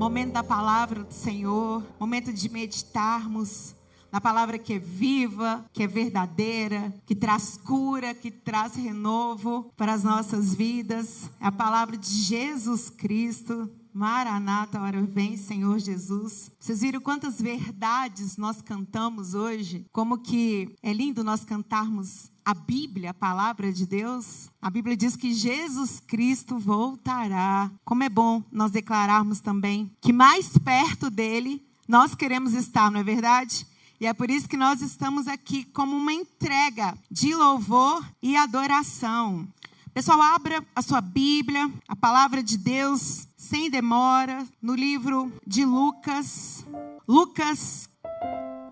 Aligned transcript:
momento 0.00 0.32
da 0.32 0.42
palavra 0.42 1.04
do 1.04 1.12
Senhor, 1.12 1.84
momento 2.00 2.32
de 2.32 2.48
meditarmos 2.48 3.74
na 4.10 4.18
palavra 4.18 4.58
que 4.58 4.72
é 4.72 4.78
viva, 4.78 5.62
que 5.74 5.82
é 5.82 5.86
verdadeira, 5.86 6.90
que 7.04 7.14
traz 7.14 7.58
cura, 7.58 8.14
que 8.14 8.30
traz 8.30 8.74
renovo 8.76 9.70
para 9.76 9.92
as 9.92 10.02
nossas 10.02 10.54
vidas. 10.54 11.28
É 11.38 11.48
a 11.48 11.52
palavra 11.52 11.98
de 11.98 12.08
Jesus 12.08 12.88
Cristo. 12.88 13.70
Maranata, 13.92 14.80
hora 14.80 15.02
vem, 15.02 15.36
Senhor 15.36 15.78
Jesus. 15.78 16.50
Vocês 16.58 16.80
viram 16.80 17.00
quantas 17.02 17.38
verdades 17.38 18.38
nós 18.38 18.62
cantamos 18.62 19.34
hoje? 19.34 19.84
Como 19.92 20.16
que 20.16 20.76
é 20.82 20.94
lindo 20.94 21.22
nós 21.22 21.44
cantarmos 21.44 22.30
a 22.50 22.54
Bíblia, 22.54 23.10
a 23.10 23.14
palavra 23.14 23.72
de 23.72 23.86
Deus. 23.86 24.50
A 24.60 24.68
Bíblia 24.68 24.96
diz 24.96 25.14
que 25.14 25.32
Jesus 25.32 26.00
Cristo 26.00 26.58
voltará. 26.58 27.70
Como 27.84 28.02
é 28.02 28.08
bom 28.08 28.42
nós 28.50 28.72
declararmos 28.72 29.38
também 29.38 29.88
que 30.00 30.12
mais 30.12 30.58
perto 30.58 31.08
dele 31.08 31.64
nós 31.86 32.16
queremos 32.16 32.52
estar, 32.52 32.90
não 32.90 32.98
é 32.98 33.04
verdade? 33.04 33.64
E 34.00 34.06
é 34.06 34.12
por 34.12 34.28
isso 34.28 34.48
que 34.48 34.56
nós 34.56 34.82
estamos 34.82 35.28
aqui 35.28 35.64
como 35.64 35.96
uma 35.96 36.12
entrega 36.12 36.98
de 37.08 37.32
louvor 37.36 38.04
e 38.20 38.36
adoração. 38.36 39.46
Pessoal, 39.94 40.20
abra 40.20 40.64
a 40.74 40.82
sua 40.82 41.00
Bíblia, 41.00 41.70
a 41.86 41.94
palavra 41.94 42.42
de 42.42 42.58
Deus, 42.58 43.28
sem 43.36 43.70
demora, 43.70 44.44
no 44.60 44.74
livro 44.74 45.32
de 45.46 45.64
Lucas. 45.64 46.64
Lucas, 47.06 47.89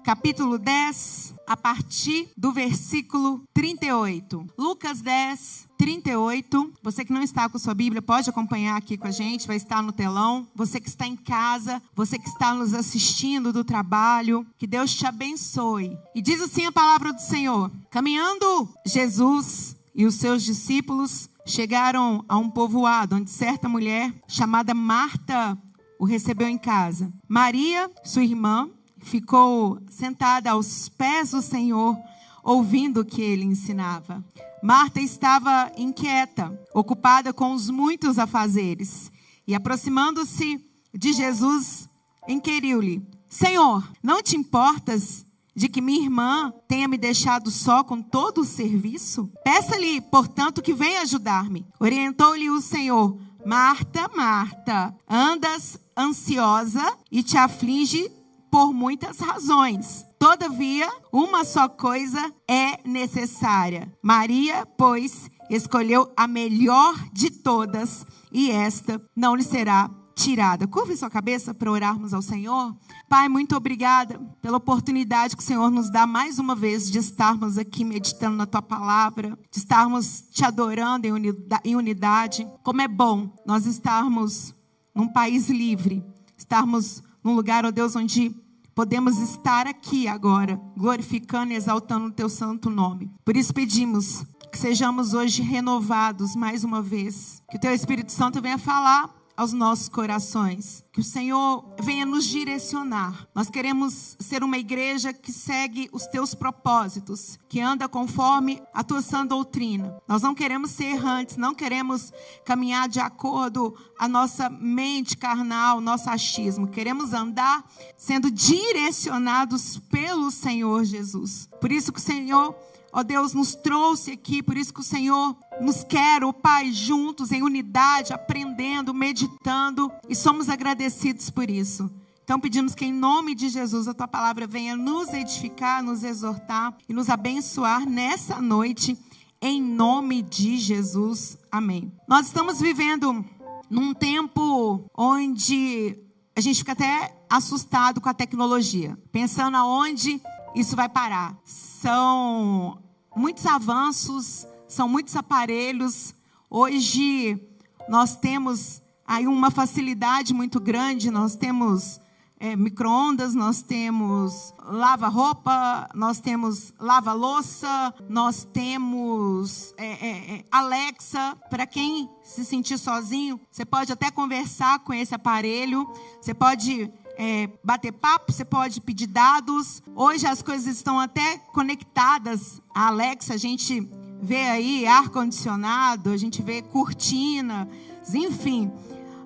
capítulo 0.08 0.56
10, 0.56 1.34
a 1.46 1.54
partir 1.54 2.30
do 2.34 2.50
versículo 2.50 3.42
38. 3.52 4.46
Lucas 4.56 5.02
10, 5.02 5.68
38. 5.76 6.72
Você 6.82 7.04
que 7.04 7.12
não 7.12 7.22
está 7.22 7.46
com 7.46 7.58
sua 7.58 7.74
Bíblia, 7.74 8.00
pode 8.00 8.30
acompanhar 8.30 8.74
aqui 8.78 8.96
com 8.96 9.06
a 9.06 9.10
gente, 9.10 9.46
vai 9.46 9.56
estar 9.56 9.82
no 9.82 9.92
telão. 9.92 10.48
Você 10.54 10.80
que 10.80 10.88
está 10.88 11.06
em 11.06 11.14
casa, 11.14 11.82
você 11.94 12.18
que 12.18 12.26
está 12.26 12.54
nos 12.54 12.72
assistindo 12.72 13.52
do 13.52 13.62
trabalho, 13.62 14.46
que 14.56 14.66
Deus 14.66 14.94
te 14.94 15.04
abençoe. 15.04 15.94
E 16.14 16.22
diz 16.22 16.40
assim 16.40 16.64
a 16.64 16.72
palavra 16.72 17.12
do 17.12 17.20
Senhor: 17.20 17.70
Caminhando 17.90 18.66
Jesus 18.86 19.76
e 19.94 20.06
os 20.06 20.14
seus 20.14 20.42
discípulos 20.42 21.28
chegaram 21.44 22.24
a 22.26 22.38
um 22.38 22.48
povoado 22.48 23.16
onde 23.16 23.30
certa 23.30 23.68
mulher 23.68 24.10
chamada 24.26 24.72
Marta 24.72 25.58
o 25.98 26.06
recebeu 26.06 26.48
em 26.48 26.56
casa. 26.56 27.12
Maria, 27.28 27.90
sua 28.04 28.22
irmã, 28.22 28.70
ficou 29.00 29.78
sentada 29.90 30.50
aos 30.50 30.88
pés 30.88 31.30
do 31.30 31.42
Senhor, 31.42 31.96
ouvindo 32.42 33.00
o 33.00 33.04
que 33.04 33.22
ele 33.22 33.44
ensinava. 33.44 34.24
Marta 34.62 35.00
estava 35.00 35.70
inquieta, 35.76 36.58
ocupada 36.74 37.32
com 37.32 37.52
os 37.52 37.70
muitos 37.70 38.18
afazeres, 38.18 39.10
e 39.46 39.54
aproximando-se 39.54 40.60
de 40.92 41.12
Jesus, 41.12 41.88
inquiriu-lhe: 42.26 43.02
Senhor, 43.28 43.86
não 44.02 44.22
te 44.22 44.36
importas 44.36 45.24
de 45.54 45.68
que 45.68 45.80
minha 45.80 46.02
irmã 46.02 46.52
tenha 46.68 46.86
me 46.86 46.96
deixado 46.96 47.50
só 47.50 47.82
com 47.82 48.00
todo 48.00 48.42
o 48.42 48.44
serviço? 48.44 49.30
Peça-lhe, 49.44 50.00
portanto, 50.00 50.62
que 50.62 50.72
venha 50.72 51.02
ajudar-me. 51.02 51.66
Orientou-lhe 51.80 52.50
o 52.50 52.60
Senhor: 52.60 53.18
Marta, 53.44 54.08
Marta, 54.14 54.94
andas 55.08 55.78
ansiosa 55.96 56.96
e 57.10 57.22
te 57.22 57.36
aflige 57.36 58.10
por 58.50 58.72
muitas 58.72 59.18
razões. 59.18 60.04
Todavia, 60.18 60.90
uma 61.12 61.44
só 61.44 61.68
coisa 61.68 62.32
é 62.48 62.86
necessária. 62.88 63.92
Maria, 64.02 64.66
pois, 64.76 65.30
escolheu 65.48 66.12
a 66.16 66.26
melhor 66.26 66.94
de 67.12 67.30
todas, 67.30 68.04
e 68.32 68.50
esta 68.50 69.00
não 69.16 69.34
lhe 69.34 69.44
será 69.44 69.90
tirada. 70.18 70.66
Curve 70.66 70.96
sua 70.96 71.08
cabeça 71.08 71.54
para 71.54 71.70
orarmos 71.70 72.12
ao 72.12 72.20
Senhor. 72.20 72.76
Pai, 73.08 73.28
muito 73.28 73.56
obrigada 73.56 74.18
pela 74.42 74.56
oportunidade 74.56 75.36
que 75.36 75.42
o 75.42 75.46
Senhor 75.46 75.70
nos 75.70 75.90
dá 75.90 76.06
mais 76.06 76.40
uma 76.40 76.56
vez 76.56 76.90
de 76.90 76.98
estarmos 76.98 77.56
aqui 77.56 77.84
meditando 77.84 78.36
na 78.36 78.44
tua 78.44 78.60
palavra, 78.60 79.38
de 79.50 79.58
estarmos 79.58 80.24
te 80.32 80.44
adorando 80.44 81.06
em 81.06 81.76
unidade. 81.76 82.46
Como 82.64 82.82
é 82.82 82.88
bom 82.88 83.32
nós 83.46 83.64
estarmos 83.64 84.52
num 84.92 85.06
país 85.06 85.48
livre, 85.48 86.04
estarmos 86.36 87.02
num 87.28 87.34
lugar, 87.34 87.66
ó 87.66 87.70
Deus, 87.70 87.94
onde 87.94 88.34
podemos 88.74 89.18
estar 89.18 89.66
aqui 89.66 90.08
agora, 90.08 90.58
glorificando 90.74 91.52
e 91.52 91.56
exaltando 91.56 92.06
o 92.06 92.10
teu 92.10 92.26
santo 92.26 92.70
nome. 92.70 93.10
Por 93.22 93.36
isso 93.36 93.52
pedimos 93.52 94.24
que 94.50 94.56
sejamos 94.56 95.12
hoje 95.12 95.42
renovados 95.42 96.34
mais 96.34 96.64
uma 96.64 96.80
vez, 96.80 97.42
que 97.50 97.58
o 97.58 97.60
teu 97.60 97.74
Espírito 97.74 98.10
Santo 98.12 98.40
venha 98.40 98.56
falar 98.56 99.17
aos 99.38 99.52
nossos 99.52 99.88
corações. 99.88 100.84
Que 100.90 100.98
o 100.98 101.04
Senhor 101.04 101.64
venha 101.80 102.04
nos 102.04 102.24
direcionar. 102.24 103.28
Nós 103.32 103.48
queremos 103.48 104.16
ser 104.18 104.42
uma 104.42 104.58
igreja 104.58 105.12
que 105.12 105.30
segue 105.30 105.88
os 105.92 106.08
teus 106.08 106.34
propósitos, 106.34 107.38
que 107.48 107.60
anda 107.60 107.88
conforme 107.88 108.60
a 108.74 108.82
tua 108.82 109.00
sã 109.00 109.24
doutrina. 109.24 109.96
Nós 110.08 110.22
não 110.22 110.34
queremos 110.34 110.72
ser 110.72 110.86
errantes, 110.86 111.36
não 111.36 111.54
queremos 111.54 112.12
caminhar 112.44 112.88
de 112.88 112.98
acordo 112.98 113.76
a 113.96 114.08
nossa 114.08 114.50
mente 114.50 115.16
carnal, 115.16 115.80
nosso 115.80 116.10
achismo. 116.10 116.66
Queremos 116.66 117.12
andar 117.12 117.64
sendo 117.96 118.32
direcionados 118.32 119.78
pelo 119.88 120.32
Senhor 120.32 120.82
Jesus. 120.82 121.48
Por 121.60 121.70
isso 121.70 121.92
que 121.92 122.00
o 122.00 122.02
Senhor 122.02 122.56
Ó 122.92 123.02
Deus, 123.02 123.34
nos 123.34 123.54
trouxe 123.54 124.12
aqui, 124.12 124.42
por 124.42 124.56
isso 124.56 124.72
que 124.72 124.80
o 124.80 124.84
Senhor 124.84 125.36
nos 125.60 125.84
quer, 125.84 126.24
ó 126.24 126.32
Pai, 126.32 126.72
juntos, 126.72 127.32
em 127.32 127.42
unidade, 127.42 128.12
aprendendo, 128.12 128.94
meditando, 128.94 129.90
e 130.08 130.14
somos 130.14 130.48
agradecidos 130.48 131.30
por 131.30 131.50
isso. 131.50 131.90
Então 132.24 132.38
pedimos 132.38 132.74
que 132.74 132.84
em 132.84 132.92
nome 132.92 133.34
de 133.34 133.48
Jesus 133.48 133.88
a 133.88 133.94
tua 133.94 134.06
palavra 134.06 134.46
venha 134.46 134.76
nos 134.76 135.12
edificar, 135.14 135.82
nos 135.82 136.04
exortar 136.04 136.76
e 136.88 136.92
nos 136.92 137.08
abençoar 137.08 137.88
nessa 137.88 138.40
noite, 138.40 138.98
em 139.40 139.62
nome 139.62 140.20
de 140.22 140.58
Jesus. 140.58 141.38
Amém. 141.50 141.92
Nós 142.06 142.26
estamos 142.26 142.60
vivendo 142.60 143.24
num 143.70 143.94
tempo 143.94 144.84
onde 144.96 145.98
a 146.36 146.40
gente 146.40 146.58
fica 146.58 146.72
até 146.72 147.16
assustado 147.28 148.00
com 148.00 148.08
a 148.08 148.14
tecnologia, 148.14 148.98
pensando 149.10 149.56
aonde 149.56 150.20
isso 150.58 150.74
vai 150.74 150.88
parar. 150.88 151.38
São 151.44 152.82
muitos 153.14 153.46
avanços, 153.46 154.44
são 154.66 154.88
muitos 154.88 155.14
aparelhos. 155.14 156.12
Hoje 156.50 157.40
nós 157.88 158.16
temos 158.16 158.82
aí 159.06 159.28
uma 159.28 159.52
facilidade 159.52 160.34
muito 160.34 160.58
grande, 160.58 161.12
nós 161.12 161.36
temos 161.36 162.00
é, 162.40 162.56
micro-ondas, 162.56 163.34
nós 163.34 163.62
temos 163.62 164.52
lava-roupa, 164.64 165.88
nós 165.94 166.18
temos 166.18 166.74
lava-louça, 166.78 167.94
nós 168.08 168.44
temos 168.44 169.72
é, 169.76 169.86
é, 169.86 170.44
Alexa. 170.50 171.36
Para 171.48 171.66
quem 171.66 172.10
se 172.24 172.44
sentir 172.44 172.78
sozinho, 172.78 173.40
você 173.50 173.64
pode 173.64 173.92
até 173.92 174.10
conversar 174.10 174.80
com 174.80 174.92
esse 174.92 175.14
aparelho, 175.14 175.88
você 176.20 176.34
pode 176.34 176.90
é, 177.18 177.50
bater 177.64 177.92
papo, 177.92 178.32
você 178.32 178.44
pode 178.44 178.80
pedir 178.80 179.08
dados. 179.08 179.82
Hoje 179.96 180.24
as 180.24 180.40
coisas 180.40 180.76
estão 180.76 181.00
até 181.00 181.38
conectadas. 181.52 182.62
A 182.72 182.86
Alexa, 182.86 183.34
a 183.34 183.36
gente 183.36 183.80
vê 184.22 184.44
aí 184.44 184.86
ar-condicionado, 184.86 186.10
a 186.10 186.16
gente 186.16 186.40
vê 186.40 186.62
cortina, 186.62 187.68
enfim. 188.14 188.70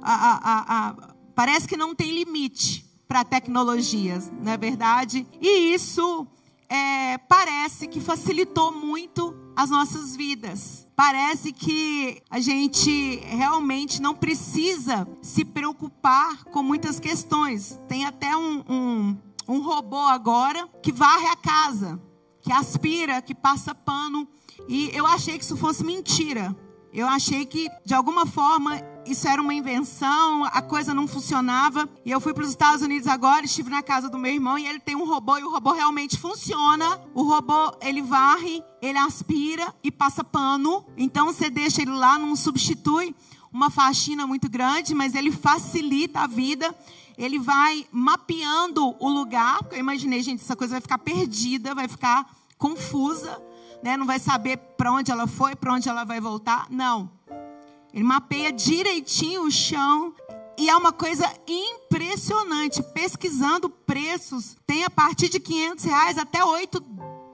A, 0.00 0.14
a, 0.14 0.88
a, 0.88 0.94
parece 1.34 1.68
que 1.68 1.76
não 1.76 1.94
tem 1.94 2.12
limite 2.12 2.84
para 3.06 3.24
tecnologias, 3.24 4.32
não 4.40 4.52
é 4.52 4.56
verdade? 4.56 5.26
E 5.38 5.74
isso 5.74 6.26
é, 6.70 7.18
parece 7.18 7.86
que 7.86 8.00
facilitou 8.00 8.72
muito 8.72 9.36
as 9.54 9.68
nossas 9.68 10.16
vidas. 10.16 10.86
Parece 10.94 11.52
que 11.52 12.22
a 12.30 12.38
gente 12.38 13.16
realmente 13.24 14.00
não 14.00 14.14
precisa 14.14 15.08
se 15.22 15.44
preocupar 15.44 16.44
com 16.44 16.62
muitas 16.62 17.00
questões. 17.00 17.80
Tem 17.88 18.04
até 18.04 18.36
um, 18.36 18.62
um, 18.68 19.18
um 19.48 19.62
robô 19.62 19.98
agora 19.98 20.68
que 20.82 20.92
varre 20.92 21.26
a 21.28 21.36
casa, 21.36 22.00
que 22.42 22.52
aspira, 22.52 23.22
que 23.22 23.34
passa 23.34 23.74
pano. 23.74 24.28
E 24.68 24.90
eu 24.94 25.06
achei 25.06 25.38
que 25.38 25.44
isso 25.44 25.56
fosse 25.56 25.82
mentira. 25.82 26.54
Eu 26.92 27.08
achei 27.08 27.46
que, 27.46 27.70
de 27.86 27.94
alguma 27.94 28.26
forma, 28.26 28.78
isso 29.06 29.26
era 29.26 29.40
uma 29.40 29.54
invenção, 29.54 30.44
a 30.44 30.62
coisa 30.62 30.94
não 30.94 31.06
funcionava. 31.06 31.88
E 32.04 32.10
eu 32.10 32.20
fui 32.20 32.32
para 32.32 32.44
os 32.44 32.50
Estados 32.50 32.82
Unidos 32.82 33.06
agora, 33.08 33.44
estive 33.44 33.70
na 33.70 33.82
casa 33.82 34.08
do 34.08 34.18
meu 34.18 34.32
irmão 34.32 34.58
e 34.58 34.66
ele 34.66 34.80
tem 34.80 34.96
um 34.96 35.04
robô 35.04 35.36
e 35.38 35.42
o 35.42 35.50
robô 35.50 35.72
realmente 35.72 36.18
funciona. 36.18 37.00
O 37.14 37.22
robô, 37.22 37.76
ele 37.80 38.02
varre, 38.02 38.62
ele 38.80 38.98
aspira 38.98 39.74
e 39.82 39.90
passa 39.90 40.22
pano. 40.22 40.84
Então 40.96 41.26
você 41.26 41.50
deixa 41.50 41.82
ele 41.82 41.92
lá, 41.92 42.18
não 42.18 42.36
substitui 42.36 43.14
uma 43.52 43.70
faxina 43.70 44.26
muito 44.26 44.48
grande, 44.48 44.94
mas 44.94 45.14
ele 45.14 45.30
facilita 45.30 46.20
a 46.20 46.26
vida. 46.26 46.74
Ele 47.18 47.38
vai 47.38 47.86
mapeando 47.92 48.96
o 48.98 49.08
lugar, 49.08 49.58
porque 49.58 49.76
eu 49.76 49.80
imaginei, 49.80 50.22
gente, 50.22 50.42
essa 50.42 50.56
coisa 50.56 50.72
vai 50.72 50.80
ficar 50.80 50.98
perdida, 50.98 51.74
vai 51.74 51.86
ficar 51.86 52.26
confusa 52.56 53.40
né? 53.82 53.96
não 53.96 54.06
vai 54.06 54.18
saber 54.18 54.56
para 54.56 54.92
onde 54.92 55.10
ela 55.10 55.26
foi, 55.26 55.56
para 55.56 55.74
onde 55.74 55.88
ela 55.88 56.04
vai 56.04 56.20
voltar. 56.20 56.66
Não. 56.70 57.10
Ele 57.92 58.04
mapeia 58.04 58.52
direitinho 58.52 59.42
o 59.42 59.50
chão 59.50 60.14
e 60.58 60.68
é 60.68 60.76
uma 60.76 60.92
coisa 60.92 61.30
impressionante. 61.46 62.82
Pesquisando 62.82 63.68
preços, 63.68 64.56
tem 64.66 64.84
a 64.84 64.90
partir 64.90 65.28
de 65.28 65.38
500 65.38 65.84
reais 65.84 66.18
até 66.18 66.44
8, 66.44 66.80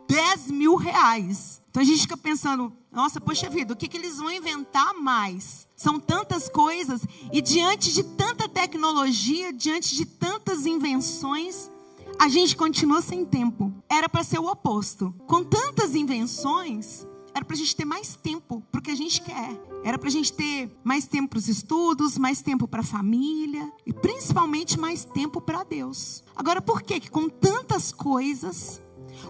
10 0.08 0.50
mil 0.50 0.76
reais. 0.76 1.60
Então 1.70 1.82
a 1.82 1.84
gente 1.84 2.02
fica 2.02 2.16
pensando, 2.16 2.72
nossa, 2.90 3.20
poxa 3.20 3.48
vida, 3.48 3.74
o 3.74 3.76
que, 3.76 3.86
que 3.86 3.96
eles 3.96 4.16
vão 4.16 4.30
inventar 4.30 4.94
mais? 4.94 5.68
São 5.76 6.00
tantas 6.00 6.48
coisas, 6.48 7.02
e 7.32 7.40
diante 7.40 7.92
de 7.92 8.02
tanta 8.02 8.48
tecnologia, 8.48 9.52
diante 9.52 9.94
de 9.94 10.04
tantas 10.04 10.66
invenções, 10.66 11.70
a 12.18 12.28
gente 12.28 12.56
continua 12.56 13.00
sem 13.00 13.24
tempo. 13.24 13.72
Era 13.88 14.08
para 14.08 14.24
ser 14.24 14.40
o 14.40 14.50
oposto. 14.50 15.14
Com 15.26 15.44
tantas 15.44 15.94
invenções, 15.94 17.06
era 17.34 17.44
para 17.44 17.54
a 17.54 17.58
gente 17.58 17.76
ter 17.76 17.84
mais 17.84 18.16
tempo 18.16 18.62
para 18.70 18.78
o 18.78 18.82
que 18.82 18.90
a 18.90 18.96
gente 18.96 19.22
quer. 19.22 19.60
Era 19.84 19.98
para 19.98 20.08
a 20.08 20.12
gente 20.12 20.32
ter 20.32 20.70
mais 20.82 21.06
tempo 21.06 21.30
para 21.30 21.38
os 21.38 21.48
estudos, 21.48 22.18
mais 22.18 22.42
tempo 22.42 22.66
para 22.66 22.80
a 22.80 22.84
família 22.84 23.72
e 23.86 23.92
principalmente 23.92 24.78
mais 24.78 25.04
tempo 25.04 25.40
para 25.40 25.64
Deus. 25.64 26.22
Agora, 26.34 26.60
por 26.60 26.82
que 26.82 27.00
que 27.00 27.10
com 27.10 27.28
tantas 27.28 27.92
coisas, 27.92 28.80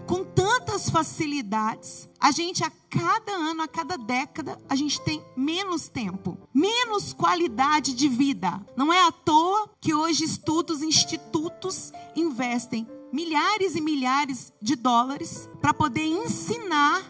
com 0.05 0.23
tantas 0.23 0.89
facilidades, 0.89 2.07
a 2.19 2.31
gente 2.31 2.63
a 2.63 2.71
cada 2.89 3.31
ano, 3.31 3.61
a 3.61 3.67
cada 3.67 3.97
década, 3.97 4.59
a 4.67 4.75
gente 4.75 4.99
tem 5.01 5.23
menos 5.35 5.87
tempo, 5.87 6.37
menos 6.53 7.13
qualidade 7.13 7.93
de 7.93 8.07
vida. 8.07 8.59
Não 8.75 8.91
é 8.91 9.05
à 9.05 9.11
toa 9.11 9.69
que 9.79 9.93
hoje 9.93 10.23
estudos, 10.23 10.81
institutos 10.81 11.91
investem 12.15 12.87
milhares 13.11 13.75
e 13.75 13.81
milhares 13.81 14.53
de 14.61 14.75
dólares 14.75 15.49
para 15.61 15.73
poder 15.73 16.05
ensinar 16.05 17.03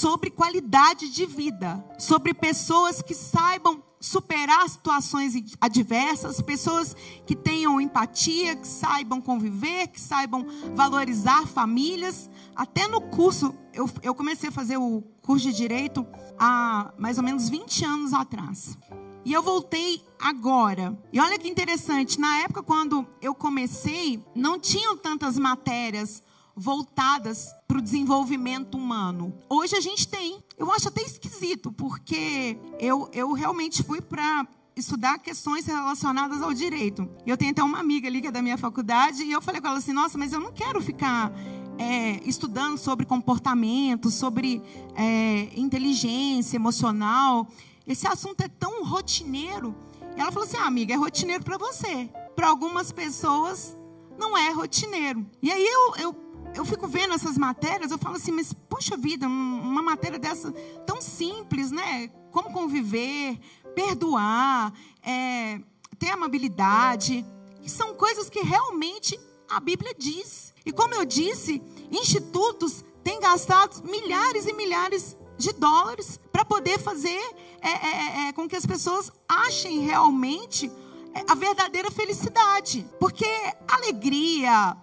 sobre 0.00 0.30
qualidade 0.30 1.10
de 1.10 1.26
vida, 1.26 1.84
sobre 1.98 2.32
pessoas 2.32 3.02
que 3.02 3.14
saibam 3.14 3.82
superar 4.00 4.66
situações 4.66 5.34
adversas, 5.60 6.40
pessoas 6.40 6.96
que 7.26 7.36
tenham 7.36 7.78
empatia, 7.78 8.56
que 8.56 8.66
saibam 8.66 9.20
conviver, 9.20 9.88
que 9.88 10.00
saibam 10.00 10.46
valorizar 10.74 11.46
famílias. 11.46 12.30
Até 12.56 12.88
no 12.88 13.02
curso, 13.02 13.54
eu, 13.74 13.90
eu 14.02 14.14
comecei 14.14 14.48
a 14.48 14.52
fazer 14.52 14.78
o 14.78 15.02
curso 15.20 15.50
de 15.50 15.52
direito 15.54 16.06
há 16.38 16.94
mais 16.96 17.18
ou 17.18 17.24
menos 17.24 17.50
20 17.50 17.84
anos 17.84 18.14
atrás. 18.14 18.78
E 19.22 19.34
eu 19.34 19.42
voltei 19.42 20.02
agora. 20.18 20.98
E 21.12 21.20
olha 21.20 21.38
que 21.38 21.46
interessante, 21.46 22.18
na 22.18 22.38
época 22.38 22.62
quando 22.62 23.06
eu 23.20 23.34
comecei, 23.34 24.24
não 24.34 24.58
tinham 24.58 24.96
tantas 24.96 25.38
matérias 25.38 26.22
voltadas 26.56 27.48
para 27.66 27.78
o 27.78 27.80
desenvolvimento 27.80 28.76
humano. 28.76 29.32
Hoje 29.48 29.76
a 29.76 29.80
gente 29.80 30.06
tem. 30.08 30.42
Eu 30.58 30.70
acho 30.72 30.88
até 30.88 31.02
esquisito, 31.02 31.72
porque 31.72 32.58
eu, 32.78 33.08
eu 33.12 33.32
realmente 33.32 33.82
fui 33.82 34.00
para 34.00 34.46
estudar 34.76 35.18
questões 35.18 35.66
relacionadas 35.66 36.42
ao 36.42 36.52
direito. 36.52 37.08
Eu 37.26 37.36
tenho 37.36 37.52
até 37.52 37.62
uma 37.62 37.78
amiga 37.78 38.08
ali 38.08 38.20
que 38.20 38.26
é 38.26 38.30
da 38.30 38.42
minha 38.42 38.58
faculdade, 38.58 39.22
e 39.22 39.32
eu 39.32 39.40
falei 39.40 39.60
com 39.60 39.68
ela 39.68 39.78
assim: 39.78 39.92
nossa, 39.92 40.18
mas 40.18 40.32
eu 40.32 40.40
não 40.40 40.52
quero 40.52 40.80
ficar 40.80 41.32
é, 41.78 42.20
estudando 42.28 42.76
sobre 42.76 43.06
comportamento, 43.06 44.10
sobre 44.10 44.62
é, 44.94 45.48
inteligência 45.56 46.56
emocional. 46.56 47.48
Esse 47.86 48.06
assunto 48.06 48.42
é 48.42 48.48
tão 48.48 48.84
rotineiro. 48.84 49.74
E 50.16 50.20
ela 50.20 50.30
falou 50.30 50.46
assim: 50.46 50.56
ah, 50.56 50.66
amiga, 50.66 50.92
é 50.92 50.96
rotineiro 50.96 51.44
para 51.44 51.56
você. 51.56 52.10
Para 52.36 52.48
algumas 52.48 52.92
pessoas, 52.92 53.76
não 54.18 54.36
é 54.36 54.50
rotineiro. 54.50 55.26
E 55.42 55.50
aí 55.50 55.66
eu, 55.66 55.96
eu, 55.96 56.16
eu 56.54 56.64
fico 56.64 56.86
vendo 56.86 57.14
essas 57.14 57.38
matérias, 57.38 57.90
eu 57.90 57.98
falo 57.98 58.16
assim, 58.16 58.32
mas 58.32 58.52
poxa 58.52 58.96
vida, 58.96 59.26
uma 59.26 59.82
matéria 59.82 60.18
dessa 60.18 60.52
tão 60.86 61.00
simples, 61.00 61.70
né? 61.70 62.08
Como 62.30 62.52
conviver, 62.52 63.38
perdoar, 63.74 64.72
é, 65.02 65.60
ter 65.98 66.10
amabilidade. 66.10 67.24
São 67.66 67.94
coisas 67.94 68.28
que 68.28 68.40
realmente 68.40 69.18
a 69.48 69.60
Bíblia 69.60 69.94
diz. 69.96 70.52
E 70.64 70.72
como 70.72 70.94
eu 70.94 71.04
disse, 71.04 71.62
institutos 71.90 72.84
têm 73.02 73.20
gastado 73.20 73.82
milhares 73.84 74.46
e 74.46 74.52
milhares 74.52 75.16
de 75.36 75.52
dólares 75.52 76.20
para 76.30 76.44
poder 76.44 76.78
fazer 76.78 77.20
é, 77.60 77.68
é, 77.68 78.26
é, 78.26 78.28
é, 78.28 78.32
com 78.32 78.48
que 78.48 78.56
as 78.56 78.66
pessoas 78.66 79.10
achem 79.28 79.80
realmente 79.80 80.70
é, 81.14 81.24
a 81.28 81.34
verdadeira 81.34 81.90
felicidade. 81.90 82.86
Porque 82.98 83.26
alegria, 83.66 84.76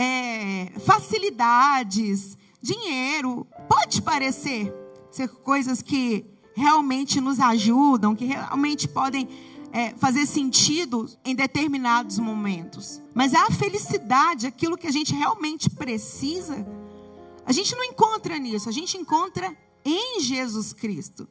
é, 0.00 0.72
facilidades, 0.80 2.38
dinheiro, 2.62 3.46
pode 3.68 4.00
parecer 4.00 4.72
ser 5.10 5.28
coisas 5.28 5.82
que 5.82 6.24
realmente 6.54 7.20
nos 7.20 7.38
ajudam, 7.38 8.16
que 8.16 8.24
realmente 8.24 8.88
podem 8.88 9.28
é, 9.70 9.90
fazer 9.96 10.24
sentido 10.24 11.06
em 11.22 11.34
determinados 11.34 12.18
momentos. 12.18 13.02
Mas 13.12 13.34
a 13.34 13.50
felicidade, 13.50 14.46
aquilo 14.46 14.78
que 14.78 14.86
a 14.86 14.90
gente 14.90 15.14
realmente 15.14 15.68
precisa, 15.68 16.66
a 17.44 17.52
gente 17.52 17.76
não 17.76 17.84
encontra 17.84 18.38
nisso, 18.38 18.70
a 18.70 18.72
gente 18.72 18.96
encontra 18.96 19.54
em 19.84 20.20
Jesus 20.20 20.72
Cristo. 20.72 21.28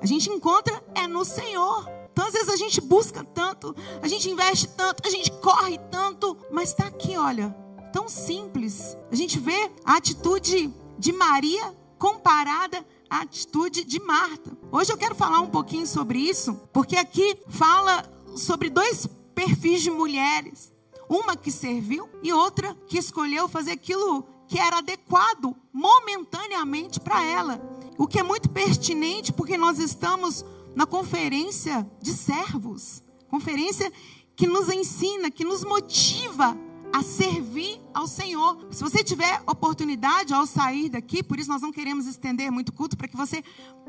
A 0.00 0.06
gente 0.06 0.30
encontra 0.30 0.82
é 0.94 1.06
no 1.06 1.22
Senhor. 1.22 1.86
Então, 2.12 2.26
às 2.26 2.32
vezes, 2.32 2.48
a 2.48 2.56
gente 2.56 2.80
busca 2.80 3.22
tanto, 3.22 3.76
a 4.00 4.08
gente 4.08 4.30
investe 4.30 4.68
tanto, 4.68 5.06
a 5.06 5.10
gente 5.10 5.30
corre 5.32 5.76
tanto, 5.90 6.34
mas 6.50 6.70
está 6.70 6.86
aqui, 6.86 7.16
olha, 7.16 7.54
tão 7.96 8.10
simples. 8.10 8.94
A 9.10 9.16
gente 9.16 9.38
vê 9.38 9.70
a 9.82 9.96
atitude 9.96 10.70
de 10.98 11.12
Maria 11.14 11.74
comparada 11.98 12.86
à 13.08 13.22
atitude 13.22 13.84
de 13.84 13.98
Marta. 13.98 14.54
Hoje 14.70 14.92
eu 14.92 14.98
quero 14.98 15.14
falar 15.14 15.40
um 15.40 15.48
pouquinho 15.48 15.86
sobre 15.86 16.18
isso, 16.18 16.60
porque 16.74 16.94
aqui 16.94 17.38
fala 17.48 18.04
sobre 18.36 18.68
dois 18.68 19.08
perfis 19.34 19.80
de 19.80 19.90
mulheres. 19.90 20.70
Uma 21.08 21.38
que 21.38 21.50
serviu 21.50 22.06
e 22.22 22.34
outra 22.34 22.76
que 22.86 22.98
escolheu 22.98 23.48
fazer 23.48 23.72
aquilo 23.72 24.26
que 24.46 24.58
era 24.58 24.76
adequado 24.76 25.56
momentaneamente 25.72 27.00
para 27.00 27.24
ela. 27.24 27.58
O 27.96 28.06
que 28.06 28.18
é 28.18 28.22
muito 28.22 28.50
pertinente 28.50 29.32
porque 29.32 29.56
nós 29.56 29.78
estamos 29.78 30.44
na 30.74 30.84
conferência 30.84 31.90
de 32.02 32.12
servos 32.12 33.02
conferência 33.28 33.92
que 34.34 34.46
nos 34.46 34.68
ensina, 34.68 35.30
que 35.30 35.44
nos 35.44 35.64
motiva 35.64 36.56
a 36.92 37.02
servir 37.02 37.80
ao 37.92 38.06
Senhor. 38.06 38.66
Se 38.70 38.82
você 38.82 39.02
tiver 39.02 39.42
oportunidade 39.46 40.32
ao 40.32 40.46
sair 40.46 40.88
daqui, 40.88 41.22
por 41.22 41.38
isso 41.38 41.50
nós 41.50 41.62
não 41.62 41.72
queremos 41.72 42.06
estender 42.06 42.50
muito 42.50 42.72
culto, 42.72 42.96
para 42.96 43.08
que 43.08 43.16
você 43.16 43.42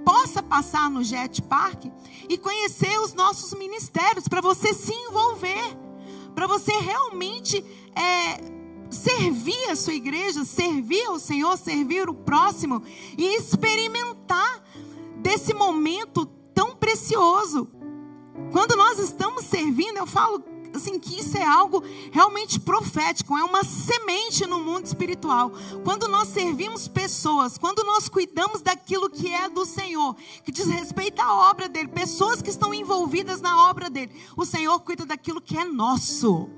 possa 0.04 0.42
passar 0.42 0.90
no 0.90 1.04
Jet 1.04 1.42
Park 1.44 1.86
e 2.30 2.38
conhecer 2.38 3.00
os 3.00 3.14
nossos 3.14 3.58
ministérios, 3.58 4.28
para 4.28 4.42
você 4.42 4.74
se 4.74 4.94
envolver, 4.94 5.78
para 6.34 6.48
você 6.48 6.72
realmente 6.74 7.64
é, 7.96 8.42
servir 8.90 9.70
a 9.70 9.76
sua 9.76 9.94
igreja, 9.94 10.46
servir 10.46 11.04
ao 11.06 11.20
Senhor, 11.20 11.58
servir 11.58 12.10
o 12.10 12.14
próximo 12.14 12.84
e 13.18 13.38
experimentar 13.38 14.64
desse 15.18 15.54
momento 15.54 16.26
tão 16.54 16.76
precioso. 16.76 17.70
Quando 18.52 18.76
nós 18.76 19.00
estamos 19.00 19.46
servindo, 19.46 19.98
eu 19.98 20.08
falo 20.08 20.44
assim 20.78 21.00
que 21.00 21.20
isso 21.20 21.38
é 21.38 21.44
algo 21.44 21.84
realmente 22.12 22.60
profético, 22.60 23.38
é 23.38 23.44
uma 23.44 23.64
semente 23.64 24.46
no 24.46 24.60
mundo 24.60 24.86
espiritual. 24.86 25.52
Quando 25.84 26.08
nós 26.08 26.30
servimos 26.30 26.88
pessoas, 26.88 27.58
quando 27.58 27.84
nós 27.84 28.08
cuidamos 28.08 28.62
daquilo 28.62 29.10
que 29.10 29.34
é 29.34 29.50
do 29.50 29.66
Senhor, 29.66 30.16
que 30.44 30.52
diz 30.52 30.68
respeito 30.68 31.22
à 31.22 31.50
obra 31.50 31.68
dele, 31.68 31.90
pessoas 31.90 32.42
que 32.42 32.50
estão 32.50 32.74
envolvidas 32.74 33.42
na 33.42 33.70
obra 33.70 33.90
dele, 33.90 34.12
o 34.36 34.46
Senhor 34.46 34.80
cuida 34.80 35.06
daquilo 35.06 35.42
que 35.42 35.58
é 35.58 35.66
nosso. 35.66 36.50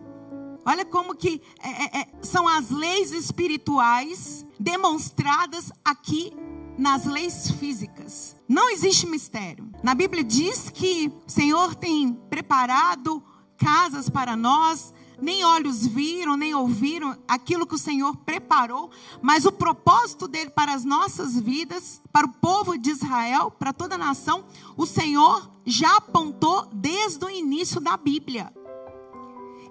Olha 0.65 0.85
como 0.85 1.15
que 1.15 1.41
é, 1.63 1.69
é, 1.69 2.01
é, 2.01 2.07
são 2.21 2.47
as 2.47 2.69
leis 2.69 3.11
espirituais 3.11 4.45
demonstradas 4.59 5.71
aqui 5.83 6.33
nas 6.77 7.05
leis 7.05 7.51
físicas. 7.51 8.35
Não 8.47 8.69
existe 8.69 9.05
mistério. 9.05 9.69
Na 9.83 9.93
Bíblia 9.93 10.23
diz 10.23 10.69
que 10.69 11.11
o 11.27 11.31
Senhor 11.31 11.75
tem 11.75 12.13
preparado 12.29 13.21
casas 13.59 14.09
para 14.09 14.35
nós, 14.35 14.93
nem 15.21 15.43
olhos 15.43 15.85
viram, 15.85 16.37
nem 16.37 16.55
ouviram 16.55 17.17
aquilo 17.27 17.67
que 17.67 17.75
o 17.75 17.79
Senhor 17.79 18.15
preparou, 18.17 18.89
mas 19.21 19.45
o 19.45 19.51
propósito 19.51 20.27
dele 20.27 20.49
para 20.49 20.73
as 20.73 20.85
nossas 20.85 21.37
vidas, 21.37 22.01
para 22.11 22.25
o 22.25 22.33
povo 22.33 22.77
de 22.77 22.89
Israel, 22.89 23.51
para 23.51 23.73
toda 23.73 23.95
a 23.95 23.97
nação, 23.97 24.45
o 24.77 24.85
Senhor 24.85 25.49
já 25.65 25.97
apontou 25.97 26.67
desde 26.73 27.23
o 27.25 27.29
início 27.29 27.81
da 27.81 27.97
Bíblia. 27.97 28.53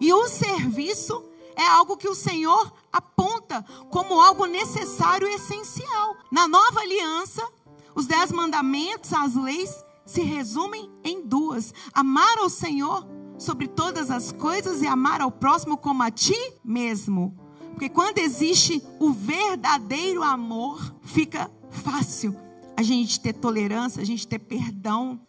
E 0.00 0.12
o 0.12 0.28
serviço 0.28 1.24
é 1.56 1.66
algo 1.66 1.96
que 1.96 2.08
o 2.08 2.14
Senhor 2.14 2.72
aponta 2.92 3.64
como 3.90 4.20
algo 4.20 4.46
necessário 4.46 5.26
e 5.26 5.34
essencial. 5.34 6.16
Na 6.30 6.46
nova 6.46 6.80
aliança, 6.80 7.44
os 7.94 8.06
dez 8.06 8.30
mandamentos, 8.30 9.12
as 9.12 9.34
leis, 9.34 9.74
se 10.06 10.22
resumem 10.22 10.88
em 11.02 11.26
duas: 11.26 11.74
amar 11.92 12.38
ao 12.38 12.48
Senhor 12.48 13.04
sobre 13.38 13.68
todas 13.68 14.10
as 14.10 14.32
coisas 14.32 14.82
e 14.82 14.86
amar 14.86 15.20
ao 15.20 15.30
próximo 15.30 15.76
como 15.76 16.02
a 16.02 16.10
ti 16.10 16.36
mesmo. 16.64 17.34
Porque 17.70 17.88
quando 17.88 18.18
existe 18.18 18.82
o 18.98 19.12
verdadeiro 19.12 20.22
amor, 20.22 20.94
fica 21.02 21.50
fácil 21.70 22.36
a 22.76 22.82
gente 22.82 23.20
ter 23.20 23.32
tolerância, 23.32 24.02
a 24.02 24.04
gente 24.04 24.26
ter 24.26 24.38
perdão, 24.38 25.20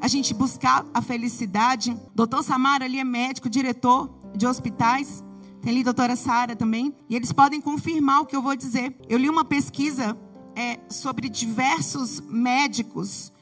a 0.00 0.08
gente 0.08 0.32
buscar 0.32 0.86
a 0.94 1.02
felicidade. 1.02 1.96
Doutor 2.14 2.42
Samara 2.42 2.86
ali 2.86 2.98
é 2.98 3.04
médico, 3.04 3.48
diretor 3.48 4.10
de 4.34 4.46
hospitais. 4.46 5.22
Tem 5.60 5.72
ali 5.72 5.80
a 5.80 5.84
doutora 5.84 6.16
Sara 6.16 6.56
também. 6.56 6.94
E 7.08 7.16
eles 7.16 7.32
podem 7.32 7.60
confirmar 7.60 8.22
o 8.22 8.26
que 8.26 8.36
eu 8.36 8.42
vou 8.42 8.56
dizer. 8.56 8.96
Eu 9.08 9.18
li 9.18 9.28
uma 9.28 9.44
pesquisa 9.44 10.16
é, 10.56 10.80
sobre 10.88 11.28
diversos 11.28 12.20
médicos 12.20 13.32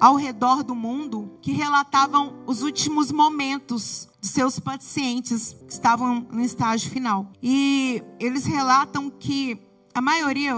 ao 0.00 0.16
redor 0.16 0.62
do 0.62 0.74
mundo 0.74 1.38
que 1.40 1.52
relatavam 1.52 2.34
os 2.46 2.62
últimos 2.62 3.12
momentos 3.12 4.08
de 4.20 4.28
seus 4.28 4.58
pacientes 4.58 5.54
que 5.66 5.72
estavam 5.72 6.26
no 6.30 6.42
estágio 6.42 6.90
final. 6.90 7.30
E 7.42 8.02
eles 8.18 8.46
relatam 8.46 9.10
que 9.10 9.60
a 9.94 10.00
maioria, 10.00 10.54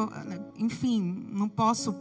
enfim, 0.59 1.27
não 1.31 1.49
posso 1.49 1.95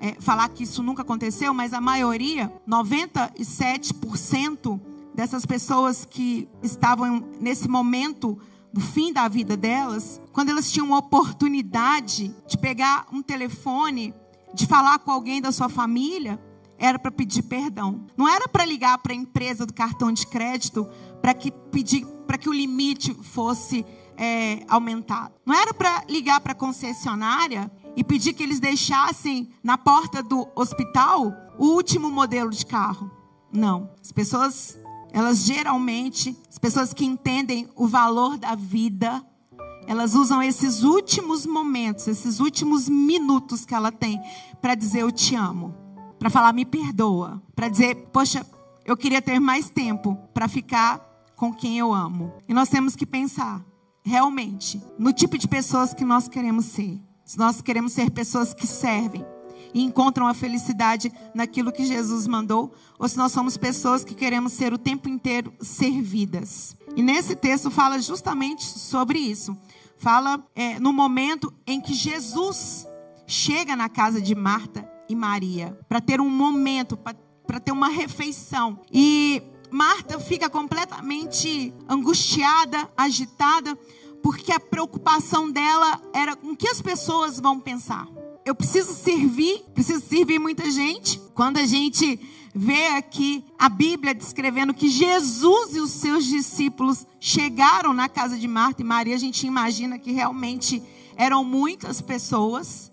é, 0.00 0.14
falar 0.20 0.48
que 0.50 0.62
isso 0.62 0.80
nunca 0.82 1.02
aconteceu, 1.02 1.52
mas 1.52 1.72
a 1.72 1.80
maioria, 1.80 2.52
97% 2.68 4.80
dessas 5.14 5.44
pessoas 5.44 6.04
que 6.04 6.48
estavam 6.62 7.24
nesse 7.40 7.68
momento 7.68 8.38
do 8.72 8.80
fim 8.80 9.12
da 9.12 9.26
vida 9.28 9.56
delas, 9.56 10.20
quando 10.32 10.50
elas 10.50 10.70
tinham 10.70 10.92
oportunidade 10.92 12.32
de 12.46 12.58
pegar 12.58 13.06
um 13.12 13.22
telefone, 13.22 14.14
de 14.54 14.66
falar 14.66 15.00
com 15.00 15.10
alguém 15.10 15.40
da 15.40 15.50
sua 15.50 15.68
família, 15.68 16.38
era 16.78 16.98
para 16.98 17.10
pedir 17.10 17.42
perdão. 17.42 18.06
Não 18.16 18.28
era 18.28 18.48
para 18.48 18.64
ligar 18.64 18.96
para 18.98 19.12
a 19.12 19.16
empresa 19.16 19.66
do 19.66 19.74
cartão 19.74 20.12
de 20.12 20.26
crédito 20.26 20.88
para 21.20 21.34
que 21.34 21.50
pedir 21.50 22.06
para 22.26 22.38
que 22.38 22.48
o 22.48 22.52
limite 22.52 23.14
fosse 23.14 23.84
é, 24.16 24.62
aumentado. 24.68 25.32
Não 25.46 25.54
era 25.54 25.72
para 25.72 26.04
ligar 26.08 26.40
para 26.40 26.52
a 26.52 26.54
concessionária 26.54 27.70
e 27.96 28.04
pedir 28.04 28.34
que 28.34 28.42
eles 28.42 28.60
deixassem 28.60 29.50
na 29.62 29.78
porta 29.78 30.22
do 30.22 30.46
hospital 30.54 31.32
o 31.58 31.68
último 31.68 32.10
modelo 32.10 32.50
de 32.50 32.66
carro. 32.66 33.10
Não. 33.50 33.90
As 34.00 34.12
pessoas, 34.12 34.78
elas 35.10 35.38
geralmente, 35.38 36.36
as 36.50 36.58
pessoas 36.58 36.92
que 36.92 37.04
entendem 37.04 37.66
o 37.74 37.88
valor 37.88 38.36
da 38.36 38.54
vida, 38.54 39.24
elas 39.86 40.14
usam 40.14 40.42
esses 40.42 40.82
últimos 40.82 41.46
momentos, 41.46 42.06
esses 42.06 42.40
últimos 42.40 42.90
minutos 42.90 43.64
que 43.64 43.74
ela 43.74 43.90
tem 43.90 44.20
para 44.60 44.74
dizer 44.74 45.00
eu 45.00 45.10
te 45.10 45.34
amo 45.34 45.87
para 46.18 46.30
falar 46.30 46.52
me 46.52 46.64
perdoa, 46.64 47.42
para 47.54 47.68
dizer, 47.68 47.94
poxa, 48.12 48.44
eu 48.84 48.96
queria 48.96 49.22
ter 49.22 49.38
mais 49.38 49.70
tempo 49.70 50.16
para 50.32 50.48
ficar 50.48 50.98
com 51.36 51.52
quem 51.52 51.78
eu 51.78 51.92
amo. 51.92 52.32
E 52.48 52.54
nós 52.54 52.68
temos 52.68 52.96
que 52.96 53.06
pensar 53.06 53.64
realmente 54.02 54.82
no 54.98 55.12
tipo 55.12 55.36
de 55.36 55.46
pessoas 55.46 55.94
que 55.94 56.04
nós 56.04 56.28
queremos 56.28 56.64
ser. 56.66 57.00
Se 57.24 57.38
nós 57.38 57.60
queremos 57.60 57.92
ser 57.92 58.10
pessoas 58.10 58.54
que 58.54 58.66
servem 58.66 59.24
e 59.74 59.82
encontram 59.82 60.26
a 60.26 60.34
felicidade 60.34 61.12
naquilo 61.34 61.70
que 61.70 61.84
Jesus 61.84 62.26
mandou, 62.26 62.72
ou 62.98 63.06
se 63.06 63.18
nós 63.18 63.32
somos 63.32 63.56
pessoas 63.56 64.02
que 64.02 64.14
queremos 64.14 64.52
ser 64.52 64.72
o 64.72 64.78
tempo 64.78 65.08
inteiro 65.08 65.52
servidas. 65.60 66.74
E 66.96 67.02
nesse 67.02 67.36
texto 67.36 67.70
fala 67.70 68.00
justamente 68.00 68.64
sobre 68.64 69.18
isso. 69.18 69.56
Fala 69.98 70.42
é, 70.54 70.80
no 70.80 70.92
momento 70.92 71.52
em 71.66 71.80
que 71.80 71.92
Jesus 71.92 72.86
chega 73.26 73.76
na 73.76 73.88
casa 73.88 74.20
de 74.20 74.34
Marta 74.34 74.88
e 75.08 75.14
Maria, 75.14 75.78
para 75.88 76.00
ter 76.00 76.20
um 76.20 76.28
momento, 76.28 76.96
para 76.96 77.60
ter 77.60 77.72
uma 77.72 77.88
refeição. 77.88 78.80
E 78.92 79.42
Marta 79.70 80.18
fica 80.18 80.48
completamente 80.48 81.72
angustiada, 81.88 82.88
agitada, 82.96 83.76
porque 84.22 84.52
a 84.52 84.60
preocupação 84.60 85.50
dela 85.50 86.00
era 86.12 86.34
com 86.36 86.56
que 86.56 86.68
as 86.68 86.82
pessoas 86.82 87.38
vão 87.38 87.60
pensar. 87.60 88.08
Eu 88.44 88.54
preciso 88.54 88.94
servir, 88.94 89.62
preciso 89.74 90.00
servir 90.00 90.38
muita 90.38 90.70
gente. 90.70 91.20
Quando 91.34 91.58
a 91.58 91.66
gente 91.66 92.18
vê 92.54 92.88
aqui 92.88 93.44
a 93.58 93.68
Bíblia 93.68 94.14
descrevendo 94.14 94.72
que 94.72 94.88
Jesus 94.88 95.76
e 95.76 95.80
os 95.80 95.90
seus 95.90 96.24
discípulos 96.24 97.06
chegaram 97.20 97.92
na 97.92 98.08
casa 98.08 98.38
de 98.38 98.48
Marta 98.48 98.82
e 98.82 98.84
Maria, 98.84 99.14
a 99.14 99.18
gente 99.18 99.46
imagina 99.46 99.98
que 99.98 100.12
realmente 100.12 100.82
eram 101.16 101.44
muitas 101.44 102.00
pessoas. 102.00 102.90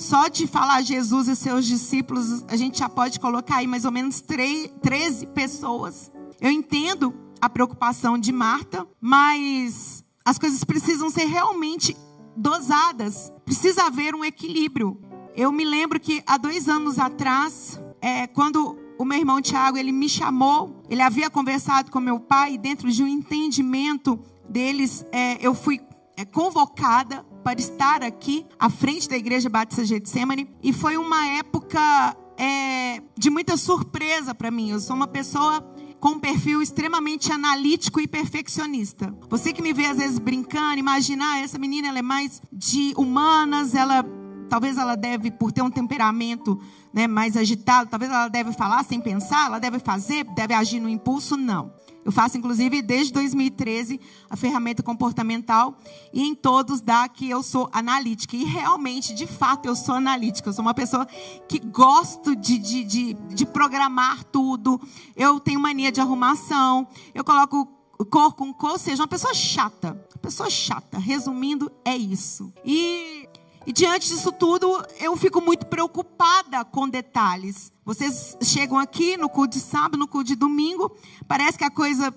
Só 0.00 0.28
de 0.28 0.46
falar 0.46 0.80
Jesus 0.80 1.28
e 1.28 1.36
seus 1.36 1.66
discípulos, 1.66 2.42
a 2.48 2.56
gente 2.56 2.78
já 2.78 2.88
pode 2.88 3.20
colocar 3.20 3.56
aí 3.56 3.66
mais 3.66 3.84
ou 3.84 3.92
menos 3.92 4.22
13 4.22 5.26
pessoas. 5.34 6.10
Eu 6.40 6.50
entendo 6.50 7.14
a 7.38 7.50
preocupação 7.50 8.16
de 8.16 8.32
Marta, 8.32 8.88
mas 8.98 10.02
as 10.24 10.38
coisas 10.38 10.64
precisam 10.64 11.10
ser 11.10 11.26
realmente 11.26 11.94
dosadas. 12.34 13.30
Precisa 13.44 13.84
haver 13.84 14.14
um 14.14 14.24
equilíbrio. 14.24 14.98
Eu 15.36 15.52
me 15.52 15.66
lembro 15.66 16.00
que 16.00 16.22
há 16.26 16.38
dois 16.38 16.66
anos 16.66 16.98
atrás, 16.98 17.78
é, 18.00 18.26
quando 18.26 18.78
o 18.96 19.04
meu 19.04 19.18
irmão 19.18 19.42
Tiago 19.42 19.76
ele 19.76 19.92
me 19.92 20.08
chamou, 20.08 20.82
ele 20.88 21.02
havia 21.02 21.28
conversado 21.28 21.90
com 21.90 22.00
meu 22.00 22.18
pai, 22.18 22.56
dentro 22.56 22.90
de 22.90 23.02
um 23.04 23.06
entendimento 23.06 24.18
deles, 24.48 25.04
é, 25.12 25.36
eu 25.46 25.54
fui 25.54 25.78
é, 26.16 26.24
convocada 26.24 27.22
para 27.42 27.60
estar 27.60 28.02
aqui 28.02 28.46
à 28.58 28.68
frente 28.68 29.08
da 29.08 29.16
Igreja 29.16 29.48
Batista 29.48 29.84
Getsemane. 29.84 30.48
E 30.62 30.72
foi 30.72 30.96
uma 30.96 31.26
época 31.26 32.16
é, 32.36 33.02
de 33.16 33.30
muita 33.30 33.56
surpresa 33.56 34.34
para 34.34 34.50
mim. 34.50 34.70
Eu 34.70 34.80
sou 34.80 34.96
uma 34.96 35.06
pessoa 35.06 35.60
com 36.00 36.10
um 36.10 36.18
perfil 36.18 36.62
extremamente 36.62 37.30
analítico 37.30 38.00
e 38.00 38.08
perfeccionista. 38.08 39.14
Você 39.28 39.52
que 39.52 39.60
me 39.60 39.72
vê 39.72 39.86
às 39.86 39.98
vezes 39.98 40.18
brincando, 40.18 40.78
imaginar 40.78 41.34
ah, 41.34 41.38
essa 41.40 41.58
menina 41.58 41.88
ela 41.88 41.98
é 41.98 42.02
mais 42.02 42.40
de 42.50 42.94
humanas, 42.96 43.74
ela 43.74 44.02
talvez 44.48 44.78
ela 44.78 44.96
deve 44.96 45.30
por 45.30 45.52
ter 45.52 45.62
um 45.62 45.70
temperamento 45.70 46.58
né, 46.92 47.06
mais 47.06 47.36
agitado, 47.36 47.88
talvez 47.88 48.10
ela 48.10 48.28
deve 48.28 48.52
falar 48.52 48.82
sem 48.84 49.00
pensar, 49.00 49.46
ela 49.46 49.60
deve 49.60 49.78
fazer, 49.78 50.24
deve 50.34 50.54
agir 50.54 50.80
no 50.80 50.88
impulso, 50.88 51.36
não. 51.36 51.72
Eu 52.04 52.10
faço, 52.10 52.38
inclusive, 52.38 52.82
desde 52.82 53.12
2013, 53.12 54.00
a 54.28 54.36
ferramenta 54.36 54.82
comportamental. 54.82 55.78
E 56.12 56.22
em 56.22 56.34
todos 56.34 56.80
dá 56.80 57.08
que 57.08 57.28
eu 57.28 57.42
sou 57.42 57.68
analítica. 57.72 58.36
E 58.36 58.44
realmente, 58.44 59.14
de 59.14 59.26
fato, 59.26 59.66
eu 59.66 59.76
sou 59.76 59.94
analítica. 59.94 60.48
Eu 60.48 60.52
sou 60.52 60.62
uma 60.62 60.74
pessoa 60.74 61.06
que 61.48 61.58
gosto 61.58 62.34
de, 62.34 62.58
de, 62.58 62.84
de, 62.84 63.14
de 63.14 63.46
programar 63.46 64.24
tudo. 64.24 64.80
Eu 65.14 65.38
tenho 65.38 65.60
mania 65.60 65.92
de 65.92 66.00
arrumação. 66.00 66.88
Eu 67.14 67.24
coloco 67.24 67.66
cor 68.10 68.34
com 68.34 68.52
cor, 68.52 68.72
ou 68.72 68.78
seja, 68.78 69.02
uma 69.02 69.08
pessoa 69.08 69.34
chata. 69.34 69.92
Uma 69.92 70.22
pessoa 70.22 70.48
chata. 70.48 70.98
Resumindo, 70.98 71.70
é 71.84 71.96
isso. 71.96 72.52
E 72.64 73.28
e 73.66 73.72
diante 73.72 74.08
disso 74.08 74.32
tudo, 74.32 74.82
eu 74.98 75.14
fico 75.16 75.40
muito 75.40 75.66
preocupada 75.66 76.64
com 76.64 76.88
detalhes. 76.88 77.70
Vocês 77.84 78.36
chegam 78.42 78.78
aqui 78.78 79.16
no 79.16 79.28
culto 79.28 79.56
de 79.56 79.64
sábado, 79.64 79.96
no 79.96 80.06
culto 80.06 80.28
de 80.28 80.34
domingo, 80.34 80.94
parece 81.26 81.56
que 81.56 81.64
a 81.64 81.70
coisa 81.70 82.14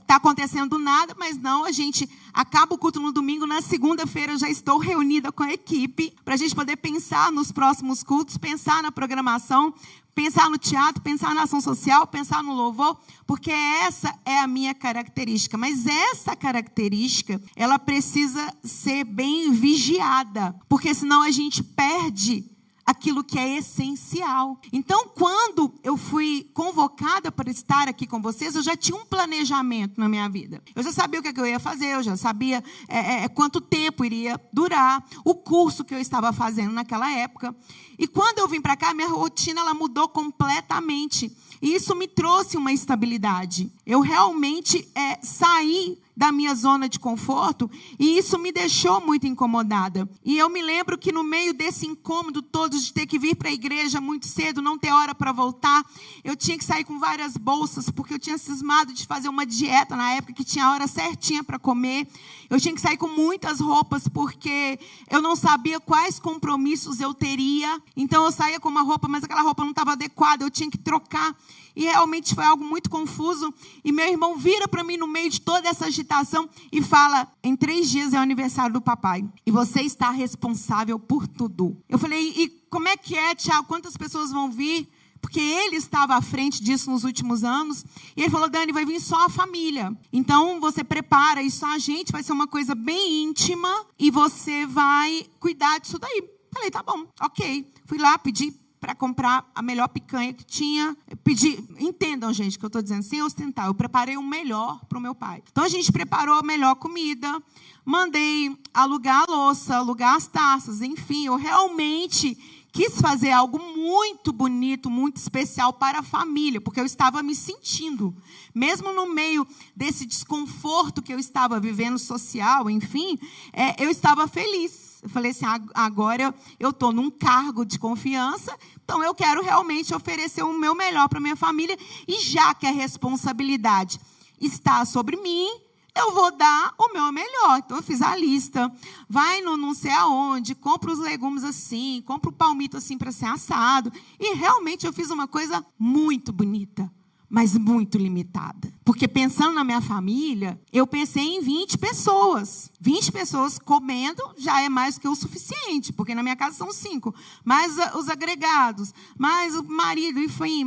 está 0.00 0.16
acontecendo 0.16 0.70
do 0.70 0.78
nada, 0.78 1.14
mas 1.18 1.38
não, 1.38 1.64
a 1.64 1.72
gente 1.72 2.08
acaba 2.32 2.74
o 2.74 2.78
culto 2.78 3.00
no 3.00 3.10
domingo, 3.10 3.46
na 3.46 3.62
segunda-feira 3.62 4.36
já 4.36 4.50
estou 4.50 4.78
reunida 4.78 5.32
com 5.32 5.42
a 5.42 5.52
equipe 5.52 6.14
para 6.24 6.34
a 6.34 6.36
gente 6.36 6.54
poder 6.54 6.76
pensar 6.76 7.32
nos 7.32 7.50
próximos 7.50 8.02
cultos, 8.02 8.36
pensar 8.36 8.82
na 8.82 8.92
programação, 8.92 9.72
pensar 10.14 10.50
no 10.50 10.58
teatro, 10.58 11.00
pensar 11.00 11.34
na 11.34 11.44
ação 11.44 11.60
social, 11.60 12.06
pensar 12.06 12.42
no 12.42 12.52
louvor, 12.52 12.98
porque 13.26 13.50
essa 13.50 14.12
é 14.24 14.40
a 14.40 14.48
minha 14.48 14.74
característica. 14.74 15.56
Mas 15.56 15.86
essa 15.86 16.34
característica, 16.34 17.40
ela 17.54 17.78
precisa 17.78 18.52
ser 18.64 19.04
bem 19.04 19.52
vigiada, 19.52 20.54
porque 20.68 20.92
senão 20.92 21.22
a 21.22 21.30
gente 21.30 21.62
perde 21.62 22.44
aquilo 22.88 23.22
que 23.22 23.38
é 23.38 23.58
essencial. 23.58 24.58
Então, 24.72 25.08
quando 25.14 25.74
eu 25.84 25.94
fui 25.98 26.48
convocada 26.54 27.30
para 27.30 27.50
estar 27.50 27.86
aqui 27.86 28.06
com 28.06 28.22
vocês, 28.22 28.56
eu 28.56 28.62
já 28.62 28.74
tinha 28.74 28.96
um 28.96 29.04
planejamento 29.04 30.00
na 30.00 30.08
minha 30.08 30.26
vida. 30.26 30.62
Eu 30.74 30.82
já 30.82 30.90
sabia 30.90 31.20
o 31.20 31.22
que, 31.22 31.28
é 31.28 31.32
eu 31.36 31.46
ia 31.46 31.60
fazer, 31.60 31.88
eu 31.88 32.02
já 32.02 32.16
sabia 32.16 32.64
é, 32.88 32.98
é, 32.98 33.24
é, 33.24 33.28
quanto 33.28 33.60
tempo 33.60 34.06
iria 34.06 34.40
durar, 34.50 35.06
o 35.22 35.34
curso 35.34 35.84
que 35.84 35.94
eu 35.94 35.98
estava 35.98 36.32
fazendo 36.32 36.72
naquela 36.72 37.12
época. 37.12 37.54
E 37.98 38.06
quando 38.06 38.38
eu 38.38 38.48
vim 38.48 38.58
para 38.58 38.74
cá, 38.74 38.94
minha 38.94 39.08
rotina 39.08 39.60
ela 39.60 39.74
mudou 39.74 40.08
completamente. 40.08 41.30
E 41.60 41.74
isso 41.74 41.94
me 41.94 42.08
trouxe 42.08 42.56
uma 42.56 42.72
estabilidade. 42.72 43.70
Eu 43.84 44.00
realmente 44.00 44.88
é, 44.94 45.18
saí 45.22 45.98
da 46.18 46.32
minha 46.32 46.52
zona 46.52 46.88
de 46.88 46.98
conforto 46.98 47.70
e 47.96 48.18
isso 48.18 48.36
me 48.40 48.50
deixou 48.50 49.00
muito 49.00 49.24
incomodada. 49.24 50.10
E 50.24 50.36
eu 50.36 50.50
me 50.50 50.60
lembro 50.60 50.98
que 50.98 51.12
no 51.12 51.22
meio 51.22 51.54
desse 51.54 51.86
incômodo 51.86 52.42
todo 52.42 52.76
de 52.76 52.92
ter 52.92 53.06
que 53.06 53.20
vir 53.20 53.36
para 53.36 53.50
a 53.50 53.52
igreja 53.52 54.00
muito 54.00 54.26
cedo, 54.26 54.60
não 54.60 54.76
ter 54.76 54.90
hora 54.90 55.14
para 55.14 55.30
voltar, 55.30 55.84
eu 56.24 56.34
tinha 56.34 56.58
que 56.58 56.64
sair 56.64 56.82
com 56.82 56.98
várias 56.98 57.36
bolsas 57.36 57.88
porque 57.88 58.14
eu 58.14 58.18
tinha 58.18 58.36
cismado 58.36 58.92
de 58.92 59.06
fazer 59.06 59.28
uma 59.28 59.46
dieta 59.46 59.94
na 59.94 60.10
época 60.14 60.32
que 60.32 60.42
tinha 60.42 60.64
a 60.64 60.72
hora 60.72 60.88
certinha 60.88 61.44
para 61.44 61.56
comer. 61.56 62.08
Eu 62.50 62.58
tinha 62.60 62.74
que 62.74 62.80
sair 62.80 62.96
com 62.96 63.06
muitas 63.06 63.60
roupas 63.60 64.08
porque 64.08 64.76
eu 65.08 65.22
não 65.22 65.36
sabia 65.36 65.78
quais 65.78 66.18
compromissos 66.18 66.98
eu 66.98 67.14
teria. 67.14 67.80
Então 67.96 68.24
eu 68.24 68.32
saía 68.32 68.58
com 68.58 68.68
uma 68.68 68.82
roupa, 68.82 69.06
mas 69.06 69.22
aquela 69.22 69.42
roupa 69.42 69.62
não 69.62 69.70
estava 69.70 69.92
adequada, 69.92 70.42
eu 70.42 70.50
tinha 70.50 70.68
que 70.68 70.78
trocar. 70.78 71.36
E 71.78 71.84
realmente 71.84 72.34
foi 72.34 72.44
algo 72.44 72.64
muito 72.64 72.90
confuso. 72.90 73.54
E 73.84 73.92
meu 73.92 74.08
irmão 74.08 74.36
vira 74.36 74.66
para 74.66 74.82
mim 74.82 74.96
no 74.96 75.06
meio 75.06 75.30
de 75.30 75.40
toda 75.40 75.68
essa 75.68 75.86
agitação 75.86 76.50
e 76.72 76.82
fala: 76.82 77.30
em 77.40 77.54
três 77.54 77.88
dias 77.88 78.12
é 78.12 78.18
o 78.18 78.20
aniversário 78.20 78.72
do 78.72 78.80
papai. 78.80 79.24
E 79.46 79.50
você 79.52 79.82
está 79.82 80.10
responsável 80.10 80.98
por 80.98 81.28
tudo. 81.28 81.80
Eu 81.88 81.96
falei: 81.96 82.34
e 82.36 82.48
como 82.68 82.88
é 82.88 82.96
que 82.96 83.16
é, 83.16 83.32
Tiago? 83.32 83.68
Quantas 83.68 83.96
pessoas 83.96 84.32
vão 84.32 84.50
vir? 84.50 84.88
porque 85.20 85.40
ele 85.40 85.74
estava 85.74 86.14
à 86.14 86.22
frente 86.22 86.62
disso 86.62 86.92
nos 86.92 87.02
últimos 87.02 87.44
anos. 87.44 87.84
E 88.16 88.22
ele 88.22 88.30
falou: 88.30 88.48
Dani, 88.48 88.72
vai 88.72 88.84
vir 88.84 89.00
só 89.00 89.26
a 89.26 89.28
família. 89.28 89.96
Então 90.12 90.58
você 90.58 90.82
prepara 90.82 91.42
e 91.42 91.50
só 91.50 91.74
a 91.74 91.78
gente, 91.78 92.10
vai 92.10 92.24
ser 92.24 92.32
uma 92.32 92.48
coisa 92.48 92.74
bem 92.74 93.22
íntima 93.22 93.86
e 93.96 94.10
você 94.10 94.66
vai 94.66 95.26
cuidar 95.38 95.78
disso 95.78 95.98
daí. 95.98 96.24
Falei: 96.52 96.72
tá 96.72 96.82
bom, 96.82 97.06
ok. 97.20 97.72
Fui 97.86 97.98
lá, 97.98 98.18
pedi 98.18 98.52
para 98.80 98.94
comprar 98.94 99.50
a 99.54 99.62
melhor 99.62 99.88
picanha 99.88 100.32
que 100.32 100.44
tinha. 100.44 100.96
Pedi, 101.24 101.58
entendam, 101.78 102.32
gente, 102.32 102.58
que 102.58 102.64
eu 102.64 102.68
estou 102.68 102.82
dizendo, 102.82 103.02
sem 103.02 103.22
ostentar. 103.22 103.66
Eu 103.66 103.74
preparei 103.74 104.16
o 104.16 104.22
melhor 104.22 104.80
para 104.88 104.98
o 104.98 105.00
meu 105.00 105.14
pai. 105.14 105.42
Então 105.50 105.64
a 105.64 105.68
gente 105.68 105.90
preparou 105.92 106.36
a 106.36 106.42
melhor 106.42 106.74
comida, 106.76 107.42
mandei 107.84 108.56
alugar 108.72 109.24
a 109.26 109.30
louça, 109.30 109.76
alugar 109.76 110.14
as 110.14 110.26
taças, 110.26 110.82
enfim, 110.82 111.26
eu 111.26 111.36
realmente 111.36 112.36
quis 112.72 113.00
fazer 113.00 113.30
algo 113.30 113.58
muito 113.58 114.32
bonito, 114.32 114.90
muito 114.90 115.16
especial 115.16 115.72
para 115.72 116.00
a 116.00 116.02
família, 116.02 116.60
porque 116.60 116.80
eu 116.80 116.84
estava 116.84 117.22
me 117.22 117.34
sentindo, 117.34 118.14
mesmo 118.54 118.92
no 118.92 119.12
meio 119.12 119.46
desse 119.74 120.06
desconforto 120.06 121.02
que 121.02 121.12
eu 121.12 121.18
estava 121.18 121.58
vivendo 121.58 121.98
social, 121.98 122.68
enfim, 122.68 123.18
é, 123.52 123.82
eu 123.82 123.90
estava 123.90 124.28
feliz. 124.28 124.98
Eu 125.02 125.08
falei 125.08 125.30
assim: 125.30 125.44
agora 125.74 126.34
eu 126.58 126.70
estou 126.70 126.92
num 126.92 127.10
cargo 127.10 127.64
de 127.64 127.78
confiança, 127.78 128.56
então 128.84 129.02
eu 129.02 129.14
quero 129.14 129.42
realmente 129.42 129.94
oferecer 129.94 130.42
o 130.42 130.52
meu 130.52 130.74
melhor 130.74 131.08
para 131.08 131.20
minha 131.20 131.36
família, 131.36 131.78
e 132.06 132.20
já 132.20 132.52
que 132.52 132.66
a 132.66 132.72
responsabilidade 132.72 134.00
está 134.40 134.84
sobre 134.84 135.16
mim, 135.16 135.67
eu 135.98 136.12
vou 136.14 136.36
dar 136.36 136.74
o 136.78 136.92
meu 136.92 137.10
melhor. 137.12 137.58
Então, 137.58 137.76
eu 137.76 137.82
fiz 137.82 138.00
a 138.00 138.16
lista. 138.16 138.72
Vai 139.08 139.40
no 139.40 139.56
não 139.56 139.74
sei 139.74 139.90
aonde, 139.90 140.54
compra 140.54 140.92
os 140.92 140.98
legumes 140.98 141.44
assim, 141.44 142.02
compra 142.06 142.30
o 142.30 142.32
palmito 142.32 142.76
assim 142.76 142.96
para 142.96 143.12
ser 143.12 143.26
assado. 143.26 143.92
E 144.18 144.34
realmente 144.34 144.86
eu 144.86 144.92
fiz 144.92 145.10
uma 145.10 145.26
coisa 145.26 145.64
muito 145.78 146.32
bonita 146.32 146.90
mas 147.28 147.56
muito 147.56 147.98
limitada. 147.98 148.72
Porque 148.84 149.06
pensando 149.06 149.54
na 149.54 149.62
minha 149.62 149.82
família, 149.82 150.58
eu 150.72 150.86
pensei 150.86 151.22
em 151.22 151.42
20 151.42 151.76
pessoas. 151.76 152.70
20 152.80 153.12
pessoas 153.12 153.58
comendo 153.58 154.22
já 154.38 154.62
é 154.62 154.68
mais 154.68 154.98
que 154.98 155.06
o 155.06 155.14
suficiente, 155.14 155.92
porque 155.92 156.14
na 156.14 156.22
minha 156.22 156.36
casa 156.36 156.56
são 156.56 156.72
cinco. 156.72 157.14
Mais 157.44 157.76
os 157.94 158.08
agregados, 158.08 158.94
mais 159.18 159.54
o 159.54 159.62
marido, 159.62 160.18
enfim, 160.18 160.64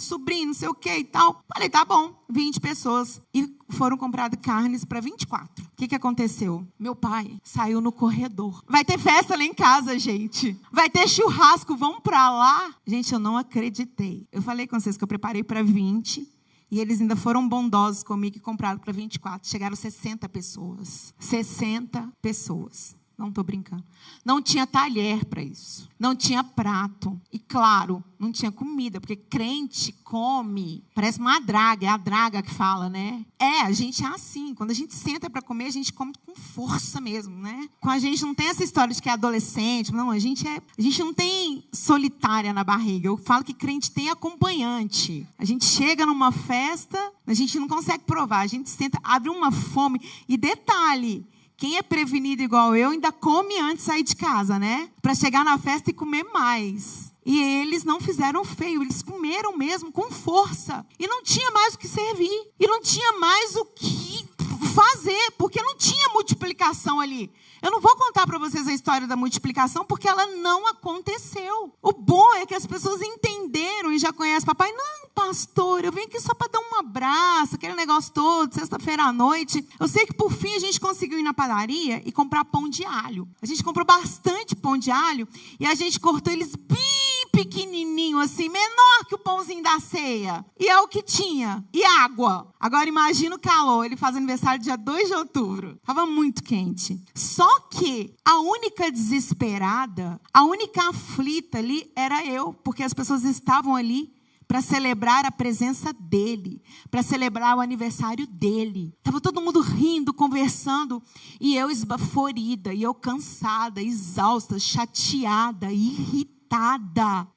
sobrinho, 0.00 0.48
não 0.48 0.54
sei 0.54 0.68
o 0.68 0.74
que 0.74 0.92
e 0.92 1.04
tal. 1.04 1.40
Falei, 1.52 1.68
tá 1.68 1.84
bom, 1.84 2.20
20 2.28 2.60
pessoas. 2.60 3.20
E 3.32 3.48
foram 3.72 3.96
compradas 3.96 4.38
carnes 4.40 4.84
para 4.84 5.00
24. 5.00 5.64
O 5.64 5.68
que, 5.76 5.88
que 5.88 5.94
aconteceu? 5.94 6.66
Meu 6.78 6.94
pai 6.94 7.38
saiu 7.42 7.80
no 7.80 7.92
corredor. 7.92 8.62
Vai 8.68 8.84
ter 8.84 8.98
festa 8.98 9.36
lá 9.36 9.44
em 9.44 9.54
casa, 9.54 9.98
gente. 9.98 10.58
Vai 10.70 10.88
ter 10.88 11.08
churrasco, 11.08 11.76
vamos 11.76 12.00
para 12.00 12.30
lá. 12.30 12.74
Gente, 12.86 13.12
eu 13.12 13.18
não 13.18 13.36
acreditei. 13.36 14.26
Eu 14.30 14.42
falei 14.42 14.66
com 14.66 14.78
vocês 14.78 14.96
que 14.96 15.04
eu 15.04 15.08
preparei 15.08 15.42
para 15.42 15.62
20. 15.62 16.28
E 16.70 16.80
eles 16.80 17.02
ainda 17.02 17.14
foram 17.14 17.46
bondosos 17.46 18.02
comigo 18.02 18.38
e 18.38 18.40
compraram 18.40 18.78
para 18.78 18.92
24. 18.94 19.46
Chegaram 19.46 19.76
60 19.76 20.26
pessoas. 20.30 21.12
60 21.18 22.10
pessoas. 22.22 22.96
Não 23.22 23.28
estou 23.28 23.44
brincando. 23.44 23.84
Não 24.24 24.42
tinha 24.42 24.66
talher 24.66 25.24
para 25.24 25.40
isso. 25.40 25.88
Não 25.96 26.16
tinha 26.16 26.42
prato. 26.42 27.20
E 27.32 27.38
claro, 27.38 28.02
não 28.18 28.32
tinha 28.32 28.50
comida, 28.50 29.00
porque 29.00 29.14
crente 29.14 29.92
come. 30.02 30.82
Parece 30.92 31.20
uma 31.20 31.38
draga, 31.38 31.86
é 31.86 31.88
a 31.88 31.96
draga 31.96 32.42
que 32.42 32.52
fala, 32.52 32.88
né? 32.88 33.24
É, 33.38 33.60
a 33.60 33.70
gente 33.70 34.04
é 34.04 34.08
assim. 34.08 34.54
Quando 34.54 34.72
a 34.72 34.74
gente 34.74 34.92
senta 34.92 35.30
para 35.30 35.40
comer, 35.40 35.66
a 35.66 35.70
gente 35.70 35.92
come 35.92 36.12
com 36.26 36.34
força 36.34 37.00
mesmo, 37.00 37.36
né? 37.36 37.68
Com 37.80 37.90
a 37.90 37.98
gente 38.00 38.22
não 38.22 38.34
tem 38.34 38.48
essa 38.48 38.64
história 38.64 38.92
de 38.92 39.00
que 39.00 39.08
é 39.08 39.12
adolescente. 39.12 39.92
Não, 39.92 40.10
a 40.10 40.18
gente 40.18 40.46
é. 40.46 40.60
A 40.76 40.82
gente 40.82 40.98
não 40.98 41.14
tem 41.14 41.64
solitária 41.72 42.52
na 42.52 42.64
barriga. 42.64 43.06
Eu 43.06 43.16
falo 43.16 43.44
que 43.44 43.54
crente 43.54 43.90
tem 43.90 44.10
acompanhante. 44.10 45.24
A 45.38 45.44
gente 45.44 45.64
chega 45.64 46.04
numa 46.04 46.32
festa, 46.32 46.98
a 47.24 47.34
gente 47.34 47.56
não 47.56 47.68
consegue 47.68 48.02
provar. 48.02 48.40
A 48.40 48.48
gente 48.48 48.68
senta, 48.68 48.98
abre 49.04 49.30
uma 49.30 49.52
fome. 49.52 50.00
E 50.28 50.36
detalhe, 50.36 51.24
quem 51.62 51.76
é 51.76 51.82
prevenido 51.82 52.42
igual 52.42 52.74
eu 52.74 52.90
ainda 52.90 53.12
come 53.12 53.56
antes 53.60 53.84
de 53.84 53.92
sair 53.92 54.02
de 54.02 54.16
casa, 54.16 54.58
né? 54.58 54.90
Para 55.00 55.14
chegar 55.14 55.44
na 55.44 55.56
festa 55.56 55.90
e 55.90 55.94
comer 55.94 56.24
mais. 56.24 57.12
E 57.24 57.40
eles 57.40 57.84
não 57.84 58.00
fizeram 58.00 58.44
feio, 58.44 58.82
eles 58.82 59.00
comeram 59.00 59.56
mesmo 59.56 59.92
com 59.92 60.10
força. 60.10 60.84
E 60.98 61.06
não 61.06 61.22
tinha 61.22 61.52
mais 61.52 61.74
o 61.74 61.78
que 61.78 61.86
servir. 61.86 62.50
E 62.58 62.66
não 62.66 62.82
tinha 62.82 63.12
mais 63.12 63.54
o 63.54 63.64
que 63.64 64.26
fazer, 64.72 65.30
porque 65.38 65.62
não 65.62 65.76
tinha 65.76 66.08
multiplicação 66.08 67.00
ali. 67.00 67.30
Eu 67.62 67.70
não 67.70 67.80
vou 67.80 67.94
contar 67.96 68.26
para 68.26 68.38
vocês 68.38 68.66
a 68.66 68.72
história 68.72 69.06
da 69.06 69.14
multiplicação, 69.14 69.84
porque 69.84 70.08
ela 70.08 70.26
não 70.26 70.66
aconteceu. 70.66 71.72
O 71.80 71.92
bom 71.92 72.34
é 72.34 72.44
que 72.44 72.54
as 72.54 72.66
pessoas 72.66 73.00
entenderam 73.00 73.92
e 73.92 73.98
já 73.98 74.12
conhecem 74.12 74.46
papai. 74.46 74.72
Não, 74.72 75.08
pastor, 75.14 75.84
eu 75.84 75.92
vim 75.92 76.02
aqui 76.02 76.18
só 76.20 76.34
para 76.34 76.50
dar 76.50 76.58
um 76.58 76.80
abraço, 76.80 77.54
aquele 77.54 77.74
negócio 77.74 78.12
todo, 78.12 78.52
sexta-feira 78.52 79.04
à 79.04 79.12
noite. 79.12 79.64
Eu 79.78 79.86
sei 79.86 80.04
que 80.06 80.12
por 80.12 80.32
fim 80.32 80.54
a 80.56 80.58
gente 80.58 80.80
conseguiu 80.80 81.20
ir 81.20 81.22
na 81.22 81.32
padaria 81.32 82.02
e 82.04 82.10
comprar 82.10 82.44
pão 82.44 82.68
de 82.68 82.84
alho. 82.84 83.28
A 83.40 83.46
gente 83.46 83.62
comprou 83.62 83.86
bastante 83.86 84.56
pão 84.56 84.76
de 84.76 84.90
alho 84.90 85.28
e 85.60 85.66
a 85.66 85.74
gente 85.74 86.00
cortou 86.00 86.32
eles 86.32 86.56
bem 86.56 87.28
pequenininho, 87.32 88.18
assim, 88.18 88.48
menor 88.48 89.06
que 89.08 89.14
o 89.14 89.18
pãozinho 89.18 89.62
da 89.62 89.80
ceia. 89.80 90.44
E 90.60 90.68
é 90.68 90.78
o 90.78 90.86
que 90.86 91.02
tinha. 91.02 91.64
E 91.72 91.82
água. 91.82 92.52
Agora 92.60 92.88
imagina 92.88 93.34
o 93.34 93.40
calor. 93.40 93.84
Ele 93.84 93.96
faz 93.96 94.14
aniversário 94.14 94.62
dia 94.62 94.76
2 94.76 95.08
de 95.08 95.14
outubro. 95.14 95.80
Tava 95.84 96.04
muito 96.06 96.44
quente. 96.44 97.02
Só 97.14 97.60
que 97.70 98.14
a 98.24 98.38
única 98.38 98.92
desesperada, 98.92 100.20
a 100.32 100.44
única 100.44 100.90
aflita 100.90 101.58
ali 101.58 101.90
era 101.96 102.24
eu, 102.26 102.52
porque 102.52 102.82
as 102.82 102.92
pessoas 102.92 103.24
estavam 103.24 103.74
ali 103.74 104.12
para 104.46 104.60
celebrar 104.60 105.24
a 105.24 105.30
presença 105.30 105.94
dele, 105.94 106.60
para 106.90 107.02
celebrar 107.02 107.56
o 107.56 107.60
aniversário 107.60 108.26
dele. 108.26 108.94
Tava 109.02 109.18
todo 109.18 109.40
mundo 109.40 109.62
rindo, 109.62 110.12
conversando, 110.12 111.02
e 111.40 111.56
eu 111.56 111.70
esbaforida, 111.70 112.74
e 112.74 112.82
eu 112.82 112.92
cansada, 112.92 113.80
exausta, 113.80 114.58
chateada, 114.58 115.72
irritada. 115.72 116.41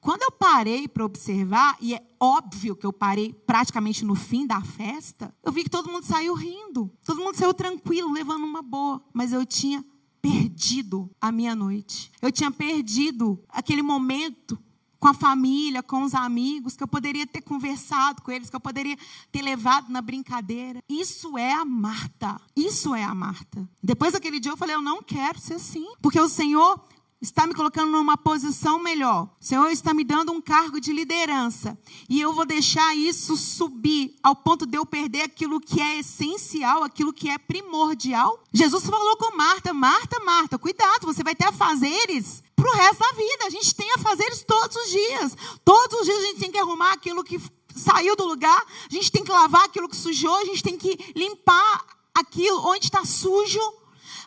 Quando 0.02 0.24
eu 0.24 0.32
parei 0.32 0.88
para 0.88 1.06
observar, 1.06 1.78
e 1.80 1.94
é 1.94 2.02
óbvio 2.20 2.76
que 2.76 2.86
eu 2.86 2.92
parei 2.92 3.34
praticamente 3.34 4.04
no 4.04 4.16
fim 4.16 4.46
da 4.46 4.62
festa, 4.62 5.34
eu 5.44 5.52
vi 5.52 5.64
que 5.64 5.70
todo 5.70 5.92
mundo 5.92 6.06
saiu 6.06 6.34
rindo, 6.34 6.92
todo 7.06 7.22
mundo 7.22 7.36
saiu 7.36 7.54
tranquilo, 7.54 8.12
levando 8.12 8.44
uma 8.44 8.62
boa, 8.62 9.02
mas 9.14 9.32
eu 9.32 9.46
tinha 9.46 9.84
perdido 10.22 11.10
a 11.22 11.32
minha 11.32 11.56
noite. 11.56 12.12
Eu 12.22 12.32
tinha 12.32 12.52
perdido 12.52 13.40
aquele 13.48 13.82
momento 13.82 14.60
com 15.00 15.10
a 15.10 15.14
família, 15.14 15.84
com 15.84 16.04
os 16.04 16.16
amigos, 16.16 16.76
que 16.76 16.82
eu 16.82 16.88
poderia 16.88 17.28
ter 17.28 17.42
conversado 17.42 18.24
com 18.24 18.32
eles, 18.32 18.50
que 18.50 18.56
eu 18.56 18.60
poderia 18.60 18.98
ter 19.32 19.44
levado 19.44 19.92
na 19.92 20.02
brincadeira. 20.02 20.80
Isso 20.90 21.38
é 21.38 21.54
a 21.54 21.64
Marta. 21.64 22.42
Isso 22.56 22.96
é 22.96 23.04
a 23.04 23.14
Marta. 23.14 23.70
Depois 23.84 24.14
daquele 24.14 24.40
dia 24.40 24.52
eu 24.52 24.58
falei, 24.58 24.76
eu 24.76 24.82
não 24.82 25.04
quero 25.04 25.40
ser 25.40 25.56
assim, 25.56 25.86
porque 26.02 26.20
o 26.20 26.28
Senhor 26.28 26.84
está 27.26 27.48
me 27.48 27.54
colocando 27.54 27.92
numa 27.92 28.16
posição 28.16 28.80
melhor. 28.80 29.24
O 29.24 29.30
Senhor 29.44 29.70
está 29.70 29.94
me 29.94 30.04
dando 30.04 30.32
um 30.32 30.40
cargo 30.40 30.80
de 30.80 30.94
liderança. 30.94 31.78
E 32.08 32.22
eu 32.22 32.34
vou 32.34 32.46
deixar 32.46 32.96
isso 32.96 33.36
subir 33.36 34.16
ao 34.22 34.36
ponto 34.36 34.66
de 34.66 34.78
eu 34.78 34.86
perder 34.86 35.24
aquilo 35.24 35.60
que 35.60 35.82
é 35.82 36.00
essencial, 36.00 36.84
aquilo 36.84 37.12
que 37.12 37.30
é 37.30 37.38
primordial. 37.38 38.44
Jesus 38.54 38.86
falou 38.86 39.18
com 39.18 39.36
Marta: 39.36 39.74
Marta, 39.74 40.20
Marta, 40.24 40.58
cuidado, 40.58 41.06
você 41.06 41.24
vai 41.24 41.36
ter 41.36 41.48
afazeres 41.48 42.44
para 42.56 42.72
o 42.72 42.76
resto 42.76 43.00
da 43.00 43.12
vida. 43.12 43.46
A 43.46 43.50
gente 43.50 43.74
tem 43.74 43.92
afazeres 43.94 44.44
todos 44.44 44.76
os 44.78 44.90
dias. 44.90 45.38
Todos 45.64 46.00
os 46.00 46.06
dias 46.06 46.18
a 46.18 46.28
gente 46.28 46.40
tem 46.40 46.52
que 46.52 46.60
arrumar 46.60 46.94
aquilo 46.94 47.24
que 47.24 47.42
saiu 47.76 48.16
do 48.16 48.26
lugar, 48.26 48.66
a 48.90 48.94
gente 48.94 49.12
tem 49.12 49.24
que 49.24 49.32
lavar 49.32 49.66
aquilo 49.66 49.90
que 49.90 49.98
sujou, 49.98 50.34
a 50.38 50.46
gente 50.46 50.64
tem 50.64 50.78
que 50.78 50.98
limpar 51.14 51.86
aquilo 52.14 52.66
onde 52.66 52.86
está 52.86 53.04
sujo 53.04 53.60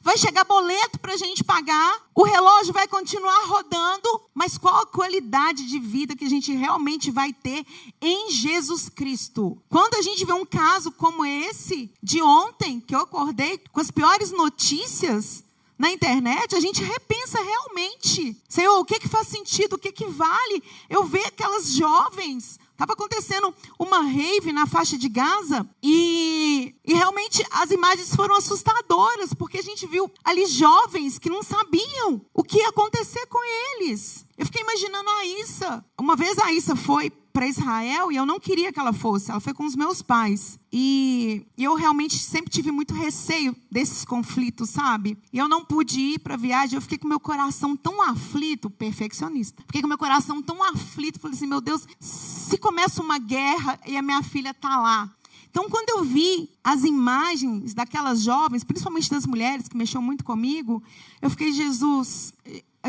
vai 0.03 0.17
chegar 0.17 0.45
boleto 0.45 0.99
para 0.99 1.15
a 1.15 1.17
gente 1.17 1.45
pagar, 1.45 2.09
o 2.15 2.25
relógio 2.25 2.73
vai 2.73 2.87
continuar 2.89 3.47
rodando, 3.47 4.23
mas 4.35 4.59
qual 4.59 4.83
a 4.83 4.87
qualidade 4.87 5.67
de 5.69 5.79
vida 5.79 6.17
que 6.17 6.25
a 6.25 6.29
gente 6.29 6.53
realmente 6.53 7.11
vai 7.11 7.33
ter 7.33 7.65
em 8.01 8.31
Jesus 8.31 8.89
Cristo? 8.89 9.61
Quando 9.69 9.95
a 9.95 10.03
gente 10.03 10.25
vê 10.25 10.33
um 10.33 10.47
caso 10.47 10.91
como 10.93 11.25
esse 11.25 11.91
de 12.03 12.23
ontem, 12.23 12.81
que 12.81 12.95
eu 12.95 13.01
acordei 13.01 13.59
com 13.73 13.81
as 13.81 13.91
piores 13.91 14.31
notícias, 14.31 15.45
na 15.79 15.93
internet, 15.93 16.57
a 16.57 16.61
gente 16.61 16.83
repensa 16.83 17.41
realmente. 17.41 18.37
Senhor, 18.49 18.81
o 18.81 18.85
que, 18.85 18.99
que 18.99 19.09
faz 19.09 19.29
sentido? 19.29 19.75
O 19.75 19.79
que, 19.79 19.93
que 19.93 20.07
vale? 20.07 20.63
Eu 20.91 21.05
ver 21.05 21.25
aquelas 21.27 21.73
jovens 21.73 22.59
Estava 22.79 22.93
acontecendo 22.93 23.53
uma 23.77 24.03
rave 24.03 24.53
na 24.53 24.65
faixa 24.65 24.97
de 24.97 25.09
Gaza 25.09 25.69
e, 25.83 26.77
e 26.87 26.95
realmente 26.95 27.45
as 27.51 27.73
imagens 27.73 28.15
foram 28.15 28.37
assustadoras, 28.37 29.35
porque 29.35 29.59
a 29.59 29.63
gente 29.63 29.85
viu 29.85 30.09
ali 30.23 30.47
jovens 30.47 31.19
que 31.19 31.29
não 31.29 31.43
sabiam 31.43 32.25
o 32.33 32.45
que 32.45 32.59
ia 32.59 32.69
acontecer 32.69 33.27
com 33.27 33.41
eles. 33.45 34.25
Eu 34.39 34.47
fiquei 34.47 34.63
imaginando 34.63 35.11
a 35.11 35.27
Issa. 35.27 35.85
Uma 35.99 36.15
vez 36.15 36.39
a 36.39 36.53
Issa 36.53 36.77
foi 36.77 37.11
para 37.11 37.49
Israel 37.49 38.13
e 38.13 38.17
eu 38.17 38.25
não 38.25 38.39
queria 38.39 38.73
que 38.73 38.79
ela 38.79 38.93
fosse. 38.93 39.33
Ela 39.33 39.41
foi 39.41 39.53
com 39.53 39.67
os 39.67 39.75
meus 39.75 40.01
pais. 40.01 40.61
E 40.73 41.45
eu 41.59 41.75
realmente 41.75 42.17
sempre 42.17 42.49
tive 42.49 42.71
muito 42.71 42.95
receio 42.95 43.55
desses 43.69 44.05
conflitos, 44.05 44.71
sabe? 44.71 45.19
E 45.33 45.39
eu 45.39 45.49
não 45.49 45.65
pude 45.65 45.99
ir 45.99 46.21
para 46.21 46.35
a 46.35 46.37
viagem. 46.37 46.77
Eu 46.77 46.81
fiquei 46.81 46.99
com 46.99 47.09
meu 47.09 47.19
coração 47.19 47.77
tão 47.77 48.01
aflito, 48.01 48.71
perfeccionista. 48.71 49.61
Fiquei 49.67 49.83
com 49.83 49.89
meu 49.89 49.99
coração 49.99 50.41
tão 50.41 50.63
aflito. 50.63 51.19
Falei 51.19 51.37
assim: 51.37 51.49
meu 51.49 51.61
Deus, 51.61 51.85
se 51.99 52.57
começa 52.59 53.03
uma 53.03 53.19
guerra 53.19 53.77
e 53.87 53.97
a 53.97 54.03
minha 54.03 54.23
filha 54.23 54.51
está 54.51 54.81
lá. 54.81 55.13
Então, 55.51 55.69
quando 55.69 55.89
eu 55.89 56.05
vi 56.05 56.49
as 56.63 56.85
imagens 56.85 57.75
daquelas 57.75 58.23
jovens, 58.23 58.63
principalmente 58.63 59.11
das 59.11 59.27
mulheres 59.27 59.67
que 59.67 59.77
mexeu 59.77 60.01
muito 60.01 60.23
comigo, 60.23 60.81
eu 61.21 61.31
fiquei, 61.31 61.53
Jesus, 61.53 62.33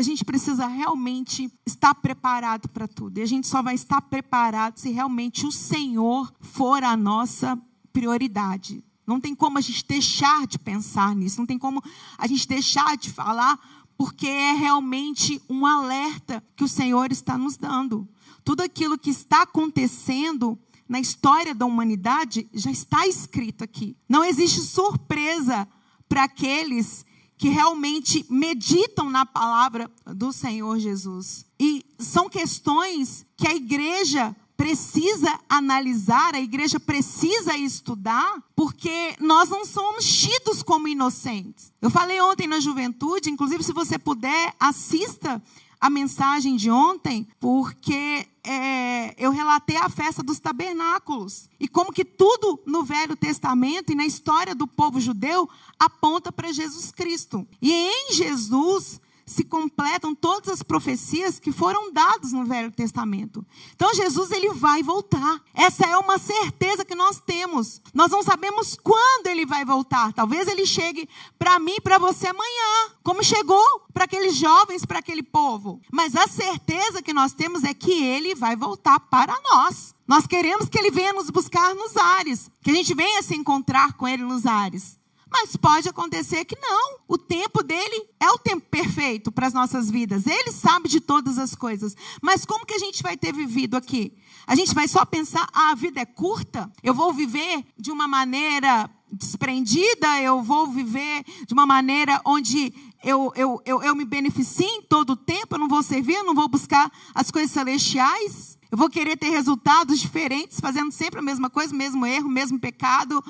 a 0.00 0.02
gente 0.02 0.24
precisa 0.24 0.66
realmente 0.66 1.52
estar 1.66 1.94
preparado 1.94 2.68
para 2.70 2.88
tudo. 2.88 3.18
E 3.18 3.22
a 3.22 3.26
gente 3.26 3.46
só 3.46 3.62
vai 3.62 3.74
estar 3.74 4.00
preparado 4.00 4.78
se 4.78 4.90
realmente 4.90 5.46
o 5.46 5.52
Senhor 5.52 6.32
for 6.40 6.82
a 6.82 6.96
nossa 6.96 7.60
prioridade. 7.92 8.82
Não 9.06 9.20
tem 9.20 9.34
como 9.34 9.58
a 9.58 9.60
gente 9.60 9.84
deixar 9.86 10.46
de 10.46 10.58
pensar 10.58 11.14
nisso, 11.14 11.38
não 11.38 11.46
tem 11.46 11.58
como 11.58 11.82
a 12.16 12.26
gente 12.26 12.48
deixar 12.48 12.96
de 12.96 13.10
falar, 13.10 13.58
porque 13.96 14.26
é 14.26 14.52
realmente 14.52 15.40
um 15.50 15.66
alerta 15.66 16.42
que 16.56 16.64
o 16.64 16.68
Senhor 16.68 17.12
está 17.12 17.36
nos 17.36 17.58
dando. 17.58 18.08
Tudo 18.42 18.62
aquilo 18.62 18.98
que 18.98 19.10
está 19.10 19.42
acontecendo 19.42 20.58
na 20.88 20.98
história 20.98 21.54
da 21.54 21.66
humanidade 21.66 22.48
já 22.54 22.70
está 22.70 23.06
escrito 23.06 23.62
aqui. 23.62 23.94
Não 24.08 24.24
existe 24.24 24.62
surpresa 24.62 25.68
para 26.08 26.24
aqueles 26.24 27.04
que 27.40 27.48
realmente 27.48 28.26
meditam 28.28 29.08
na 29.08 29.24
palavra 29.24 29.90
do 30.04 30.30
Senhor 30.30 30.78
Jesus. 30.78 31.46
E 31.58 31.82
são 31.98 32.28
questões 32.28 33.24
que 33.34 33.48
a 33.48 33.54
igreja 33.54 34.36
precisa 34.58 35.40
analisar, 35.48 36.34
a 36.34 36.40
igreja 36.40 36.78
precisa 36.78 37.56
estudar, 37.56 38.44
porque 38.54 39.16
nós 39.18 39.48
não 39.48 39.64
somos 39.64 40.04
tidos 40.04 40.62
como 40.62 40.86
inocentes. 40.86 41.72
Eu 41.80 41.88
falei 41.88 42.20
ontem 42.20 42.46
na 42.46 42.60
juventude, 42.60 43.30
inclusive, 43.30 43.64
se 43.64 43.72
você 43.72 43.98
puder, 43.98 44.54
assista 44.60 45.42
a 45.80 45.88
mensagem 45.88 46.56
de 46.56 46.70
ontem, 46.70 47.26
porque 47.40 48.26
é, 48.44 49.14
eu 49.16 49.30
relatei 49.30 49.76
a 49.76 49.88
festa 49.88 50.22
dos 50.22 50.38
tabernáculos. 50.38 51.48
E 51.58 51.66
como 51.66 51.92
que 51.92 52.04
tudo 52.04 52.60
no 52.66 52.84
Velho 52.84 53.16
Testamento 53.16 53.90
e 53.90 53.94
na 53.94 54.04
história 54.04 54.54
do 54.54 54.66
povo 54.66 55.00
judeu 55.00 55.48
aponta 55.78 56.30
para 56.30 56.52
Jesus 56.52 56.90
Cristo. 56.92 57.46
E 57.62 57.72
em 57.72 58.12
Jesus 58.12 59.00
se 59.30 59.44
completam 59.44 60.12
todas 60.12 60.48
as 60.48 60.62
profecias 60.62 61.38
que 61.38 61.52
foram 61.52 61.92
dadas 61.92 62.32
no 62.32 62.44
Velho 62.44 62.72
Testamento. 62.72 63.46
Então 63.76 63.94
Jesus 63.94 64.32
ele 64.32 64.52
vai 64.54 64.82
voltar. 64.82 65.40
Essa 65.54 65.86
é 65.86 65.96
uma 65.96 66.18
certeza 66.18 66.84
que 66.84 66.96
nós 66.96 67.20
temos. 67.20 67.80
Nós 67.94 68.10
não 68.10 68.24
sabemos 68.24 68.76
quando 68.82 69.28
ele 69.28 69.46
vai 69.46 69.64
voltar. 69.64 70.12
Talvez 70.12 70.48
ele 70.48 70.66
chegue 70.66 71.08
para 71.38 71.60
mim 71.60 71.76
para 71.80 71.96
você 71.96 72.26
amanhã, 72.26 72.90
como 73.04 73.22
chegou 73.22 73.64
para 73.94 74.02
aqueles 74.02 74.34
jovens, 74.34 74.84
para 74.84 74.98
aquele 74.98 75.22
povo. 75.22 75.80
Mas 75.92 76.16
a 76.16 76.26
certeza 76.26 77.00
que 77.00 77.14
nós 77.14 77.32
temos 77.32 77.62
é 77.62 77.72
que 77.72 78.02
ele 78.02 78.34
vai 78.34 78.56
voltar 78.56 78.98
para 78.98 79.40
nós. 79.44 79.94
Nós 80.08 80.26
queremos 80.26 80.68
que 80.68 80.76
ele 80.76 80.90
venha 80.90 81.12
nos 81.12 81.30
buscar 81.30 81.72
nos 81.72 81.96
ares, 81.96 82.50
que 82.62 82.72
a 82.72 82.74
gente 82.74 82.92
venha 82.96 83.22
se 83.22 83.36
encontrar 83.36 83.92
com 83.92 84.08
ele 84.08 84.24
nos 84.24 84.44
ares. 84.44 84.98
Mas 85.30 85.56
pode 85.56 85.88
acontecer 85.88 86.44
que 86.44 86.58
não. 86.58 86.98
O 87.06 87.16
tempo 87.16 87.62
dele 87.62 88.08
é 88.18 88.28
o 88.30 88.38
tempo 88.38 88.66
perfeito 88.68 89.30
para 89.30 89.46
as 89.46 89.54
nossas 89.54 89.90
vidas. 89.90 90.26
Ele 90.26 90.50
sabe 90.50 90.88
de 90.88 91.00
todas 91.00 91.38
as 91.38 91.54
coisas. 91.54 91.96
Mas 92.20 92.44
como 92.44 92.66
que 92.66 92.74
a 92.74 92.78
gente 92.78 93.02
vai 93.02 93.16
ter 93.16 93.32
vivido 93.32 93.76
aqui? 93.76 94.12
A 94.46 94.56
gente 94.56 94.74
vai 94.74 94.88
só 94.88 95.04
pensar: 95.04 95.48
ah, 95.52 95.70
a 95.70 95.74
vida 95.74 96.00
é 96.00 96.04
curta? 96.04 96.70
Eu 96.82 96.92
vou 96.92 97.12
viver 97.12 97.64
de 97.78 97.92
uma 97.92 98.08
maneira 98.08 98.90
desprendida? 99.12 100.20
Eu 100.20 100.42
vou 100.42 100.66
viver 100.66 101.24
de 101.46 101.54
uma 101.54 101.66
maneira 101.66 102.20
onde 102.24 102.74
eu, 103.02 103.32
eu, 103.36 103.62
eu, 103.64 103.82
eu 103.82 103.94
me 103.94 104.04
beneficio 104.04 104.66
em 104.66 104.82
todo 104.82 105.10
o 105.10 105.16
tempo? 105.16 105.54
Eu 105.54 105.58
não 105.58 105.68
vou 105.68 105.82
servir? 105.82 106.14
Eu 106.14 106.24
não 106.24 106.34
vou 106.34 106.48
buscar 106.48 106.90
as 107.14 107.30
coisas 107.30 107.50
celestiais? 107.50 108.58
Eu 108.70 108.78
vou 108.78 108.88
querer 108.88 109.16
ter 109.16 109.30
resultados 109.30 109.98
diferentes, 109.98 110.60
fazendo 110.60 110.92
sempre 110.92 111.18
a 111.18 111.22
mesma 111.22 111.50
coisa, 111.50 111.74
mesmo 111.74 112.06
erro, 112.06 112.28
mesmo 112.28 112.58
pecado, 112.58 113.22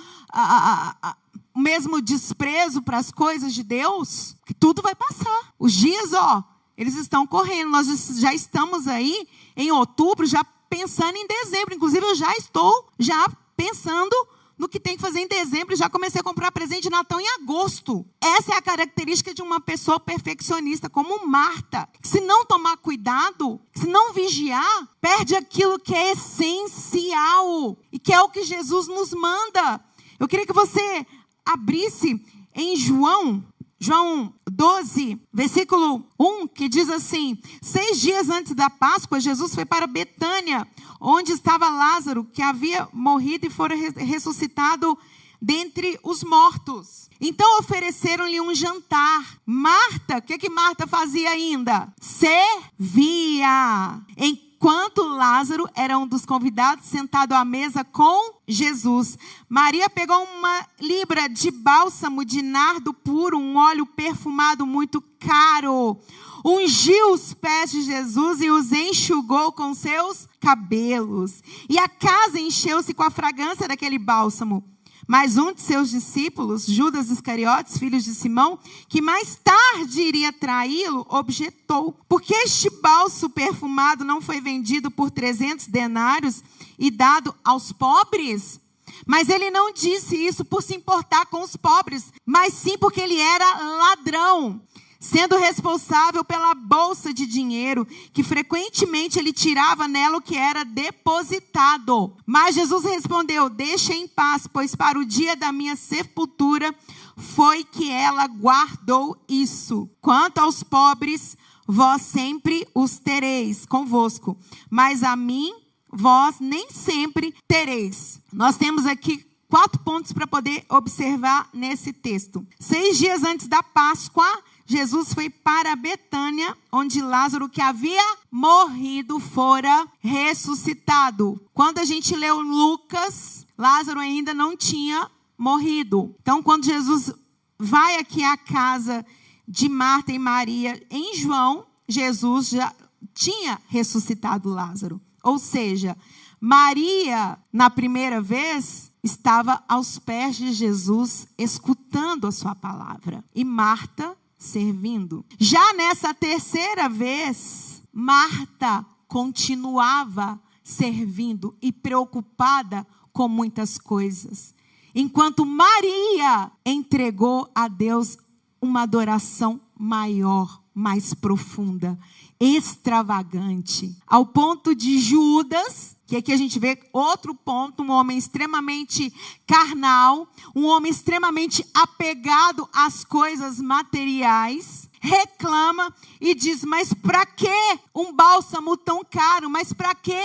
o 1.61 1.63
mesmo 1.63 2.01
desprezo 2.01 2.81
para 2.81 2.97
as 2.97 3.13
coisas 3.13 3.53
de 3.53 3.63
Deus, 3.63 4.35
que 4.47 4.55
tudo 4.55 4.81
vai 4.81 4.95
passar. 4.95 5.53
Os 5.59 5.75
dias, 5.75 6.15
ó, 6.15 6.43
eles 6.75 6.97
estão 6.97 7.27
correndo. 7.27 7.71
Nós 7.71 7.87
já 8.19 8.33
estamos 8.33 8.89
aí 8.89 9.29
em 9.55 9.71
outubro, 9.71 10.25
já 10.25 10.43
pensando 10.71 11.17
em 11.17 11.27
dezembro. 11.27 11.75
Inclusive, 11.75 12.03
eu 12.07 12.15
já 12.15 12.35
estou 12.35 12.89
já 12.99 13.29
pensando 13.55 14.17
no 14.57 14.69
que 14.69 14.81
tem 14.81 14.97
que 14.97 15.03
fazer 15.03 15.21
em 15.21 15.27
dezembro 15.27 15.75
já 15.75 15.89
comecei 15.89 16.21
a 16.21 16.25
comprar 16.25 16.53
presente 16.53 16.85
de 16.85 16.91
Natal 16.91 17.21
em 17.21 17.29
agosto. 17.29 18.07
Essa 18.21 18.55
é 18.55 18.57
a 18.57 18.63
característica 18.63 19.35
de 19.35 19.43
uma 19.43 19.61
pessoa 19.61 20.01
perfeccionista, 20.01 20.89
como 20.89 21.27
Marta. 21.27 21.89
Se 22.03 22.21
não 22.21 22.45
tomar 22.45 22.77
cuidado, 22.79 23.61
se 23.75 23.87
não 23.87 24.13
vigiar, 24.15 24.89
perde 25.01 25.35
aquilo 25.35 25.79
que 25.79 25.95
é 25.95 26.13
essencial 26.13 27.77
e 27.91 27.99
que 27.99 28.13
é 28.13 28.21
o 28.21 28.29
que 28.29 28.45
Jesus 28.45 28.87
nos 28.87 29.13
manda. 29.13 29.81
Eu 30.19 30.29
queria 30.29 30.45
que 30.45 30.53
você 30.53 31.07
abrisse 31.45 32.21
em 32.55 32.77
João, 32.77 33.45
João 33.79 34.35
12, 34.51 35.21
versículo 35.33 36.05
1, 36.19 36.49
que 36.49 36.69
diz 36.69 36.89
assim: 36.89 37.39
Seis 37.63 38.01
dias 38.01 38.29
antes 38.29 38.55
da 38.55 38.69
Páscoa, 38.69 39.21
Jesus 39.21 39.55
foi 39.55 39.65
para 39.65 39.87
Betânia, 39.87 40.67
onde 41.01 41.33
estava 41.33 41.71
Lázaro, 41.71 42.25
que 42.25 42.43
havia 42.43 42.89
morrido 42.93 43.47
e 43.47 43.51
fora 43.51 43.75
ressuscitado 43.75 44.99
dentre 45.41 45.99
os 46.03 46.23
mortos. 46.23 47.09
Então 47.21 47.59
ofereceram-lhe 47.59 48.41
um 48.41 48.55
jantar. 48.55 49.39
Marta, 49.47 50.19
o 50.19 50.23
que, 50.23 50.39
que 50.39 50.51
Marta 50.51 50.87
fazia 50.87 51.31
ainda? 51.31 51.93
Servia. 52.01 54.01
Em 54.17 54.50
enquanto 54.61 55.03
Lázaro 55.03 55.67
era 55.75 55.99
um 55.99 56.07
dos 56.07 56.27
convidados 56.27 56.85
sentado 56.85 57.33
à 57.33 57.43
mesa 57.47 57.83
com 57.83 58.35
Jesus. 58.47 59.17
Maria 59.49 59.89
pegou 59.89 60.23
uma 60.23 60.67
libra 60.79 61.31
de 61.31 61.51
bálsamo 61.51 62.27
de 62.27 62.43
nardo 62.43 62.93
puro, 62.93 63.39
um 63.39 63.57
óleo 63.57 63.87
perfumado 63.87 64.67
muito 64.67 65.03
caro. 65.19 65.99
Ungiu 66.45 67.15
os 67.15 67.33
pés 67.33 67.71
de 67.71 67.81
Jesus 67.81 68.43
e 68.43 68.51
os 68.51 68.71
enxugou 68.71 69.51
com 69.51 69.73
seus 69.73 70.29
cabelos. 70.39 71.43
E 71.67 71.79
a 71.79 71.89
casa 71.89 72.39
encheu-se 72.39 72.93
com 72.93 73.03
a 73.03 73.11
fragrância 73.11 73.67
daquele 73.67 73.99
bálsamo. 73.99 74.63
Mas 75.11 75.37
um 75.37 75.53
de 75.53 75.61
seus 75.61 75.91
discípulos, 75.91 76.65
Judas 76.65 77.11
Iscariotes, 77.11 77.77
filho 77.79 78.01
de 78.01 78.15
Simão, 78.15 78.61
que 78.89 79.03
mais 79.03 79.35
tarde 79.43 80.01
iria 80.01 80.33
traí-lo, 80.33 81.05
objetou: 81.09 81.99
Porque 82.09 82.33
este 82.33 82.71
balso 82.71 83.29
perfumado 83.29 84.05
não 84.05 84.21
foi 84.21 84.41
vendido 84.41 84.89
por 84.89 85.11
300 85.11 85.67
denários 85.67 86.45
e 86.79 86.93
dado 86.93 87.35
aos 87.43 87.73
pobres? 87.73 88.61
Mas 89.05 89.29
ele 89.29 89.51
não 89.51 89.73
disse 89.73 90.15
isso 90.15 90.45
por 90.45 90.63
se 90.63 90.77
importar 90.77 91.27
com 91.27 91.43
os 91.43 91.57
pobres, 91.57 92.13
mas 92.25 92.55
sim 92.55 92.79
porque 92.79 93.01
ele 93.01 93.19
era 93.19 93.79
ladrão 93.79 94.63
sendo 95.01 95.39
responsável 95.39 96.23
pela 96.23 96.55
bolsa 96.55 97.13
de 97.13 97.27
dinheiro, 97.27 97.87
que 98.13 98.23
frequentemente 98.23 99.19
ele 99.19 99.33
tirava 99.33 99.89
nela 99.89 100.19
o 100.19 100.23
que 100.23 100.37
era 100.37 100.63
depositado. 100.63 102.15
Mas 102.27 102.55
Jesus 102.55 102.85
respondeu: 102.85 103.49
Deixe 103.49 103.95
em 103.95 104.07
paz, 104.07 104.47
pois 104.47 104.77
para 104.77 104.99
o 104.99 105.05
dia 105.05 105.35
da 105.35 105.51
minha 105.51 105.75
sepultura 105.75 106.75
foi 107.17 107.65
que 107.65 107.91
ela 107.91 108.27
guardou 108.27 109.17
isso. 109.27 109.89
Quanto 110.01 110.39
aos 110.39 110.63
pobres, 110.63 111.37
vós 111.67 112.03
sempre 112.03 112.69
os 112.75 112.99
tereis 112.99 113.65
convosco, 113.65 114.37
mas 114.69 115.03
a 115.03 115.17
mim 115.17 115.53
vós 115.91 116.37
nem 116.41 116.71
sempre 116.71 117.35
tereis. 117.49 118.21
Nós 118.33 118.57
temos 118.57 118.87
aqui 118.87 119.27
quatro 119.49 119.81
pontos 119.81 120.13
para 120.13 120.27
poder 120.27 120.65
observar 120.69 121.49
nesse 121.53 121.93
texto. 121.93 122.47
Seis 122.59 122.97
dias 122.97 123.25
antes 123.25 123.49
da 123.49 123.63
Páscoa, 123.63 124.27
Jesus 124.71 125.13
foi 125.13 125.29
para 125.29 125.75
Betânia, 125.75 126.57
onde 126.71 127.03
Lázaro, 127.03 127.49
que 127.49 127.61
havia 127.61 128.01
morrido, 128.31 129.19
fora 129.19 129.89
ressuscitado. 129.99 131.45
Quando 131.53 131.79
a 131.79 131.85
gente 131.85 132.15
leu 132.15 132.39
Lucas, 132.41 133.45
Lázaro 133.59 133.99
ainda 133.99 134.33
não 134.33 134.57
tinha 134.57 135.11
morrido. 135.37 136.15
Então, 136.23 136.41
quando 136.41 136.67
Jesus 136.67 137.13
vai 137.59 137.97
aqui 137.97 138.23
à 138.23 138.37
casa 138.37 139.05
de 139.47 139.69
Marta 139.69 140.13
e 140.13 140.21
Maria, 140.21 140.81
em 140.89 141.17
João, 141.17 141.67
Jesus 141.89 142.51
já 142.51 142.73
tinha 143.13 143.61
ressuscitado 143.67 144.49
Lázaro. 144.49 145.01
Ou 145.25 145.37
seja, 145.37 145.97
Maria, 146.41 147.37
na 147.53 147.71
primeira 147.71 148.23
vez, 148.23 148.93
estava 149.03 149.65
aos 149.69 149.99
pés 149.99 150.37
de 150.37 150.53
Jesus, 150.53 151.27
escutando 151.37 152.29
a 152.29 152.33
sua 152.33 152.55
palavra. 152.55 153.25
E 153.35 153.45
Marta 153.45 154.17
servindo. 154.41 155.25
Já 155.39 155.75
nessa 155.75 156.15
terceira 156.15 156.89
vez, 156.89 157.83
Marta 157.93 158.85
continuava 159.07 160.41
servindo 160.65 161.55
e 161.61 161.71
preocupada 161.71 162.87
com 163.13 163.29
muitas 163.29 163.77
coisas, 163.77 164.55
enquanto 164.95 165.45
Maria 165.45 166.51
entregou 166.65 167.51
a 167.55 167.69
Deus 167.69 168.17
uma 168.63 168.83
adoração 168.83 169.61
maior, 169.79 170.63
mais 170.73 171.13
profunda, 171.13 171.99
extravagante, 172.41 173.95
ao 174.07 174.25
ponto 174.25 174.75
de 174.75 174.99
Judas, 174.99 175.95
que 176.07 176.17
aqui 176.17 176.33
a 176.33 176.37
gente 176.37 176.59
vê 176.59 176.77
outro 176.93 177.35
ponto, 177.35 177.83
um 177.83 177.91
homem 177.91 178.17
extremamente 178.17 179.13
carnal, 179.47 180.27
um 180.57 180.65
homem 180.65 180.91
extremamente 180.91 181.65
apegado 181.75 182.67
às 182.73 183.05
coisas 183.05 183.59
materiais, 183.61 184.89
reclama 185.01 185.95
e 186.21 186.35
diz: 186.35 186.65
Mas 186.65 186.95
para 186.95 187.27
que 187.27 187.79
um 187.95 188.13
bálsamo 188.13 188.77
tão 188.77 189.05
caro? 189.05 189.51
Mas 189.51 189.73
para 189.73 189.95
que 189.95 190.21